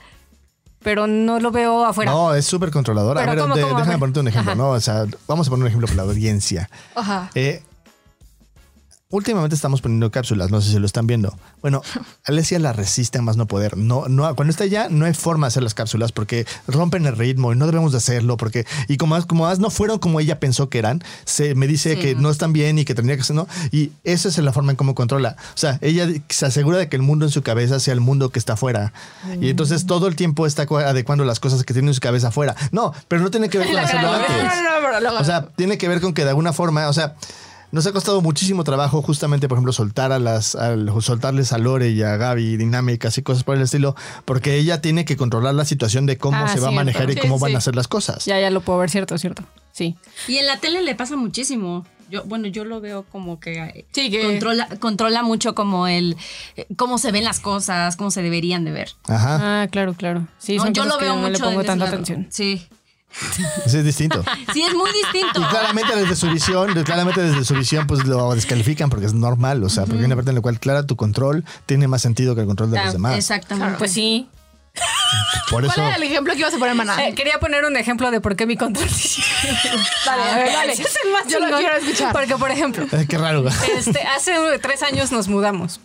pero 0.83 1.07
no 1.07 1.41
lo 1.41 1.51
veo 1.51 1.85
afuera. 1.85 2.11
No, 2.11 2.35
es 2.35 2.45
súper 2.47 2.71
controladora. 2.71 3.21
A 3.21 3.25
Pero 3.25 3.33
ver, 3.35 3.43
¿cómo, 3.43 3.55
de- 3.57 3.63
cómo? 3.63 3.75
A 3.77 3.79
déjame 3.81 3.95
ver. 3.95 4.01
ponerte 4.01 4.21
un 4.21 4.29
ejemplo, 4.29 4.53
Ajá. 4.53 4.59
¿no? 4.63 4.71
O 4.71 4.81
sea, 4.81 5.05
vamos 5.27 5.47
a 5.47 5.51
poner 5.51 5.63
un 5.65 5.69
ejemplo 5.69 5.87
para 5.87 5.97
la 5.97 6.03
audiencia. 6.05 6.71
Ajá. 6.95 7.31
Eh, 7.35 7.63
últimamente 9.11 9.55
estamos 9.55 9.83
poniendo 9.83 10.11
cápsulas, 10.11 10.51
no 10.51 10.61
sé 10.61 10.71
si 10.71 10.79
lo 10.79 10.87
están 10.87 11.07
viendo. 11.07 11.37
Bueno, 11.61 11.83
Alesia 12.25 12.59
la 12.59 12.73
resiste 12.73 13.19
a 13.19 13.23
más 13.23 13.37
no 13.37 13.47
poder. 13.47 13.77
No, 13.77 14.09
no, 14.09 14.35
cuando 14.37 14.51
está 14.51 14.65
allá, 14.65 14.89
no 14.89 15.05
hay 15.05 15.15
forma 15.15 15.47
de 15.47 15.49
hacer 15.49 15.63
las 15.63 15.75
cápsulas 15.75 16.13
porque 16.13 16.47
rompen 16.67 17.07
el 17.07 17.17
ritmo 17.17 17.53
y 17.53 17.57
no 17.57 17.67
debemos 17.67 17.93
de 17.93 17.99
hacerlo 17.99 18.37
porque, 18.37 18.67
y 18.89 18.97
como 18.97 19.17
más, 19.17 19.27
como 19.27 19.45
más 19.45 19.59
no 19.59 19.71
fueron 19.71 19.99
como 19.99 20.21
ella 20.21 20.39
pensó 20.39 20.69
que 20.69 20.79
eran, 20.79 21.03
se 21.25 21.55
me 21.55 21.67
dice 21.67 21.99
que 21.99 22.15
no 22.15 22.31
están 22.31 22.53
bien 22.53 22.79
y 22.79 22.85
que 22.85 22.95
tendría 22.95 23.17
que 23.17 23.25
ser, 23.25 23.37
¿no? 23.37 23.49
Y 23.73 23.93
esa 24.05 24.29
es 24.29 24.39
la 24.39 24.53
forma 24.53 24.73
en 24.73 24.77
cómo 24.77 24.95
controla. 24.95 25.37
O 25.55 25.59
sea, 25.59 25.79
ella 25.81 26.09
se 26.29 26.47
asegura 26.47 26.79
de 26.79 26.89
que 26.89 26.97
el 26.97 27.03
mundo 27.03 27.25
en 27.27 27.31
su 27.31 27.43
cabeza 27.43 27.81
sea 27.81 27.95
el 27.95 28.01
mundo 28.01 28.31
que 28.31 28.39
está 28.39 28.55
afuera. 28.55 28.93
Y 29.41 29.51
entonces 29.51 29.87
todo 29.87 30.07
el 30.07 30.17
tiempo 30.17 30.47
está 30.47 30.63
adecuando 30.63 31.25
las 31.25 31.41
cosas 31.41 31.65
que 31.65 31.73
tiene 31.73 31.89
en 31.89 31.95
su 31.95 32.01
cabeza 32.01 32.29
afuera. 32.29 32.55
No, 32.73 32.95
pero 33.09 33.23
no 33.23 33.31
tiene 33.31 33.49
que 33.49 33.59
ver 33.59 33.67
con 33.71 33.79
hacerlo 33.79 34.13
antes. 34.13 34.37
No, 34.37 35.01
no, 35.01 35.01
no, 35.01 35.21
O 35.21 35.25
sea, 35.25 35.49
tiene 35.57 35.79
que 35.79 35.89
ver 35.89 36.01
con 36.01 36.15
que 36.15 36.23
de 36.23 36.31
alguna 36.31 36.53
forma, 36.53 36.89
o 36.89 36.93
sea, 36.93 37.17
nos 37.73 37.87
ha 37.87 37.93
costado 37.93 38.21
muchísimo 38.21 38.65
trabajo 38.65 39.03
justamente, 39.03 39.49
por 39.49 39.57
ejemplo, 39.57 39.73
soltar 39.73 40.13
a 40.13 40.19
las, 40.19 40.55
al- 40.55 40.91
soltarles 41.03 41.53
a 41.53 41.59
Lore 41.59 41.91
y 41.91 42.03
a 42.03 42.17
Gaby 42.17 42.57
dinámicas 42.57 43.17
y 43.19 43.23
cosas 43.23 43.45
por 43.45 43.57
el 43.57 43.63
estilo, 43.63 43.95
porque 44.25 44.57
ella 44.57 44.81
tiene 44.81 45.05
que 45.05 45.17
controlar 45.17 45.55
la 45.55 45.65
situación 45.65 46.07
de 46.07 46.19
cómo 46.19 46.37
Ah, 46.39 46.49
se 46.49 46.61
va 46.61 46.69
a 46.69 46.73
manejar 46.73 47.09
y 47.11 47.15
Sí, 47.15 47.21
cómo 47.21 47.39
van 47.39 47.51
sí. 47.51 47.55
a 47.55 47.59
hacer 47.59 47.77
las 47.77 47.89
cosas. 47.89 48.25
Ya, 48.25 48.41
ya 48.41 48.51
lo 48.51 48.61
puedo 48.61 48.79
ver, 48.79 48.91
cierto, 48.91 49.17
cierto. 49.19 49.45
Sí. 49.73 49.97
Y 50.29 50.37
en 50.39 50.47
la 50.47 50.59
tele 50.59 50.83
le 50.83 50.95
pasa 50.95 51.17
muchísimo. 51.17 51.87
Yo, 52.11 52.25
bueno, 52.25 52.49
yo 52.49 52.65
lo 52.65 52.81
veo 52.81 53.05
como 53.05 53.39
que, 53.39 53.53
eh, 53.53 53.85
Sí, 53.93 54.11
que- 54.11 54.23
controla, 54.23 54.69
controla 54.81 55.23
mucho 55.23 55.55
como 55.55 55.87
el 55.87 56.17
eh, 56.57 56.67
cómo 56.77 56.99
se 56.99 57.13
ven 57.13 57.23
las 57.23 57.39
cosas, 57.39 57.95
cómo 57.95 58.11
se 58.11 58.21
deberían 58.21 58.65
de 58.65 58.73
ver. 58.73 58.91
Ajá, 59.07 59.63
Ah, 59.63 59.69
claro, 59.69 59.95
claro. 59.95 60.27
Sí, 60.39 60.57
No, 60.57 60.65
son 60.65 60.75
yo 60.75 60.83
cosas 60.83 60.95
lo 60.95 60.99
que 60.99 61.05
veo 61.05 61.15
no 61.15 61.21
mucho 61.29 61.33
le 61.33 61.39
pongo 61.51 61.63
tanta 61.63 61.85
atención. 61.87 62.27
Sí. 62.31 62.67
Sí 63.67 63.77
es 63.79 63.85
distinto. 63.85 64.23
Sí, 64.53 64.63
es 64.63 64.75
muy 64.75 64.91
distinto. 64.93 65.41
Y 65.41 65.45
claramente 65.45 65.95
desde 65.97 66.17
su 66.17 66.29
visión, 66.31 66.73
claramente 66.85 67.21
desde 67.23 67.45
su 67.45 67.55
visión, 67.55 67.87
pues 67.87 68.05
lo 68.07 68.35
descalifican 68.35 68.91
porque 68.91 69.07
es 69.07 69.15
normal, 69.15 69.63
o 69.65 69.69
sea, 69.69 69.85
porque 69.85 69.99
hay 70.01 70.05
una 70.07 70.17
parte 70.17 70.31
en 70.31 70.37
la 70.37 70.41
cual, 70.43 70.59
clara, 70.59 70.85
tu 70.87 70.97
control 70.97 71.45
tiene 71.67 71.87
más 71.89 72.03
sentido 72.03 72.35
que 72.35 72.41
el 72.43 72.47
control 72.47 72.71
de 72.71 72.79
Ah, 72.79 72.85
los 72.85 72.93
demás. 72.95 73.17
Exactamente. 73.17 73.77
Pues 73.79 73.93
sí. 73.93 74.29
Por 75.51 75.65
eso, 75.65 75.75
¿Cuál 75.75 75.87
era 75.89 75.97
el 75.97 76.03
ejemplo 76.05 76.33
que 76.33 76.39
ibas 76.41 76.55
a 76.55 76.59
poner, 76.59 76.75
maná? 76.77 77.07
Eh, 77.07 77.15
quería 77.15 77.39
poner 77.41 77.65
un 77.65 77.77
ejemplo 77.77 78.11
de 78.13 78.21
por 78.21 78.37
qué 78.37 78.47
mi 78.47 78.57
control. 78.57 78.89
Dale, 80.07 80.23
a 80.23 80.37
ver, 80.37 80.53
dale. 80.53 80.73
Es 80.73 80.81
el 81.05 81.13
más 81.13 81.27
Yo 81.29 81.41
lo 81.41 81.57
quiero 81.59 81.77
escuchar. 81.77 82.13
Porque, 82.13 82.37
por 82.37 82.51
ejemplo, 82.51 82.87
Eh, 82.93 83.07
qué 83.09 83.19
raro. 83.19 83.45
este, 83.77 84.01
hace 84.03 84.33
tres 84.63 84.83
años 84.85 85.11
nos 85.11 85.27
mudamos. 85.29 85.81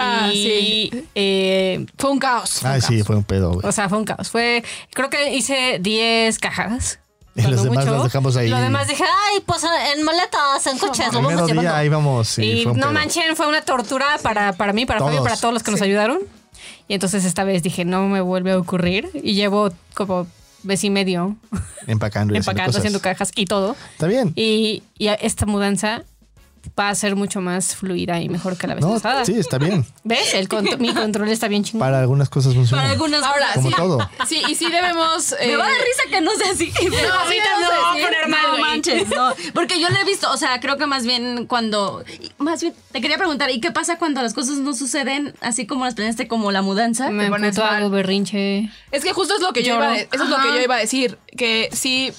Ah, 0.00 0.30
y, 0.32 0.88
sí. 0.90 1.04
eh, 1.14 1.86
Fue 1.98 2.10
un 2.10 2.18
caos. 2.18 2.64
Ay, 2.64 2.80
sí, 2.80 3.02
fue 3.02 3.16
un 3.16 3.24
pedo, 3.24 3.52
güey. 3.54 3.66
o 3.66 3.72
sea, 3.72 3.88
fue 3.88 3.98
un 3.98 4.04
caos. 4.04 4.30
Fue, 4.30 4.64
creo 4.92 5.10
que 5.10 5.34
hice 5.34 5.78
10 5.80 6.38
cajas. 6.38 6.98
Y 7.36 7.42
los 7.42 7.62
demás 7.62 7.84
mucho. 7.84 7.94
los 7.96 8.04
dejamos 8.04 8.36
ahí. 8.36 8.48
Lo 8.48 8.58
demás 8.60 8.88
dije, 8.88 9.04
ay, 9.04 9.40
pues 9.46 9.62
en 9.94 10.02
maletas, 10.02 10.66
en 10.66 10.78
coches, 10.78 11.06
lo 11.06 11.20
Primero 11.20 11.36
vamos 11.36 11.46
día 11.52 11.60
llevando. 11.62 11.84
íbamos, 11.84 12.28
sí, 12.28 12.42
y 12.42 12.62
fue 12.64 12.74
no 12.74 12.80
pedo. 12.80 12.92
manchen, 12.92 13.36
fue 13.36 13.46
una 13.46 13.62
tortura 13.62 14.18
para, 14.20 14.52
para 14.54 14.72
mí, 14.72 14.84
para 14.84 14.98
Fabio, 14.98 15.18
Todos. 15.18 15.28
para 15.28 15.40
todos 15.40 15.54
los 15.54 15.62
que 15.62 15.70
nos 15.70 15.80
ayudaron. 15.80 16.18
Y 16.88 16.94
entonces 16.94 17.24
esta 17.24 17.44
vez 17.44 17.62
dije, 17.62 17.84
no 17.84 18.08
me 18.08 18.20
vuelve 18.20 18.50
a 18.50 18.58
ocurrir. 18.58 19.08
Y 19.14 19.34
llevo 19.34 19.70
como 19.94 20.26
mes 20.64 20.82
y 20.82 20.90
medio 20.90 21.36
Empacando 21.86 22.34
y 22.34 22.38
haciendo 22.38 22.50
empacando, 22.50 22.66
cosas. 22.66 22.76
haciendo 22.80 23.00
cajas 23.00 23.30
y 23.36 23.44
todo. 23.46 23.76
Está 23.92 24.08
bien. 24.08 24.32
Y, 24.34 24.82
y 24.98 25.06
esta 25.08 25.46
mudanza 25.46 26.02
va 26.78 26.88
a 26.90 26.94
ser 26.94 27.16
mucho 27.16 27.40
más 27.40 27.74
fluida 27.76 28.20
y 28.20 28.28
mejor 28.28 28.56
que 28.56 28.66
la 28.66 28.74
vez 28.74 28.84
No, 28.84 28.92
pasada. 28.94 29.24
sí, 29.24 29.38
está 29.38 29.58
bien. 29.58 29.84
¿Ves? 30.04 30.34
El 30.34 30.48
contro- 30.48 30.78
mi 30.78 30.92
control 30.94 31.28
está 31.28 31.48
bien 31.48 31.64
chingón. 31.64 31.80
Para 31.80 32.00
algunas 32.00 32.28
cosas 32.28 32.54
funciona. 32.54 32.82
Para 32.82 32.92
algunas 32.94 33.22
Ahora, 33.22 33.46
cosas. 33.48 33.54
Como 33.56 33.68
sí, 33.70 33.74
todo. 33.76 34.10
Sí, 34.26 34.42
y 34.48 34.54
sí 34.54 34.70
debemos. 34.70 35.34
Me 35.40 35.52
eh, 35.52 35.56
va 35.56 35.66
a 35.66 35.70
dar 35.70 35.78
risa 35.78 36.02
que 36.10 36.20
no 36.20 36.30
sea 36.36 36.50
así. 36.52 36.72
No, 36.90 36.90
no, 36.90 37.94
no 37.94 38.04
poner 38.04 38.28
mal, 38.28 38.40
No 38.52 38.58
manches. 38.58 39.08
No, 39.08 39.32
porque 39.54 39.80
yo 39.80 39.88
lo 39.90 39.96
he 39.98 40.04
visto, 40.04 40.30
o 40.30 40.36
sea, 40.36 40.60
creo 40.60 40.76
que 40.76 40.86
más 40.86 41.04
bien 41.04 41.46
cuando, 41.46 42.04
más 42.38 42.60
bien, 42.60 42.74
te 42.92 43.00
quería 43.00 43.16
preguntar, 43.16 43.50
¿y 43.50 43.60
qué 43.60 43.70
pasa 43.70 43.98
cuando 43.98 44.22
las 44.22 44.34
cosas 44.34 44.58
no 44.58 44.74
suceden 44.74 45.34
así 45.40 45.66
como 45.66 45.84
las 45.84 45.94
planeaste, 45.94 46.28
como 46.28 46.52
la 46.52 46.62
mudanza? 46.62 47.10
me 47.10 47.24
te 47.24 47.30
pones 47.30 47.58
hago 47.58 47.90
berrinche. 47.90 48.70
Es 48.90 49.02
que 49.04 49.12
justo 49.12 49.34
es 49.34 49.40
lo 49.42 49.52
que 49.52 49.62
yo 49.62 49.74
Lloro. 49.74 49.84
iba 49.84 49.92
a, 49.94 49.98
eso 49.98 50.24
es 50.24 50.28
lo 50.30 50.36
que 50.38 50.48
yo 50.48 50.60
iba 50.60 50.74
a 50.76 50.78
decir, 50.78 51.18
que 51.36 51.68
sí, 51.72 52.12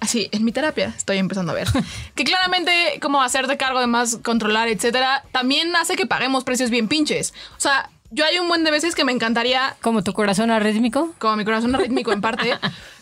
así, 0.00 0.28
en 0.32 0.44
mi 0.44 0.52
terapia 0.52 0.94
estoy 0.96 1.18
empezando 1.18 1.52
a 1.52 1.54
ver, 1.54 1.68
que 2.14 2.24
claramente 2.24 2.98
como 3.02 3.22
hacerte 3.22 3.56
cargo 3.56 3.80
de 3.80 3.86
más, 3.86 4.16
controlar, 4.22 4.68
etcétera, 4.68 5.24
también 5.32 5.74
hace 5.76 5.96
que 5.96 6.06
paguemos 6.06 6.44
precios 6.44 6.70
bien 6.70 6.88
pinches. 6.88 7.32
O 7.56 7.60
sea, 7.60 7.90
yo 8.10 8.24
hay 8.24 8.38
un 8.38 8.48
buen 8.48 8.64
de 8.64 8.70
veces 8.70 8.94
que 8.94 9.04
me 9.04 9.12
encantaría, 9.12 9.76
Como 9.82 10.02
tu 10.02 10.12
corazón 10.14 10.50
arrítmico. 10.50 11.12
como 11.18 11.36
mi 11.36 11.44
corazón 11.44 11.74
rítmico 11.74 12.12
en 12.12 12.20
parte, 12.20 12.56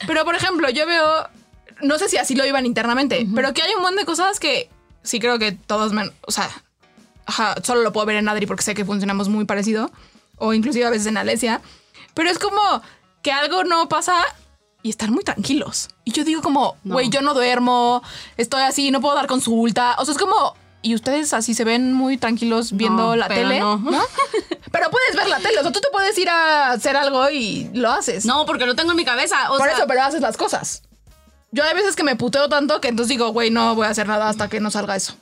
pero 0.06 0.24
por 0.24 0.35
ejemplo, 0.35 0.68
yo 0.70 0.87
veo, 0.87 1.28
no 1.82 1.98
sé 1.98 2.09
si 2.09 2.16
así 2.16 2.35
lo 2.35 2.44
iban 2.46 2.66
internamente, 2.66 3.26
pero 3.35 3.52
que 3.54 3.62
hay 3.62 3.72
un 3.74 3.82
buen 3.82 3.94
de 3.96 4.04
cosas 4.04 4.40
que 4.40 4.68
sí 5.02 5.20
creo 5.20 5.38
que 5.38 5.52
todos, 5.52 5.92
men- 5.92 6.11
o 6.26 6.32
sea, 6.32 6.48
ajá, 7.26 7.54
solo 7.62 7.82
lo 7.82 7.92
puedo 7.92 8.06
ver 8.06 8.16
en 8.16 8.28
Adri 8.28 8.46
porque 8.46 8.62
sé 8.64 8.74
que 8.74 8.85
funcionamos 8.85 9.28
muy 9.28 9.44
parecido, 9.44 9.92
o 10.38 10.52
inclusive 10.54 10.85
a 10.87 10.90
veces 10.90 11.06
en 11.06 11.16
Alesia, 11.16 11.61
pero 12.14 12.28
es 12.30 12.38
como 12.38 12.61
que 13.22 13.30
algo 13.32 13.64
no 13.64 13.88
pasa 13.88 14.14
y 14.87 14.90
estar 14.90 15.11
muy 15.11 15.25
tranquilos. 15.25 15.88
Y 16.05 16.12
yo 16.12 16.22
digo 16.22 16.42
como, 16.42 16.77
güey, 16.85 17.09
yo 17.11 17.20
no 17.20 17.35
duermo, 17.35 18.03
estoy 18.37 18.62
así, 18.62 18.92
no 18.92 19.01
puedo 19.01 19.16
dar 19.16 19.27
consulta, 19.27 19.96
o 19.99 20.05
sea, 20.05 20.12
es 20.12 20.18
como... 20.18 20.55
Y 20.81 20.94
ustedes 20.94 21.33
así 21.33 21.55
se 21.55 21.64
ven 21.64 21.92
muy 21.92 22.16
tranquilos 22.16 22.70
viendo 22.77 23.03
No, 23.09 23.16
la 23.16 23.27
pero 23.27 23.40
tele, 23.49 23.59
no. 23.59 23.79
¿no? 23.79 24.01
Pero 24.70 24.90
puedes 24.90 25.16
ver 25.16 25.27
la 25.29 25.38
tele, 25.40 25.59
o 25.59 25.62
sea, 25.62 25.72
tú 25.72 25.81
te 25.81 25.88
puedes 25.90 26.16
ir 26.16 26.29
a 26.29 26.70
hacer 26.70 26.96
algo 26.96 27.29
y 27.31 27.68
lo 27.75 27.90
haces. 27.90 28.25
No, 28.25 28.46
porque 28.46 28.66
lo 28.66 28.77
tengo 28.77 28.92
en 28.92 28.96
mi 28.96 29.05
cabeza. 29.05 29.51
O 29.51 29.57
Por 29.57 29.66
sea, 29.66 29.77
eso, 29.79 29.87
pero 29.88 30.03
haces 30.03 30.20
las 30.20 30.37
cosas. 30.37 30.83
Yo 31.51 31.64
hay 31.64 31.75
veces 31.75 31.96
que 31.96 32.05
me 32.05 32.14
puteo 32.14 32.49
tanto 32.49 32.81
que 32.81 32.88
entonces 32.88 33.09
digo, 33.09 33.31
güey, 33.31 33.51
no 33.51 33.75
voy 33.75 33.87
a 33.87 33.90
hacer 33.90 34.07
nada 34.07 34.29
hasta 34.29 34.49
que 34.49 34.61
no 34.61 34.70
salga 34.70 34.94
eso. 34.94 35.16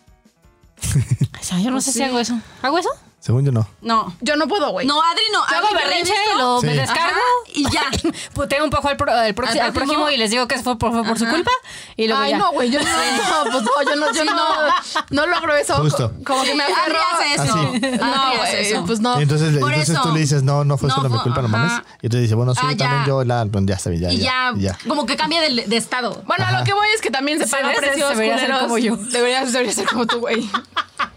O 1.41 1.47
sea, 1.47 1.59
yo 1.61 1.71
no 1.71 1.81
sé 1.81 1.93
si 1.93 2.03
hago 2.03 2.19
eso. 2.19 2.39
¿Hago 2.63 2.79
eso? 2.79 2.89
Según 3.25 3.43
yo 3.43 3.53
no. 3.53 3.67
No. 3.81 4.15
Yo 4.21 4.37
no 4.37 4.47
puedo, 4.47 4.71
güey. 4.73 4.87
No, 4.87 5.01
Adri 5.01 5.23
no. 5.33 5.39
Yo 5.49 5.57
hago 5.57 5.67
Adri, 5.69 5.77
¿la 5.77 5.81
he 5.83 5.89
berrinche, 5.89 6.13
lo, 6.37 6.61
me 6.61 6.75
descargo 6.75 7.07
Ajá, 7.17 7.21
y 7.55 7.65
ya. 7.71 7.83
Puteo 8.35 8.63
un 8.65 8.69
poco 8.69 8.89
al, 8.89 8.99
pro- 8.99 9.11
al 9.11 9.35
proxi- 9.35 9.53
Al 9.53 9.61
al 9.61 9.73
prójimo 9.73 9.95
prójimo. 9.95 10.11
y 10.11 10.19
les 10.19 10.31
digo 10.31 10.47
que 10.47 10.59
fue 10.59 10.77
por, 10.77 10.93
fue 10.93 11.05
por 11.05 11.19
su 11.19 11.27
culpa. 11.27 11.51
Y 11.97 12.07
luego 12.07 12.21
Ay, 12.23 12.33
ya. 12.33 12.39
no, 12.39 12.53
güey. 12.53 12.71
Yo 12.71 12.81
no, 12.83 12.87
no, 13.45 13.51
pues 13.51 13.63
no, 13.65 13.71
yo 13.91 13.97
no, 13.97 14.13
yo 14.13 14.23
Sí, 14.25 14.29
no, 14.29 15.23
no 15.23 15.27
logro 15.27 15.55
eso. 15.57 15.75
Justo. 15.77 16.13
Como 16.27 16.43
que 16.43 16.55
me 16.55 16.65
Adri 16.65 16.75
aferro. 16.75 16.99
hace 17.15 17.35
eso. 17.35 17.55
Así. 17.55 17.77
Adri 17.87 17.97
No, 17.97 18.37
güey, 18.37 18.55
eso. 18.57 18.85
pues 18.85 19.01
no. 19.01 19.19
Y 19.19 19.23
entonces, 19.23 19.59
Por 19.59 19.73
entonces 19.73 19.95
eso. 19.97 20.03
tú 20.03 20.13
le 20.15 20.21
dices, 20.21 20.43
no, 20.43 20.65
no 20.67 20.77
fue 20.77 20.91
No 20.91 20.95
solo 20.97 21.09
mi 21.09 21.15
fue- 21.15 21.23
culpa, 21.25 21.41
no 21.41 21.49
ajá. 21.49 21.57
mames. 21.57 21.73
Y 22.03 22.07
entonces 22.07 22.21
dice, 22.25 22.35
bueno, 22.35 22.55
sí, 22.55 22.61
Ah, 22.63 22.73
ya. 22.73 22.77
también 22.77 23.05
yo 23.07 23.25
la, 23.25 23.45
bueno, 23.47 23.67
ya 23.67 23.77
está 23.77 23.89
bien, 23.89 24.03
ya, 24.03 24.13
y 24.13 24.19
ya, 24.19 24.53
ya, 24.57 24.79
como 24.87 25.07
que 25.07 25.17
cambia 25.17 25.41
de, 25.41 25.65
de 25.67 25.77
estado. 25.79 26.23
Bueno, 26.27 26.45
a 26.47 26.59
lo 26.59 26.65
que 26.65 26.75
voy 26.75 26.89
es 26.95 27.01
que 27.01 27.11
también 27.11 27.39
se 27.39 27.47
Se 27.47 27.51
paga 27.57 27.69
ve- 27.69 27.75
se- 27.77 27.81
precios 27.81 28.11
debería 28.11 28.37
ser 28.37 28.47
culeros. 28.49 28.63
como 28.65 28.77
yo. 28.79 28.97
Debería, 28.97 29.47
debería 29.47 29.73
ser 29.73 29.87
como 29.89 30.07
tú, 30.07 30.21
güey. 30.21 30.47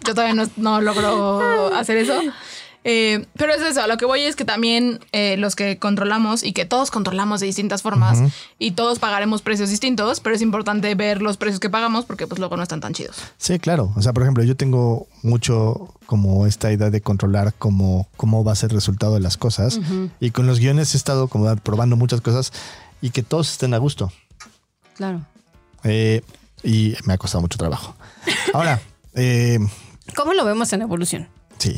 Yo 0.08 0.14
todavía 0.14 0.34
no, 0.34 0.50
no 0.56 0.82
logro 0.82 1.74
hacer 1.76 1.98
eso. 1.98 2.22
Eh, 2.90 3.26
pero 3.36 3.54
es 3.54 3.62
eso, 3.62 3.82
a 3.82 3.88
lo 3.88 3.98
que 3.98 4.06
voy 4.06 4.22
es 4.22 4.38
que 4.38 4.46
también 4.46 5.02
eh, 5.12 5.36
los 5.36 5.58
que 5.58 5.78
controlamos 5.78 6.42
y 6.42 6.54
que 6.54 6.64
todos 6.64 6.90
controlamos 6.90 7.42
de 7.42 7.46
distintas 7.46 7.82
formas 7.82 8.20
y 8.60 8.72
todos 8.72 8.98
pagaremos 8.98 9.42
precios 9.42 9.70
distintos, 9.70 10.22
pero 10.22 10.34
es 10.34 10.42
importante 10.42 10.96
ver 10.96 11.22
los 11.22 11.36
precios 11.36 11.60
que 11.60 11.70
pagamos 11.70 12.06
porque 12.06 12.28
pues 12.28 12.40
luego 12.40 12.56
no 12.56 12.64
están 12.64 12.80
tan 12.80 12.94
chidos. 12.94 13.18
Sí, 13.38 13.60
claro. 13.60 13.92
O 13.98 14.02
sea, 14.02 14.14
por 14.14 14.24
ejemplo, 14.24 14.42
yo 14.46 14.56
tengo 14.56 15.08
mucho 15.22 15.94
como 16.06 16.48
esta 16.48 16.72
idea 16.72 16.90
de 16.90 17.02
controlar 17.02 17.54
cómo, 17.58 18.08
cómo 18.16 18.46
va 18.46 18.54
a 18.54 18.56
ser 18.56 18.70
el 18.72 18.78
resultado 18.78 19.16
de 19.16 19.20
las 19.20 19.36
cosas. 19.36 19.82
Y 20.22 20.32
con 20.32 20.48
los 20.48 20.60
guiones 20.60 20.94
he 20.94 20.98
estado 20.98 21.28
como 21.28 21.54
probando 21.58 21.98
muchas 21.98 22.22
cosas 22.22 22.54
y 23.02 23.10
que 23.10 23.22
todos 23.22 23.52
estén 23.52 23.74
a 23.74 23.80
gusto. 23.80 24.14
Claro. 24.96 25.26
Eh, 25.84 26.22
y 26.64 26.96
me 27.04 27.14
ha 27.14 27.18
costado 27.18 27.42
mucho 27.42 27.58
trabajo. 27.58 27.96
Ahora, 28.54 28.80
eh, 29.14 29.60
¿Cómo 30.16 30.34
lo 30.34 30.46
vemos 30.46 30.72
en 30.74 30.82
evolución? 30.82 31.28
sí. 31.58 31.76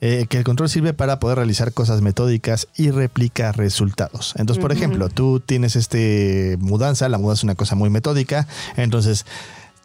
Eh, 0.00 0.26
que 0.28 0.38
el 0.38 0.44
control 0.44 0.68
sirve 0.68 0.94
para 0.94 1.18
poder 1.18 1.38
realizar 1.38 1.72
cosas 1.72 2.02
metódicas 2.02 2.68
y 2.76 2.92
replicar 2.92 3.56
resultados. 3.56 4.32
Entonces, 4.36 4.62
por 4.62 4.70
ejemplo, 4.70 5.08
tú 5.08 5.40
tienes 5.40 5.74
este 5.74 6.56
mudanza, 6.60 7.08
la 7.08 7.18
mudanza 7.18 7.40
es 7.40 7.44
una 7.44 7.56
cosa 7.56 7.74
muy 7.74 7.90
metódica, 7.90 8.46
entonces 8.76 9.26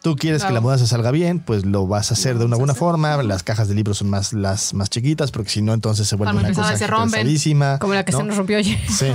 tú 0.04 0.16
quieres 0.16 0.44
que 0.44 0.52
la 0.52 0.60
mudanza 0.60 0.86
salga 0.86 1.10
bien, 1.10 1.40
pues 1.40 1.64
lo 1.64 1.86
vas 1.86 2.10
a 2.10 2.14
hacer 2.14 2.38
de 2.38 2.44
una 2.44 2.56
buena 2.58 2.74
forma, 2.74 3.22
las 3.22 3.42
cajas 3.42 3.68
de 3.68 3.74
libros 3.74 3.98
son 3.98 4.10
más 4.10 4.34
las 4.34 4.74
más 4.74 4.90
chiquitas, 4.90 5.30
porque 5.30 5.48
si 5.48 5.62
no 5.62 5.72
entonces 5.72 6.06
se 6.06 6.14
vuelve 6.14 6.38
una 6.38 6.52
cosa 6.52 6.76
se 6.76 6.86
rompen. 6.86 7.26
Como 7.80 7.94
la 7.94 8.04
que 8.04 8.12
¿no? 8.12 8.18
se 8.18 8.24
nos 8.24 8.36
rompió 8.36 8.58
ayer. 8.58 8.78
Sí, 8.90 9.06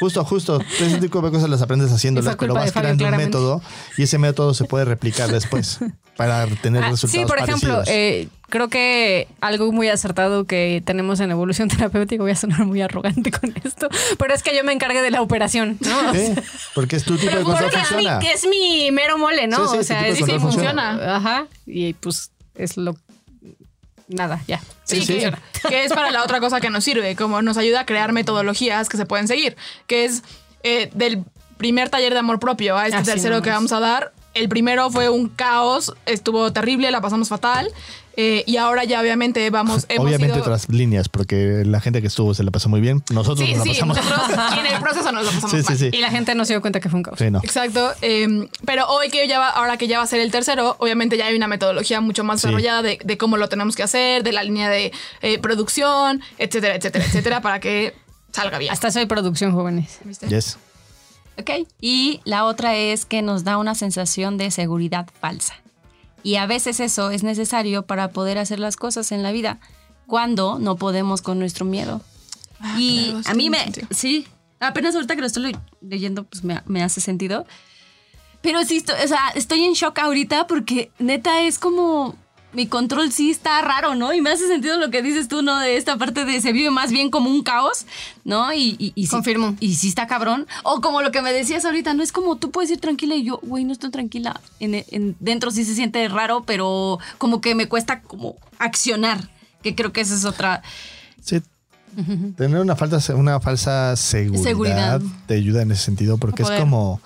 justo, 0.00 0.24
justo. 0.24 0.60
Ese 0.80 0.98
tipo 0.98 1.22
de 1.22 1.30
cosas 1.30 1.48
las 1.48 1.62
aprendes 1.62 1.92
haciéndolas, 1.92 2.34
pero 2.36 2.54
vas 2.54 2.72
Fabio, 2.72 2.96
creando 2.96 3.04
un 3.06 3.16
método 3.16 3.62
y 3.96 4.02
ese 4.02 4.18
método 4.18 4.52
se 4.52 4.64
puede 4.64 4.84
replicar 4.84 5.30
después 5.30 5.78
para 6.16 6.44
tener 6.62 6.82
Ah, 6.82 6.90
resultados 6.90 7.22
sí, 7.22 7.24
por 7.26 7.38
ejemplo, 7.38 7.74
parecidos. 7.76 7.88
eh, 7.88 8.28
creo 8.52 8.68
que 8.68 9.28
algo 9.40 9.72
muy 9.72 9.88
acertado 9.88 10.44
que 10.44 10.82
tenemos 10.84 11.20
en 11.20 11.30
evolución 11.30 11.68
terapéutica, 11.70 12.22
voy 12.22 12.32
a 12.32 12.36
sonar 12.36 12.66
muy 12.66 12.82
arrogante 12.82 13.30
con 13.30 13.54
esto, 13.64 13.88
pero 14.18 14.34
es 14.34 14.42
que 14.42 14.54
yo 14.54 14.62
me 14.62 14.72
encargue 14.72 15.00
de 15.00 15.10
la 15.10 15.22
operación, 15.22 15.78
¿no? 15.80 16.12
Sí, 16.12 16.34
porque 16.74 16.96
es 16.96 17.04
tu 17.04 17.16
tipo 17.16 17.34
de 17.34 17.44
mi, 17.44 17.50
funciona. 17.50 18.18
que 18.18 18.30
es 18.30 18.46
mi 18.46 18.90
mero 18.92 19.16
mole, 19.16 19.46
¿no? 19.46 19.66
Sí, 19.68 19.72
sí, 19.72 19.78
o 19.78 19.82
sea, 19.84 20.06
es 20.06 20.18
sí, 20.18 20.38
funciona. 20.38 21.16
Ajá. 21.16 21.46
Y 21.64 21.94
pues 21.94 22.30
es 22.54 22.76
lo. 22.76 22.94
Nada, 24.06 24.42
ya. 24.46 24.60
Sí, 24.84 25.00
Sí, 25.00 25.20
sí. 25.20 25.26
Que, 25.62 25.68
que 25.68 25.84
es 25.84 25.92
para 25.94 26.10
la 26.10 26.22
otra 26.22 26.40
cosa 26.40 26.60
que 26.60 26.68
nos 26.68 26.84
sirve, 26.84 27.16
como 27.16 27.40
nos 27.40 27.56
ayuda 27.56 27.80
a 27.80 27.86
crear 27.86 28.12
metodologías 28.12 28.90
que 28.90 28.98
se 28.98 29.06
pueden 29.06 29.28
seguir, 29.28 29.56
que 29.86 30.04
es 30.04 30.24
eh, 30.62 30.90
del 30.92 31.24
primer 31.56 31.88
taller 31.88 32.12
de 32.12 32.18
amor 32.18 32.38
propio 32.38 32.76
a 32.76 32.84
este 32.86 32.96
Así 32.98 33.06
tercero 33.12 33.40
que 33.40 33.48
nomás. 33.48 33.70
vamos 33.70 33.72
a 33.72 33.80
dar. 33.80 34.12
El 34.34 34.48
primero 34.48 34.90
fue 34.90 35.08
un 35.08 35.28
caos, 35.28 35.94
estuvo 36.04 36.52
terrible, 36.52 36.90
la 36.90 37.00
pasamos 37.00 37.28
fatal. 37.28 37.70
Eh, 38.16 38.44
y 38.46 38.56
ahora 38.56 38.84
ya 38.84 39.00
obviamente 39.00 39.48
vamos... 39.50 39.86
hemos 39.88 40.06
Obviamente 40.06 40.34
ido- 40.36 40.42
otras 40.42 40.68
líneas, 40.68 41.08
porque 41.08 41.62
la 41.64 41.80
gente 41.80 42.00
que 42.00 42.06
estuvo 42.08 42.34
se 42.34 42.44
la 42.44 42.50
pasó 42.50 42.68
muy 42.68 42.80
bien. 42.80 43.02
Nosotros 43.12 43.46
Sí, 43.48 43.54
nos 43.54 43.66
la 43.66 43.72
sí, 43.74 43.80
pasamos. 43.80 43.96
nosotros 43.96 44.38
y 44.56 44.58
en 44.60 44.66
el 44.66 44.80
proceso 44.80 45.12
nos 45.12 45.24
lo 45.24 45.30
pasamos 45.30 45.50
Sí, 45.50 45.56
mal. 45.68 45.78
sí. 45.78 45.90
Y 45.92 46.00
la 46.00 46.10
gente 46.10 46.34
no 46.34 46.44
se 46.44 46.52
dio 46.52 46.60
cuenta 46.60 46.80
que 46.80 46.88
fue 46.88 46.98
un 46.98 47.02
caos. 47.04 47.18
Sí, 47.18 47.30
no. 47.30 47.38
Exacto. 47.42 47.90
eh, 48.02 48.48
pero 48.64 48.86
hoy 48.88 49.08
que 49.10 49.26
ya 49.28 49.38
va, 49.38 49.48
ahora 49.48 49.76
que 49.76 49.86
ya 49.88 49.98
va 49.98 50.04
a 50.04 50.06
ser 50.06 50.20
el 50.20 50.30
tercero, 50.30 50.76
obviamente 50.78 51.16
ya 51.16 51.26
hay 51.26 51.36
una 51.36 51.48
metodología 51.48 52.00
mucho 52.00 52.24
más 52.24 52.40
Sí. 52.40 52.46
desarrollada 52.48 52.82
de, 52.82 52.98
de 53.04 53.18
cómo 53.18 53.36
lo 53.36 53.48
tenemos 53.48 53.76
que 53.76 53.82
hacer, 53.82 54.22
de 54.22 54.32
la 54.32 54.42
línea 54.42 54.68
de 54.68 54.92
eh, 55.22 55.38
producción, 55.38 56.20
etcétera, 56.38 56.74
etcétera, 56.76 57.04
etcétera, 57.04 57.40
para 57.40 57.60
que 57.60 57.94
salga 58.32 58.58
bien. 58.58 58.72
Hasta 58.72 58.90
soy 58.90 59.06
producción, 59.06 59.52
jóvenes. 59.52 59.98
¿Viste? 60.04 60.28
Yes. 60.28 60.58
Ok. 61.38 61.66
Y 61.80 62.20
la 62.24 62.44
otra 62.44 62.76
es 62.76 63.06
que 63.06 63.22
nos 63.22 63.42
da 63.44 63.56
una 63.56 63.74
sensación 63.74 64.36
de 64.36 64.50
seguridad 64.50 65.06
falsa. 65.20 65.54
Y 66.22 66.36
a 66.36 66.46
veces 66.46 66.80
eso 66.80 67.10
es 67.10 67.22
necesario 67.22 67.82
para 67.82 68.10
poder 68.10 68.38
hacer 68.38 68.58
las 68.58 68.76
cosas 68.76 69.12
en 69.12 69.22
la 69.22 69.32
vida 69.32 69.58
cuando 70.06 70.58
no 70.58 70.76
podemos 70.76 71.22
con 71.22 71.38
nuestro 71.38 71.64
miedo. 71.64 72.00
y 72.76 73.06
claro, 73.06 73.22
sí, 73.22 73.30
a 73.30 73.34
mí 73.34 73.50
me... 73.50 73.58
sentido. 73.58 73.88
Sí, 73.90 74.26
apenas 74.60 74.94
ahorita 74.94 75.14
que 75.14 75.20
lo 75.20 75.26
estoy 75.26 75.56
leyendo, 75.80 76.24
pues 76.24 76.44
me, 76.44 76.62
me 76.66 76.82
hace 76.82 77.00
sentido. 77.00 77.46
Pero 78.40 78.64
sí, 78.64 78.78
estoy, 78.78 78.96
o 79.04 79.08
sea, 79.08 79.30
estoy 79.34 79.64
en 79.64 79.72
shock 79.72 79.98
ahorita 79.98 80.46
porque 80.46 80.90
neta 80.98 81.42
es 81.42 81.58
como... 81.58 82.16
Mi 82.54 82.66
control 82.66 83.10
sí 83.12 83.30
está 83.30 83.62
raro, 83.62 83.94
¿no? 83.94 84.12
Y 84.12 84.20
me 84.20 84.30
hace 84.30 84.46
sentido 84.46 84.76
lo 84.78 84.90
que 84.90 85.00
dices 85.00 85.26
tú, 85.28 85.40
¿no? 85.42 85.58
De 85.58 85.76
esta 85.78 85.96
parte 85.96 86.24
de 86.26 86.40
se 86.42 86.52
vive 86.52 86.70
más 86.70 86.90
bien 86.92 87.10
como 87.10 87.30
un 87.30 87.42
caos, 87.42 87.86
¿no? 88.24 88.52
Y, 88.52 88.76
y, 88.78 88.92
y 88.94 89.06
sí- 89.06 89.10
Confirmo. 89.12 89.56
y 89.58 89.74
sí 89.76 89.88
está 89.88 90.06
cabrón. 90.06 90.46
O 90.62 90.80
como 90.82 91.00
lo 91.00 91.10
que 91.12 91.22
me 91.22 91.32
decías 91.32 91.64
ahorita, 91.64 91.94
no 91.94 92.02
es 92.02 92.12
como 92.12 92.36
tú 92.36 92.50
puedes 92.50 92.70
ir 92.70 92.78
tranquila 92.78 93.14
y 93.14 93.24
yo, 93.24 93.40
güey, 93.42 93.64
no 93.64 93.72
estoy 93.72 93.90
tranquila. 93.90 94.38
En, 94.60 94.74
en- 94.74 95.16
dentro 95.18 95.50
sí 95.50 95.64
se 95.64 95.74
siente 95.74 96.06
raro, 96.08 96.44
pero 96.46 96.98
como 97.18 97.40
que 97.40 97.54
me 97.54 97.68
cuesta 97.68 98.02
como 98.02 98.36
accionar. 98.58 99.30
Que 99.62 99.74
creo 99.74 99.92
que 99.92 100.02
esa 100.02 100.14
es 100.14 100.24
otra. 100.26 100.62
Sí. 101.22 101.40
Tener 102.36 102.58
una, 102.60 102.74
falta, 102.74 102.98
una 103.14 103.38
falsa 103.40 103.94
seguridad, 103.96 104.42
Seguridad. 104.42 105.00
te 105.26 105.34
ayuda 105.34 105.62
en 105.62 105.72
ese 105.72 105.84
sentido 105.84 106.16
porque 106.18 106.42
es 106.42 106.50
como, 106.50 107.00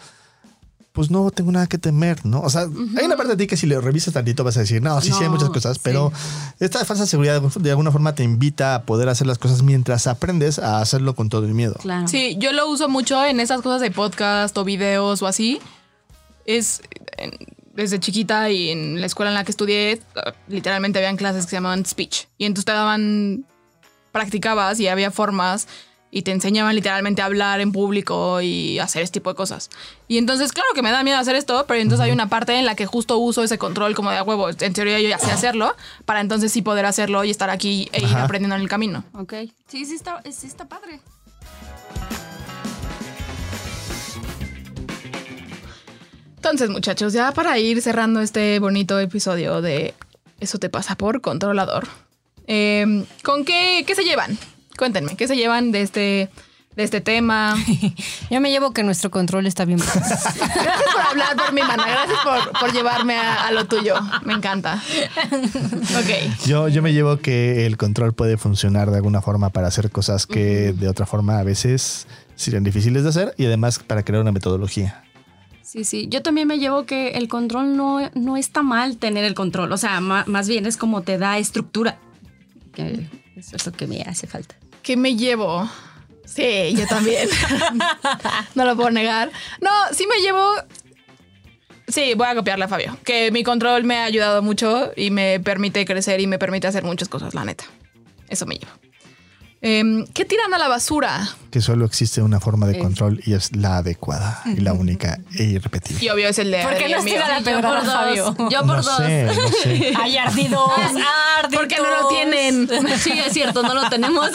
pues 0.97 1.11
no 1.11 1.31
tengo 1.31 1.53
nada 1.53 1.67
que 1.67 1.77
temer, 1.77 2.25
¿no? 2.25 2.41
O 2.41 2.49
sea, 2.49 2.63
hay 2.63 3.05
una 3.05 3.17
parte 3.17 3.33
de 3.33 3.37
ti 3.37 3.47
que 3.47 3.57
si 3.59 3.67
le 3.67 3.79
revisas 3.81 4.15
tantito 4.15 4.43
vas 4.43 4.57
a 4.57 4.61
decir, 4.61 4.81
no, 4.83 4.99
sí, 5.03 5.13
sí, 5.13 5.23
hay 5.23 5.29
muchas 5.29 5.51
cosas, 5.51 5.75
sí. 5.77 5.81
pero 5.85 6.11
esta 6.59 6.83
falsa 6.87 7.05
seguridad 7.07 7.41
de 7.43 7.71
alguna 7.71 7.93
forma 7.93 8.15
te 8.15 8.25
invita 8.25 8.75
a 8.77 8.83
poder 8.85 9.11
hacer 9.11 9.27
las 9.27 9.37
cosas 9.37 9.63
mientras 9.63 10.07
aprendes 10.07 10.59
a 10.59 10.81
hacerlo 10.81 11.15
con 11.15 11.29
todo 11.29 11.45
el 11.45 11.53
miedo. 11.53 11.75
Claro. 11.83 12.09
Sí, 12.09 12.37
yo 12.41 12.53
lo 12.53 12.67
uso 12.71 12.89
mucho 12.89 13.23
en 13.25 13.41
esas 13.41 13.61
cosas 13.61 13.83
de 13.83 13.91
podcast 13.91 14.57
o 14.57 14.65
videos 14.65 15.21
o 15.21 15.27
así. 15.27 15.61
Es 16.47 16.81
en- 17.19 17.37
desde 17.75 18.01
chiquita 18.01 18.49
y 18.51 18.71
en 18.71 19.01
la 19.01 19.07
escuela 19.07 19.31
en 19.31 19.35
la 19.35 19.45
que 19.45 19.51
estudié, 19.51 20.01
literalmente 20.49 20.99
habían 20.99 21.19
clases 21.19 21.45
que 21.45 21.51
se 21.51 21.57
llamaban 21.57 21.85
speech. 21.85 22.25
Y 22.39 22.47
entonces 22.47 22.65
te 22.65 22.73
daban, 22.73 23.45
practicabas 24.13 24.81
y 24.81 24.89
había 24.89 25.11
formas 25.11 25.69
y 26.11 26.23
te 26.23 26.31
enseñaban 26.31 26.75
literalmente 26.75 27.21
a 27.21 27.27
hablar 27.27 27.61
en 27.61 27.73
público 27.73 28.41
y 28.41 28.79
hacer 28.79 29.03
este 29.03 29.21
tipo 29.21 29.31
de 29.31 29.37
cosas. 29.37 29.69
Y 30.09 30.19
entonces, 30.19 30.53
claro 30.53 30.69
que 30.75 30.81
me 30.83 30.91
da 30.91 31.03
miedo 31.03 31.19
hacer 31.19 31.35
esto, 31.37 31.65
pero 31.69 31.81
entonces 31.81 32.05
hay 32.05 32.13
una 32.13 32.29
parte 32.29 32.55
en 32.55 32.65
la 32.65 32.75
que 32.75 32.87
justo 32.87 33.19
uso 33.19 33.43
ese 33.43 33.59
control 33.59 33.95
como 33.95 34.11
de 34.11 34.17
a 34.19 34.23
huevo. 34.23 34.49
En 34.49 34.73
teoría 34.73 35.01
yo 35.01 35.09
ya 35.09 35.19
sé 35.19 35.31
hacerlo, 35.31 35.75
para 36.05 36.21
entonces 36.21 36.53
sí 36.53 36.63
poder 36.63 36.87
hacerlo 36.87 37.25
y 37.25 37.31
estar 37.31 37.51
aquí 37.51 37.89
e 37.93 38.01
ir 38.01 38.07
Ajá. 38.07 38.25
aprendiendo 38.25 38.55
en 38.57 38.63
el 38.63 38.69
camino. 38.69 39.05
Ok. 39.13 39.35
Sí, 39.69 39.85
sí 39.85 39.95
está, 39.95 40.23
sí 40.31 40.47
está 40.47 40.67
padre. 40.67 41.01
Entonces, 46.37 46.71
muchachos, 46.71 47.13
ya 47.13 47.33
para 47.33 47.59
ir 47.59 47.83
cerrando 47.83 48.21
este 48.21 48.59
bonito 48.61 48.99
episodio 49.01 49.61
de 49.63 49.95
Eso 50.39 50.59
te 50.59 50.69
pasa 50.69 50.95
por 50.97 51.21
controlador. 51.21 51.89
eh, 52.47 53.05
¿Con 53.25 53.45
qué, 53.45 53.85
qué 53.87 53.95
se 53.95 54.05
llevan? 54.05 54.39
Cuéntenme, 54.77 55.17
¿qué 55.17 55.27
se 55.29 55.37
llevan 55.37 55.73
de 55.73 55.83
este, 55.83 56.31
de 56.77 56.83
este 56.85 57.01
tema? 57.01 57.57
Yo 58.31 58.41
me 58.41 58.51
llevo 58.51 58.73
que 58.73 58.83
nuestro 58.83 59.11
control 59.11 59.47
está 59.47 59.65
bien. 59.65 59.79
Gracias 59.95 60.35
por 60.93 61.01
hablar 61.03 61.37
por 61.37 61.53
mi 61.53 61.61
mana, 61.63 61.85
gracias 61.87 62.19
por, 62.23 62.61
por 62.61 62.73
llevarme 62.73 63.17
a, 63.17 63.47
a 63.47 63.53
lo 63.53 63.67
tuyo. 63.67 63.95
Me 64.25 64.35
encanta. 64.35 64.83
Ok. 65.33 66.45
Yo, 66.47 66.69
yo 66.69 66.83
me 66.83 66.93
llevo 66.93 67.19
que 67.19 67.67
el 67.67 67.77
control 67.77 68.15
puede 68.15 68.37
funcionar 68.37 68.91
de 68.91 68.97
alguna 68.97 69.21
forma 69.23 69.51
para 69.51 69.69
hacer 69.69 69.91
cosas 69.91 70.27
que 70.27 70.73
de 70.73 70.89
otra 70.89 71.07
forma 71.07 71.39
a 71.39 71.43
veces 71.43 72.07
serían 72.35 72.65
difíciles 72.65 73.03
de 73.03 73.09
hacer 73.09 73.35
y 73.39 73.47
además 73.47 73.79
para 73.79 74.03
crear 74.05 74.21
una 74.23 74.33
metodología. 74.33 75.03
Sí, 75.63 75.85
sí. 75.85 76.07
Yo 76.11 76.23
también 76.23 76.47
me 76.47 76.59
llevo 76.59 76.87
que 76.87 77.11
el 77.13 77.29
control 77.29 77.77
no, 77.77 78.11
no 78.15 78.37
está 78.37 78.63
mal 78.63 78.99
tener 78.99 79.25
el 79.25 79.35
control. 79.35 79.73
O 79.73 79.77
sea, 79.77 80.01
ma- 80.01 80.25
más 80.27 80.49
bien 80.49 80.65
es 80.67 80.77
como 80.77 81.03
te 81.03 81.19
da 81.19 81.39
estructura. 81.39 81.99
Que 82.73 83.09
es 83.37 83.67
lo 83.67 83.73
que 83.73 83.87
me 83.87 84.03
hace 84.03 84.27
falta. 84.27 84.55
¿Qué 84.87 84.97
me 84.97 85.17
llevo? 85.17 85.69
Sí, 86.25 86.73
yo 86.77 86.87
también. 86.87 87.29
no 88.55 88.65
lo 88.65 88.77
puedo 88.77 88.93
negar. 88.93 89.33
No, 89.61 89.69
sí 89.91 90.07
me 90.07 90.21
llevo. 90.21 90.55
Sí, 91.89 92.15
voy 92.15 92.29
a 92.29 92.37
copiarle 92.37 92.67
a 92.67 92.69
Fabio. 92.69 92.97
Que 93.05 93.33
mi 93.33 93.43
control 93.43 93.83
me 93.83 93.97
ha 93.97 94.05
ayudado 94.05 94.43
mucho 94.43 94.93
y 94.95 95.11
me 95.11 95.41
permite 95.41 95.85
crecer 95.85 96.21
y 96.21 96.29
me 96.29 96.39
permite 96.39 96.69
hacer 96.69 96.85
muchas 96.85 97.09
cosas, 97.09 97.35
la 97.35 97.45
neta. 97.45 97.65
Eso 98.29 98.47
me 98.47 98.59
llevo. 98.59 98.71
Em, 99.63 100.07
¿Qué 100.13 100.25
tiran 100.27 100.53
a 100.53 100.59
la 100.59 100.69
basura? 100.69 101.29
Que 101.51 101.61
solo 101.63 101.87
existe 101.87 102.21
una 102.21 102.41
forma 102.41 102.67
de 102.67 102.79
control 102.79 103.21
y 103.25 103.33
es 103.33 103.57
la 103.57 103.79
adecuada 103.79 104.43
y 104.45 104.61
la 104.61 104.75
única 104.75 105.19
e 105.35 105.45
irrepetible. 105.45 106.05
Y 106.05 106.09
obvio 106.11 106.29
es 106.29 106.39
el 106.39 106.51
de 106.51 106.63
¿Por 106.63 106.77
qué 106.77 106.89
no 106.91 107.03
tira 107.03 107.27
la 107.27 107.39
Yo 107.39 107.45
pedrada, 107.45 107.75
por 107.81 107.85
dos. 107.85 107.95
Fabio? 107.95 108.37
Yo 108.51 108.59
por 108.61 108.77
no 108.77 108.83
dos. 108.83 108.97
sé, 108.99 109.25
no 109.25 109.49
sé. 109.49 109.93
Ay, 110.01 110.19
ardidos, 110.19 110.71
ardidos. 111.39 111.61
Porque 111.61 111.77
no 111.77 111.91
lo 112.03 112.09
tienen. 112.09 112.69
Sí, 112.99 113.13
es 113.13 113.33
cierto, 113.33 113.63
no 113.63 113.75
lo 113.75 113.89
tenemos. 113.89 114.31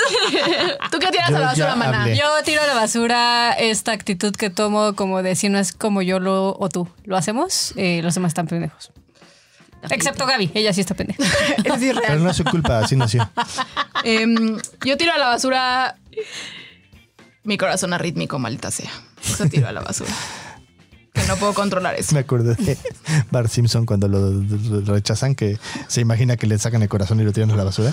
¿Tú 0.91 0.97
qué 0.99 1.07
tiras 1.07 1.29
Yo 1.29 1.35
a 1.37 1.39
la 1.39 1.45
basura, 1.47 1.75
maná? 1.75 2.01
hablé. 2.03 2.17
Yo 2.17 2.25
tiro 2.43 2.61
a 2.63 2.67
la 2.67 2.73
basura 2.73 3.53
esta 3.53 3.91
actitud 3.91 4.33
que 4.35 4.49
tomo 4.49 4.95
como 4.95 5.21
de 5.21 5.35
si 5.35 5.49
no 5.49 5.59
es 5.59 5.71
como 5.71 6.01
yo 6.01 6.19
lo 6.19 6.57
o 6.57 6.67
tú 6.69 6.87
lo 7.05 7.15
hacemos, 7.15 7.73
eh, 7.75 8.01
los 8.03 8.15
demás 8.15 8.31
están 8.31 8.47
pendejos. 8.47 8.91
Excepto 9.89 10.27
Gaby, 10.27 10.51
ella 10.53 10.73
sí 10.73 10.81
está 10.81 10.93
pendeja. 10.93 11.23
Es 11.63 11.81
irreal. 11.81 12.03
Pero 12.07 12.19
no 12.19 12.29
es 12.29 12.37
su 12.37 12.43
culpa, 12.43 12.79
así 12.79 12.95
nació. 12.95 13.27
Em, 14.03 14.57
yo 14.85 14.97
tiro 14.97 15.13
a 15.13 15.17
la 15.17 15.27
basura 15.27 15.95
mi 17.43 17.57
corazón 17.57 17.93
arrítmico, 17.93 18.39
maldita 18.39 18.71
sea. 18.71 18.91
Eso 19.23 19.47
tiro 19.47 19.67
a 19.67 19.71
la 19.71 19.81
basura. 19.81 20.11
Que 21.13 21.23
no 21.27 21.35
puedo 21.37 21.53
controlar 21.53 21.95
eso. 21.95 22.13
Me 22.13 22.21
acuerdo 22.21 22.53
de 22.55 22.77
Bart 23.31 23.49
Simpson 23.49 23.85
cuando 23.85 24.07
lo 24.07 24.31
lo 24.31 24.93
rechazan, 24.93 25.35
que 25.35 25.57
se 25.87 26.01
imagina 26.01 26.37
que 26.37 26.47
le 26.47 26.57
sacan 26.57 26.81
el 26.81 26.89
corazón 26.89 27.19
y 27.19 27.23
lo 27.23 27.33
tiran 27.33 27.51
a 27.51 27.55
la 27.55 27.63
basura. 27.63 27.91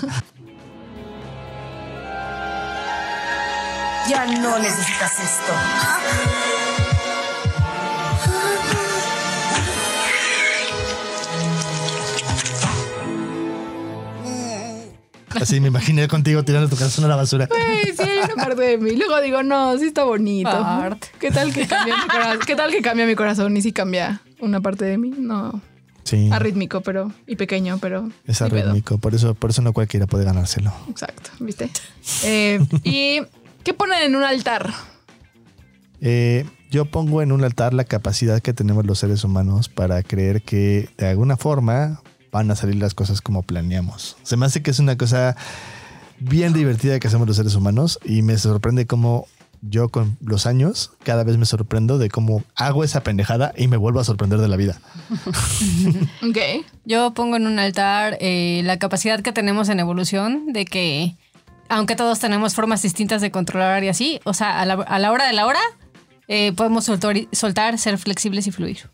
Ya 4.09 4.25
no 4.25 4.57
necesitas 4.57 5.19
esto. 5.19 6.48
Así 15.41 15.59
me 15.59 15.67
imaginé 15.67 16.07
contigo 16.07 16.43
tirando 16.43 16.69
tu 16.69 16.75
corazón 16.75 17.05
a 17.05 17.07
la 17.07 17.15
basura. 17.15 17.47
Ay, 17.51 17.93
sí, 17.95 18.01
hay 18.03 18.19
una 18.33 18.43
parte 18.43 18.61
de 18.61 18.77
mí. 18.77 18.95
Luego 18.95 19.21
digo, 19.21 19.43
no, 19.43 19.77
sí 19.77 19.85
está 19.85 20.03
bonito. 20.03 20.49
Bart. 20.49 21.05
¿Qué 21.19 21.31
tal 21.31 21.53
que 21.53 21.67
cambia 21.67 21.95
mi 21.95 22.07
corazón? 22.07 22.39
¿Qué 22.45 22.55
tal 22.55 22.71
que 22.71 22.81
cambia 22.81 23.05
mi 23.05 23.15
corazón 23.15 23.55
y 23.57 23.61
sí 23.61 23.71
cambia 23.71 24.21
una 24.39 24.61
parte 24.61 24.85
de 24.85 24.97
mí? 24.97 25.13
No. 25.17 25.61
Sí, 26.03 26.29
Arrítmico, 26.31 26.81
pero. 26.81 27.11
Y 27.27 27.35
pequeño, 27.35 27.77
pero. 27.79 28.09
es 28.25 28.41
arrítmico. 28.41 28.97
Por 28.97 29.13
eso, 29.13 29.35
por 29.35 29.51
eso 29.51 29.61
no 29.61 29.73
cualquiera 29.73 30.07
puede 30.07 30.25
ganárselo. 30.25 30.73
Exacto, 30.89 31.29
¿viste? 31.39 31.69
Eh, 32.23 32.59
¿Y 32.83 33.21
qué 33.63 33.73
ponen 33.73 34.01
en 34.01 34.15
un 34.15 34.23
altar? 34.23 34.73
Eh, 36.01 36.45
yo 36.71 36.85
pongo 36.85 37.21
en 37.21 37.31
un 37.31 37.43
altar 37.43 37.73
la 37.73 37.83
capacidad 37.83 38.41
que 38.41 38.53
tenemos 38.53 38.85
los 38.85 38.99
seres 38.99 39.23
humanos 39.23 39.69
para 39.69 40.01
creer 40.01 40.41
que 40.41 40.89
de 40.97 41.07
alguna 41.07 41.37
forma 41.37 42.01
van 42.31 42.51
a 42.51 42.55
salir 42.55 42.75
las 42.75 42.93
cosas 42.93 43.21
como 43.21 43.43
planeamos. 43.43 44.17
Se 44.23 44.37
me 44.37 44.45
hace 44.45 44.61
que 44.61 44.71
es 44.71 44.79
una 44.79 44.97
cosa 44.97 45.35
bien 46.19 46.53
divertida 46.53 46.99
que 46.99 47.07
hacemos 47.07 47.27
los 47.27 47.37
seres 47.37 47.55
humanos 47.55 47.99
y 48.03 48.21
me 48.21 48.37
sorprende 48.37 48.85
cómo 48.85 49.27
yo 49.61 49.89
con 49.89 50.17
los 50.21 50.45
años 50.45 50.91
cada 51.03 51.23
vez 51.23 51.37
me 51.37 51.45
sorprendo 51.45 51.97
de 51.97 52.09
cómo 52.09 52.43
hago 52.55 52.83
esa 52.83 53.03
pendejada 53.03 53.53
y 53.57 53.67
me 53.67 53.77
vuelvo 53.77 53.99
a 53.99 54.03
sorprender 54.03 54.39
de 54.39 54.47
la 54.47 54.55
vida. 54.55 54.79
Ok. 56.21 56.65
Yo 56.85 57.13
pongo 57.13 57.37
en 57.37 57.47
un 57.47 57.59
altar 57.59 58.17
eh, 58.19 58.61
la 58.63 58.77
capacidad 58.77 59.21
que 59.21 59.31
tenemos 59.31 59.69
en 59.69 59.79
evolución 59.79 60.53
de 60.53 60.65
que, 60.65 61.15
aunque 61.69 61.95
todos 61.95 62.19
tenemos 62.19 62.53
formas 62.53 62.81
distintas 62.81 63.21
de 63.21 63.31
controlar 63.31 63.83
y 63.83 63.89
así, 63.89 64.19
o 64.23 64.33
sea, 64.33 64.61
a 64.61 64.65
la, 64.65 64.73
a 64.73 64.99
la 64.99 65.11
hora 65.11 65.25
de 65.27 65.33
la 65.33 65.45
hora, 65.45 65.59
eh, 66.27 66.53
podemos 66.53 66.85
soltar, 66.85 67.15
soltar, 67.31 67.77
ser 67.77 67.97
flexibles 67.97 68.47
y 68.47 68.51
fluir. 68.51 68.89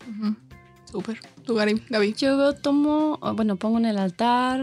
Súper. 0.90 1.20
¿Tú, 1.44 1.54
Gaby? 1.54 1.82
Gaby. 1.88 2.14
Yo 2.14 2.54
tomo, 2.54 3.18
o 3.20 3.34
bueno, 3.34 3.56
pongo 3.56 3.78
en 3.78 3.86
el 3.86 3.98
altar. 3.98 4.60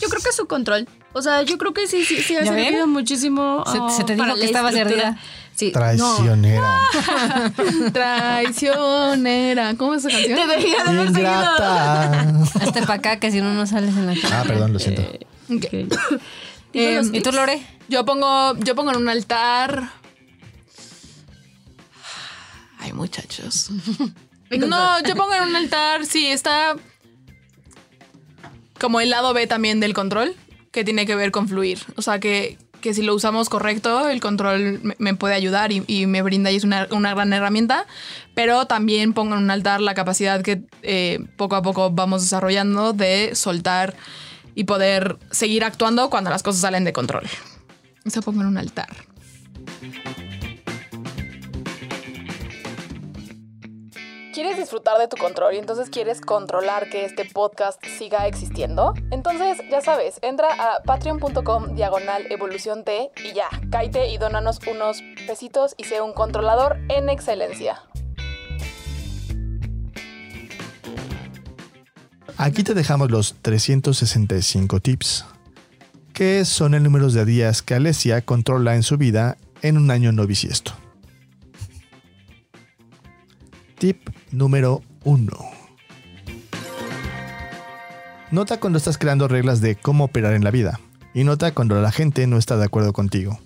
Yo 0.00 0.08
creo 0.08 0.22
que 0.22 0.30
es 0.30 0.36
su 0.36 0.46
control. 0.46 0.88
O 1.12 1.22
sea, 1.22 1.42
yo 1.42 1.56
creo 1.58 1.72
que 1.72 1.86
sí, 1.86 2.04
sí, 2.04 2.20
sí 2.22 2.36
ha 2.36 2.44
servido 2.44 2.86
muchísimo. 2.86 3.64
Se- 3.70 3.78
ah, 3.80 3.88
se 3.90 4.04
te 4.04 4.14
dijo 4.14 4.26
para 4.26 4.38
que 4.38 4.44
estabas 4.44 4.74
ardida. 4.74 5.18
Sí. 5.54 5.72
No. 5.72 5.72
Traicionera. 5.80 6.78
Traicionera. 7.92 9.74
¿Cómo 9.76 9.94
es 9.94 10.04
esa 10.04 10.10
canción? 10.14 10.38
Debería 10.38 10.84
de 10.84 10.90
haber 10.90 11.12
seguido. 11.12 11.30
Hazte 12.60 12.80
para 12.82 12.94
acá 12.94 13.18
que 13.20 13.30
si 13.30 13.40
no, 13.40 13.54
no 13.54 13.66
sales 13.66 13.96
en 13.96 14.06
la 14.06 14.14
cara. 14.20 14.40
Ah, 14.40 14.44
perdón, 14.46 14.72
lo 14.74 14.78
siento. 14.78 15.02
Eh, 16.72 16.96
los 16.96 17.14
¿Y 17.14 17.20
tú, 17.22 17.32
Lore? 17.32 17.64
Yo 17.88 18.04
pongo, 18.04 18.54
yo 18.58 18.74
pongo 18.74 18.90
en 18.90 18.98
un 18.98 19.08
altar. 19.08 19.90
Ay, 22.78 22.92
muchachos. 22.92 23.70
No, 24.50 25.02
yo 25.02 25.16
pongo 25.16 25.34
en 25.34 25.42
un 25.42 25.56
altar, 25.56 26.06
sí, 26.06 26.26
está 26.26 26.76
como 28.78 29.00
el 29.00 29.10
lado 29.10 29.32
B 29.34 29.46
también 29.46 29.80
del 29.80 29.94
control, 29.94 30.34
que 30.70 30.84
tiene 30.84 31.06
que 31.06 31.14
ver 31.14 31.30
con 31.30 31.48
fluir. 31.48 31.78
O 31.96 32.02
sea, 32.02 32.20
que, 32.20 32.58
que 32.80 32.94
si 32.94 33.02
lo 33.02 33.14
usamos 33.14 33.48
correcto, 33.48 34.08
el 34.08 34.20
control 34.20 34.80
me, 34.82 34.94
me 34.98 35.14
puede 35.14 35.34
ayudar 35.34 35.72
y, 35.72 35.82
y 35.86 36.06
me 36.06 36.22
brinda 36.22 36.50
y 36.50 36.56
es 36.56 36.64
una, 36.64 36.86
una 36.90 37.14
gran 37.14 37.32
herramienta. 37.32 37.86
Pero 38.34 38.66
también 38.66 39.14
pongo 39.14 39.34
en 39.34 39.42
un 39.42 39.50
altar 39.50 39.80
la 39.80 39.94
capacidad 39.94 40.42
que 40.42 40.62
eh, 40.82 41.20
poco 41.36 41.56
a 41.56 41.62
poco 41.62 41.90
vamos 41.90 42.22
desarrollando 42.22 42.92
de 42.92 43.34
soltar 43.34 43.96
y 44.54 44.64
poder 44.64 45.18
seguir 45.30 45.64
actuando 45.64 46.10
cuando 46.10 46.30
las 46.30 46.42
cosas 46.42 46.60
salen 46.60 46.84
de 46.84 46.92
control. 46.92 47.24
Eso 48.04 48.22
pongo 48.22 48.42
en 48.42 48.48
un 48.48 48.58
altar. 48.58 48.88
¿Quieres 54.36 54.58
disfrutar 54.58 54.98
de 54.98 55.08
tu 55.08 55.16
control 55.16 55.54
y 55.54 55.56
entonces 55.56 55.88
quieres 55.88 56.20
controlar 56.20 56.90
que 56.90 57.06
este 57.06 57.24
podcast 57.24 57.82
siga 57.86 58.26
existiendo? 58.26 58.92
Entonces, 59.10 59.56
ya 59.70 59.80
sabes, 59.80 60.18
entra 60.20 60.48
a 60.52 60.82
patreon.com 60.82 61.74
diagonal 61.74 62.30
evolución 62.30 62.84
T 62.84 63.12
y 63.24 63.32
ya, 63.32 63.48
cáite 63.70 64.10
y 64.10 64.18
dónanos 64.18 64.60
unos 64.70 64.98
pesitos 65.26 65.74
y 65.78 65.84
sé 65.84 66.02
un 66.02 66.12
controlador 66.12 66.76
en 66.90 67.08
excelencia. 67.08 67.80
Aquí 72.36 72.62
te 72.62 72.74
dejamos 72.74 73.10
los 73.10 73.36
365 73.40 74.80
tips, 74.80 75.24
que 76.12 76.44
son 76.44 76.74
el 76.74 76.82
número 76.82 77.08
de 77.08 77.24
días 77.24 77.62
que 77.62 77.72
Alesia 77.72 78.20
controla 78.20 78.74
en 78.74 78.82
su 78.82 78.98
vida 78.98 79.38
en 79.62 79.78
un 79.78 79.90
año 79.90 80.12
no 80.12 80.26
bisiesto. 80.26 80.74
Tip 83.78 84.08
número 84.32 84.82
1. 85.04 85.30
Nota 88.30 88.58
cuando 88.58 88.78
estás 88.78 88.96
creando 88.96 89.28
reglas 89.28 89.60
de 89.60 89.76
cómo 89.76 90.04
operar 90.04 90.32
en 90.32 90.44
la 90.44 90.50
vida 90.50 90.80
y 91.12 91.24
nota 91.24 91.52
cuando 91.52 91.78
la 91.82 91.92
gente 91.92 92.26
no 92.26 92.38
está 92.38 92.56
de 92.56 92.64
acuerdo 92.64 92.94
contigo. 92.94 93.38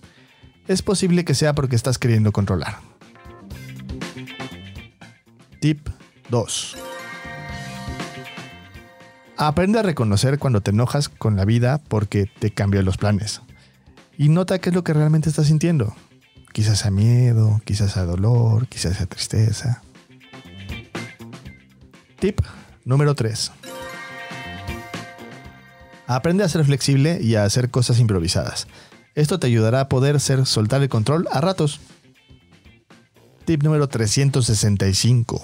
Es 0.68 0.82
posible 0.82 1.24
que 1.24 1.34
sea 1.34 1.52
porque 1.52 1.74
estás 1.74 1.98
queriendo 1.98 2.30
controlar. 2.30 2.76
Tip 5.60 5.88
2. 6.28 6.76
Aprende 9.36 9.80
a 9.80 9.82
reconocer 9.82 10.38
cuando 10.38 10.60
te 10.60 10.70
enojas 10.70 11.08
con 11.08 11.34
la 11.34 11.44
vida 11.44 11.80
porque 11.88 12.26
te 12.38 12.52
cambió 12.52 12.82
los 12.82 12.98
planes. 12.98 13.42
Y 14.16 14.28
nota 14.28 14.60
qué 14.60 14.68
es 14.68 14.76
lo 14.76 14.84
que 14.84 14.92
realmente 14.92 15.28
estás 15.28 15.48
sintiendo. 15.48 15.92
Quizás 16.52 16.78
sea 16.78 16.92
miedo, 16.92 17.60
quizás 17.64 17.92
sea 17.92 18.04
dolor, 18.04 18.68
quizás 18.68 18.96
sea 18.96 19.06
tristeza. 19.06 19.82
Tip 22.20 22.40
número 22.84 23.14
3. 23.14 23.50
Aprende 26.06 26.44
a 26.44 26.48
ser 26.48 26.64
flexible 26.66 27.18
y 27.22 27.36
a 27.36 27.44
hacer 27.44 27.70
cosas 27.70 27.98
improvisadas. 27.98 28.66
Esto 29.14 29.40
te 29.40 29.46
ayudará 29.46 29.80
a 29.80 29.88
poder 29.88 30.20
ser 30.20 30.44
soltar 30.44 30.82
el 30.82 30.90
control 30.90 31.26
a 31.32 31.40
ratos. 31.40 31.80
Tip 33.46 33.62
número 33.62 33.88
365. 33.88 35.42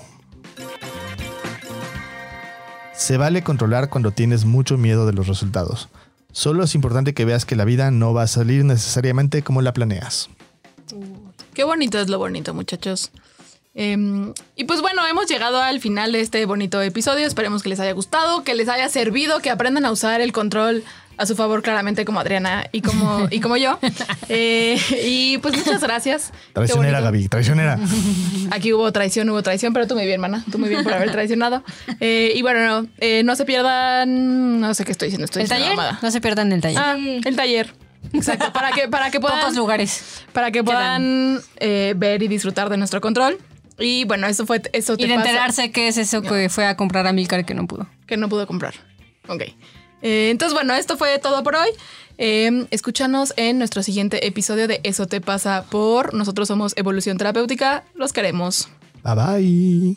Se 2.93 3.17
vale 3.17 3.43
controlar 3.43 3.89
cuando 3.89 4.11
tienes 4.11 4.45
mucho 4.45 4.77
miedo 4.77 5.07
de 5.07 5.15
los 5.15 5.29
resultados. 5.29 5.89
Solo 6.33 6.63
es 6.63 6.75
importante 6.75 7.15
que 7.15 7.25
veas 7.25 7.47
que 7.47 7.57
la 7.57 7.65
vida 7.65 7.91
no 7.91 8.13
va 8.13 8.25
a 8.25 8.27
salir 8.27 8.67
necesariamente 8.67 9.43
como 9.43 9.63
la 9.63 9.73
planeas. 9.73 10.29
Qué 11.55 11.65
bonito 11.65 11.99
es 11.99 12.11
lo 12.11 12.19
bonito, 12.19 12.53
muchachos. 12.53 13.13
Em, 13.79 14.33
y 14.57 14.65
pues 14.65 14.81
bueno, 14.81 15.07
hemos 15.07 15.29
llegado 15.29 15.61
al 15.61 15.81
final 15.81 16.13
de 16.13 16.21
este 16.21 16.45
bonito 16.47 16.81
episodio. 16.81 17.27
Esperemos 17.27 17.63
que 17.63 17.69
les 17.69 17.79
haya 17.79 17.93
gustado, 17.93 18.43
que 18.43 18.55
les 18.55 18.71
haya 18.71 18.89
servido, 18.89 19.41
que 19.41 19.51
aprendan 19.51 19.85
a 19.85 19.93
usar 19.93 20.23
el 20.23 20.33
control 20.33 20.83
a 21.19 21.27
su 21.27 21.37
favor, 21.37 21.63
claramente, 21.63 22.05
como 22.05 22.21
Adriana 22.21 22.67
y 22.73 22.81
como, 22.81 23.29
y 23.31 23.41
como 23.41 23.57
yo. 23.57 23.79
Eh, 24.29 24.77
y 25.07 25.39
pues 25.39 25.57
muchas 25.57 25.81
gracias. 25.81 26.33
Traicionera. 26.53 27.01
Gaby, 27.01 27.29
traicionera. 27.29 27.79
Aquí 28.51 28.73
hubo 28.73 28.91
traición, 28.91 29.31
hubo 29.31 29.41
traición, 29.41 29.73
pero 29.73 29.87
tú 29.87 29.95
muy 29.95 30.05
bien, 30.05 30.21
mana. 30.21 30.45
Tú 30.51 30.59
muy 30.59 30.69
bien 30.69 30.83
por 30.83 30.93
haber 30.93 31.13
traicionado. 31.13 31.63
Eh, 32.01 32.33
y 32.35 32.43
bueno, 32.43 32.83
no, 32.83 32.89
eh, 32.99 33.23
no 33.23 33.37
se 33.37 33.45
pierdan. 33.45 34.59
No 34.61 34.75
sé 34.75 34.85
qué 34.85 34.91
estoy 34.91 35.07
diciendo. 35.07 35.27
Estoy 35.27 35.43
¿El 35.43 35.49
diciendo 35.49 35.77
taller? 35.77 36.03
No 36.03 36.11
se 36.11 36.21
pierdan 36.21 36.51
el 36.51 36.61
taller. 36.61 36.79
Ah, 36.83 36.97
el 36.99 37.37
taller. 37.37 37.73
Exacto. 38.13 38.53
Para 38.53 38.73
que, 38.73 38.89
para 38.89 39.11
que 39.13 39.21
puedan. 39.21 39.39
Pocos 39.39 39.55
lugares. 39.55 40.25
Para 40.33 40.51
que 40.51 40.65
puedan 40.65 41.41
eh, 41.59 41.95
ver 41.97 42.23
y 42.23 42.29
disfrutar 42.29 42.69
de 42.69 42.79
nuestro 42.79 43.01
control. 43.01 43.39
Y 43.79 44.05
bueno, 44.05 44.27
eso 44.27 44.47
fue. 44.47 44.63
Eso 44.73 44.97
te 44.97 45.05
Y 45.05 45.09
de 45.09 45.15
pasa 45.17 45.29
enterarse 45.29 45.71
qué 45.71 45.89
es 45.89 45.99
eso 45.99 46.23
que 46.23 46.49
fue 46.49 46.67
a 46.67 46.77
comprar 46.77 47.07
a 47.07 47.13
Milcar 47.13 47.45
que 47.45 47.55
no 47.55 47.67
pudo. 47.67 47.87
que 48.07 48.17
no 48.17 48.29
pudo 48.29 48.47
comprar. 48.47 48.75
Ok. 49.29 49.43
Eh, 50.03 50.31
entonces, 50.31 50.55
bueno, 50.55 50.75
esto 50.75 50.97
fue 50.97 51.19
todo 51.19 51.43
por 51.43 51.57
hoy. 51.57 51.69
Eh, 52.19 52.67
escúchanos 52.71 53.35
en 53.37 53.59
nuestro 53.59 53.83
siguiente 53.83 54.27
episodio 54.27 54.69
de 54.69 54.81
Eso 54.85 55.07
te 55.07 55.21
pasa 55.21 55.65
por. 55.71 56.15
Nosotros 56.15 56.49
somos 56.49 56.75
Evolución 56.77 57.19
Terapéutica. 57.19 57.85
Los 57.95 58.13
queremos. 58.13 58.69
Bye 59.03 59.15
bye. 59.15 59.97